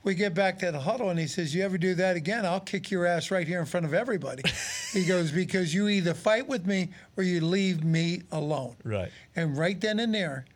"We 0.03 0.14
get 0.14 0.32
back 0.32 0.61
to 0.61 0.72
the 0.72 0.80
huddle, 0.80 1.11
and 1.11 1.18
he 1.18 1.26
says, 1.26 1.55
"You 1.55 1.62
ever 1.62 1.76
do 1.76 1.94
that 1.96 2.16
again, 2.16 2.46
I'll 2.46 2.59
kick 2.59 2.90
your 2.90 3.05
ass 3.05 3.30
right 3.30 3.46
here 3.46 3.61
in 3.61 3.66
front 3.66 3.84
of 3.84 3.92
everybody." 3.92 4.44
he 4.94 5.05
goes, 5.05 5.30
"Because 5.30 5.74
you 5.74 5.88
either 5.88 6.14
fight 6.14 6.48
with 6.48 6.66
me 6.66 6.88
or 7.18 7.22
you 7.22 7.42
leave 7.42 7.84
me 7.84 8.22
alone." 8.32 8.76
Right. 8.82 9.11
And 9.36 9.59
right 9.59 9.78
then 9.78 10.00
and 10.00 10.14
there, 10.14 10.46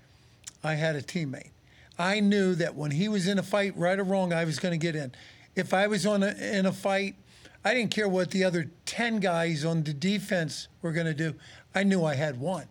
I 0.65 0.77
had 0.77 0.97
a 0.97 1.03
teammate. 1.03 1.51
I 1.99 2.21
knew 2.21 2.55
that 2.55 2.75
when 2.75 2.91
he 2.91 3.09
was 3.09 3.29
in 3.29 3.39
a 3.39 3.43
fight, 3.43 3.77
right 3.77 3.99
or 3.99 4.05
wrong, 4.05 4.33
I 4.33 4.47
was 4.47 4.59
going 4.59 4.73
to 4.73 4.79
get 4.79 4.97
in. 4.97 5.13
If 5.57 5.73
I 5.75 5.87
was 5.87 6.07
on 6.07 6.23
a, 6.23 6.29
in 6.29 6.67
a 6.67 6.73
fight, 6.73 7.17
I 7.65 7.75
didn't 7.75 7.91
care 7.91 8.09
what 8.09 8.31
the 8.31 8.45
other 8.45 8.71
10 8.85 9.19
guys 9.21 9.65
on 9.65 9.83
the 9.83 9.93
defense 9.95 10.69
were 10.83 10.93
going 10.93 11.07
to 11.07 11.15
do. 11.15 11.35
I 11.75 11.83
knew 11.83 12.05
I 12.05 12.15
had 12.15 12.39
one. 12.39 12.67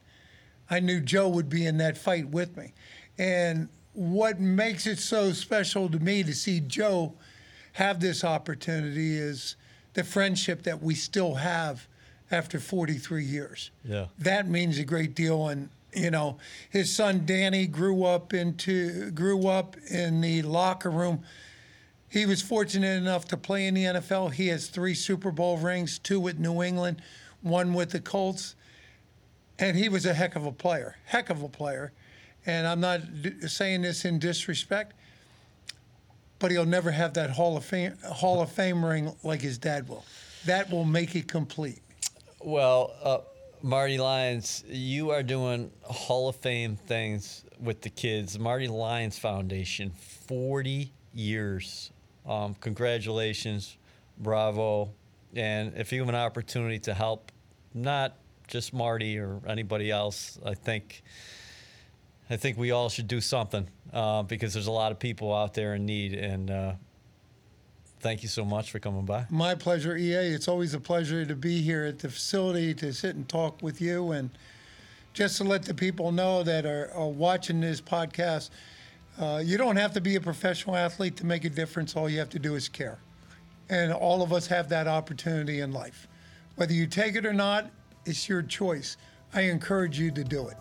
I 0.69 0.79
knew 0.79 1.01
Joe 1.01 1.27
would 1.27 1.49
be 1.49 1.65
in 1.65 1.77
that 1.77 1.97
fight 1.97 2.29
with 2.29 2.55
me. 2.55 2.73
And 3.17 3.67
what 3.93 4.39
makes 4.39 4.87
it 4.87 4.99
so 4.99 5.31
special 5.33 5.89
to 5.89 5.99
me 5.99 6.23
to 6.23 6.33
see 6.33 6.59
Joe 6.59 7.13
have 7.73 7.99
this 7.99 8.23
opportunity 8.23 9.17
is 9.17 9.55
the 9.93 10.03
friendship 10.03 10.63
that 10.63 10.81
we 10.81 10.95
still 10.95 11.35
have 11.35 11.87
after 12.31 12.59
43 12.59 13.23
years 13.23 13.69
Yeah. 13.87 14.07
that 14.17 14.47
means 14.49 14.77
a 14.79 14.83
great 14.83 15.13
deal 15.15 15.47
and 15.47 15.69
You 15.93 16.11
know, 16.11 16.37
his 16.69 16.93
son 16.93 17.25
Danny 17.25 17.67
grew 17.67 18.03
up 18.03 18.33
into 18.33 19.11
grew 19.11 19.47
up 19.47 19.77
in 19.89 20.19
the 20.19 20.41
locker 20.41 20.91
room. 20.91 21.23
He 22.15 22.25
was 22.25 22.41
fortunate 22.41 22.95
enough 22.95 23.25
to 23.25 23.35
play 23.35 23.67
in 23.67 23.73
the 23.73 23.83
NFL. 23.83 24.31
He 24.31 24.47
has 24.47 24.67
three 24.67 24.93
Super 24.93 25.31
Bowl 25.31 25.57
rings, 25.57 25.99
two 25.99 26.17
with 26.17 26.39
New 26.39 26.63
England, 26.63 27.01
one 27.41 27.73
with 27.73 27.89
the 27.89 27.99
Colts, 27.99 28.55
and 29.59 29.75
he 29.75 29.89
was 29.89 30.05
a 30.05 30.13
heck 30.13 30.37
of 30.37 30.45
a 30.45 30.51
player, 30.53 30.95
heck 31.03 31.29
of 31.29 31.43
a 31.43 31.49
player. 31.49 31.91
And 32.45 32.65
I'm 32.67 32.79
not 32.79 33.01
saying 33.47 33.81
this 33.81 34.05
in 34.05 34.19
disrespect, 34.19 34.93
but 36.39 36.51
he'll 36.51 36.65
never 36.65 36.89
have 36.89 37.15
that 37.15 37.31
Hall 37.31 37.57
of 37.57 37.65
Fame 37.65 37.97
Hall 38.05 38.41
of 38.41 38.49
Fame 38.49 38.85
ring 38.85 39.13
like 39.23 39.41
his 39.41 39.57
dad 39.57 39.89
will. 39.89 40.05
That 40.45 40.71
will 40.71 40.85
make 40.85 41.17
it 41.17 41.27
complete. 41.27 41.81
Well, 42.39 42.93
uh, 43.03 43.17
Marty 43.61 43.97
Lyons, 43.97 44.63
you 44.69 45.09
are 45.09 45.21
doing 45.21 45.69
Hall 45.83 46.29
of 46.29 46.37
Fame 46.37 46.77
things 46.77 47.43
with 47.59 47.81
the 47.81 47.89
kids. 47.89 48.39
Marty 48.39 48.69
Lyons 48.69 49.19
Foundation, 49.19 49.91
40 50.29 50.93
years. 51.13 51.91
Um, 52.27 52.55
congratulations, 52.55 53.77
bravo. 54.17 54.91
And 55.35 55.73
if 55.75 55.91
you 55.91 55.99
have 55.99 56.09
an 56.09 56.15
opportunity 56.15 56.79
to 56.79 56.93
help, 56.93 57.31
not 57.73 58.15
just 58.47 58.73
Marty 58.73 59.19
or 59.19 59.41
anybody 59.47 59.91
else, 59.91 60.39
I 60.45 60.53
think 60.53 61.03
I 62.29 62.37
think 62.37 62.57
we 62.57 62.71
all 62.71 62.89
should 62.89 63.07
do 63.07 63.21
something 63.21 63.67
uh, 63.93 64.23
because 64.23 64.53
there's 64.53 64.67
a 64.67 64.71
lot 64.71 64.91
of 64.91 64.99
people 64.99 65.33
out 65.33 65.53
there 65.53 65.75
in 65.75 65.85
need. 65.85 66.13
And 66.13 66.49
uh, 66.49 66.73
thank 67.99 68.23
you 68.23 68.29
so 68.29 68.43
much 68.43 68.71
for 68.71 68.79
coming 68.79 69.05
by. 69.05 69.25
My 69.29 69.53
pleasure, 69.53 69.95
EA. 69.95 70.33
It's 70.33 70.47
always 70.47 70.73
a 70.73 70.79
pleasure 70.79 71.25
to 71.25 71.35
be 71.35 71.61
here 71.61 71.85
at 71.85 71.99
the 71.99 72.09
facility 72.09 72.73
to 72.75 72.93
sit 72.93 73.15
and 73.15 73.29
talk 73.29 73.61
with 73.61 73.79
you 73.79 74.11
and 74.11 74.31
just 75.13 75.37
to 75.37 75.43
let 75.43 75.63
the 75.63 75.73
people 75.73 76.11
know 76.11 76.41
that 76.43 76.65
are, 76.65 76.91
are 76.93 77.07
watching 77.07 77.61
this 77.61 77.79
podcast. 77.79 78.49
Uh, 79.19 79.41
you 79.43 79.57
don't 79.57 79.77
have 79.77 79.93
to 79.93 80.01
be 80.01 80.15
a 80.15 80.21
professional 80.21 80.75
athlete 80.75 81.15
to 81.17 81.25
make 81.25 81.45
a 81.45 81.49
difference. 81.49 81.95
All 81.95 82.09
you 82.09 82.19
have 82.19 82.29
to 82.31 82.39
do 82.39 82.55
is 82.55 82.67
care. 82.67 82.99
And 83.69 83.93
all 83.93 84.21
of 84.21 84.33
us 84.33 84.47
have 84.47 84.69
that 84.69 84.87
opportunity 84.87 85.61
in 85.61 85.71
life. 85.71 86.07
Whether 86.55 86.73
you 86.73 86.85
take 86.85 87.15
it 87.15 87.25
or 87.25 87.33
not, 87.33 87.71
it's 88.05 88.27
your 88.27 88.41
choice. 88.41 88.97
I 89.33 89.41
encourage 89.41 89.99
you 89.99 90.11
to 90.11 90.23
do 90.23 90.47
it. 90.47 90.57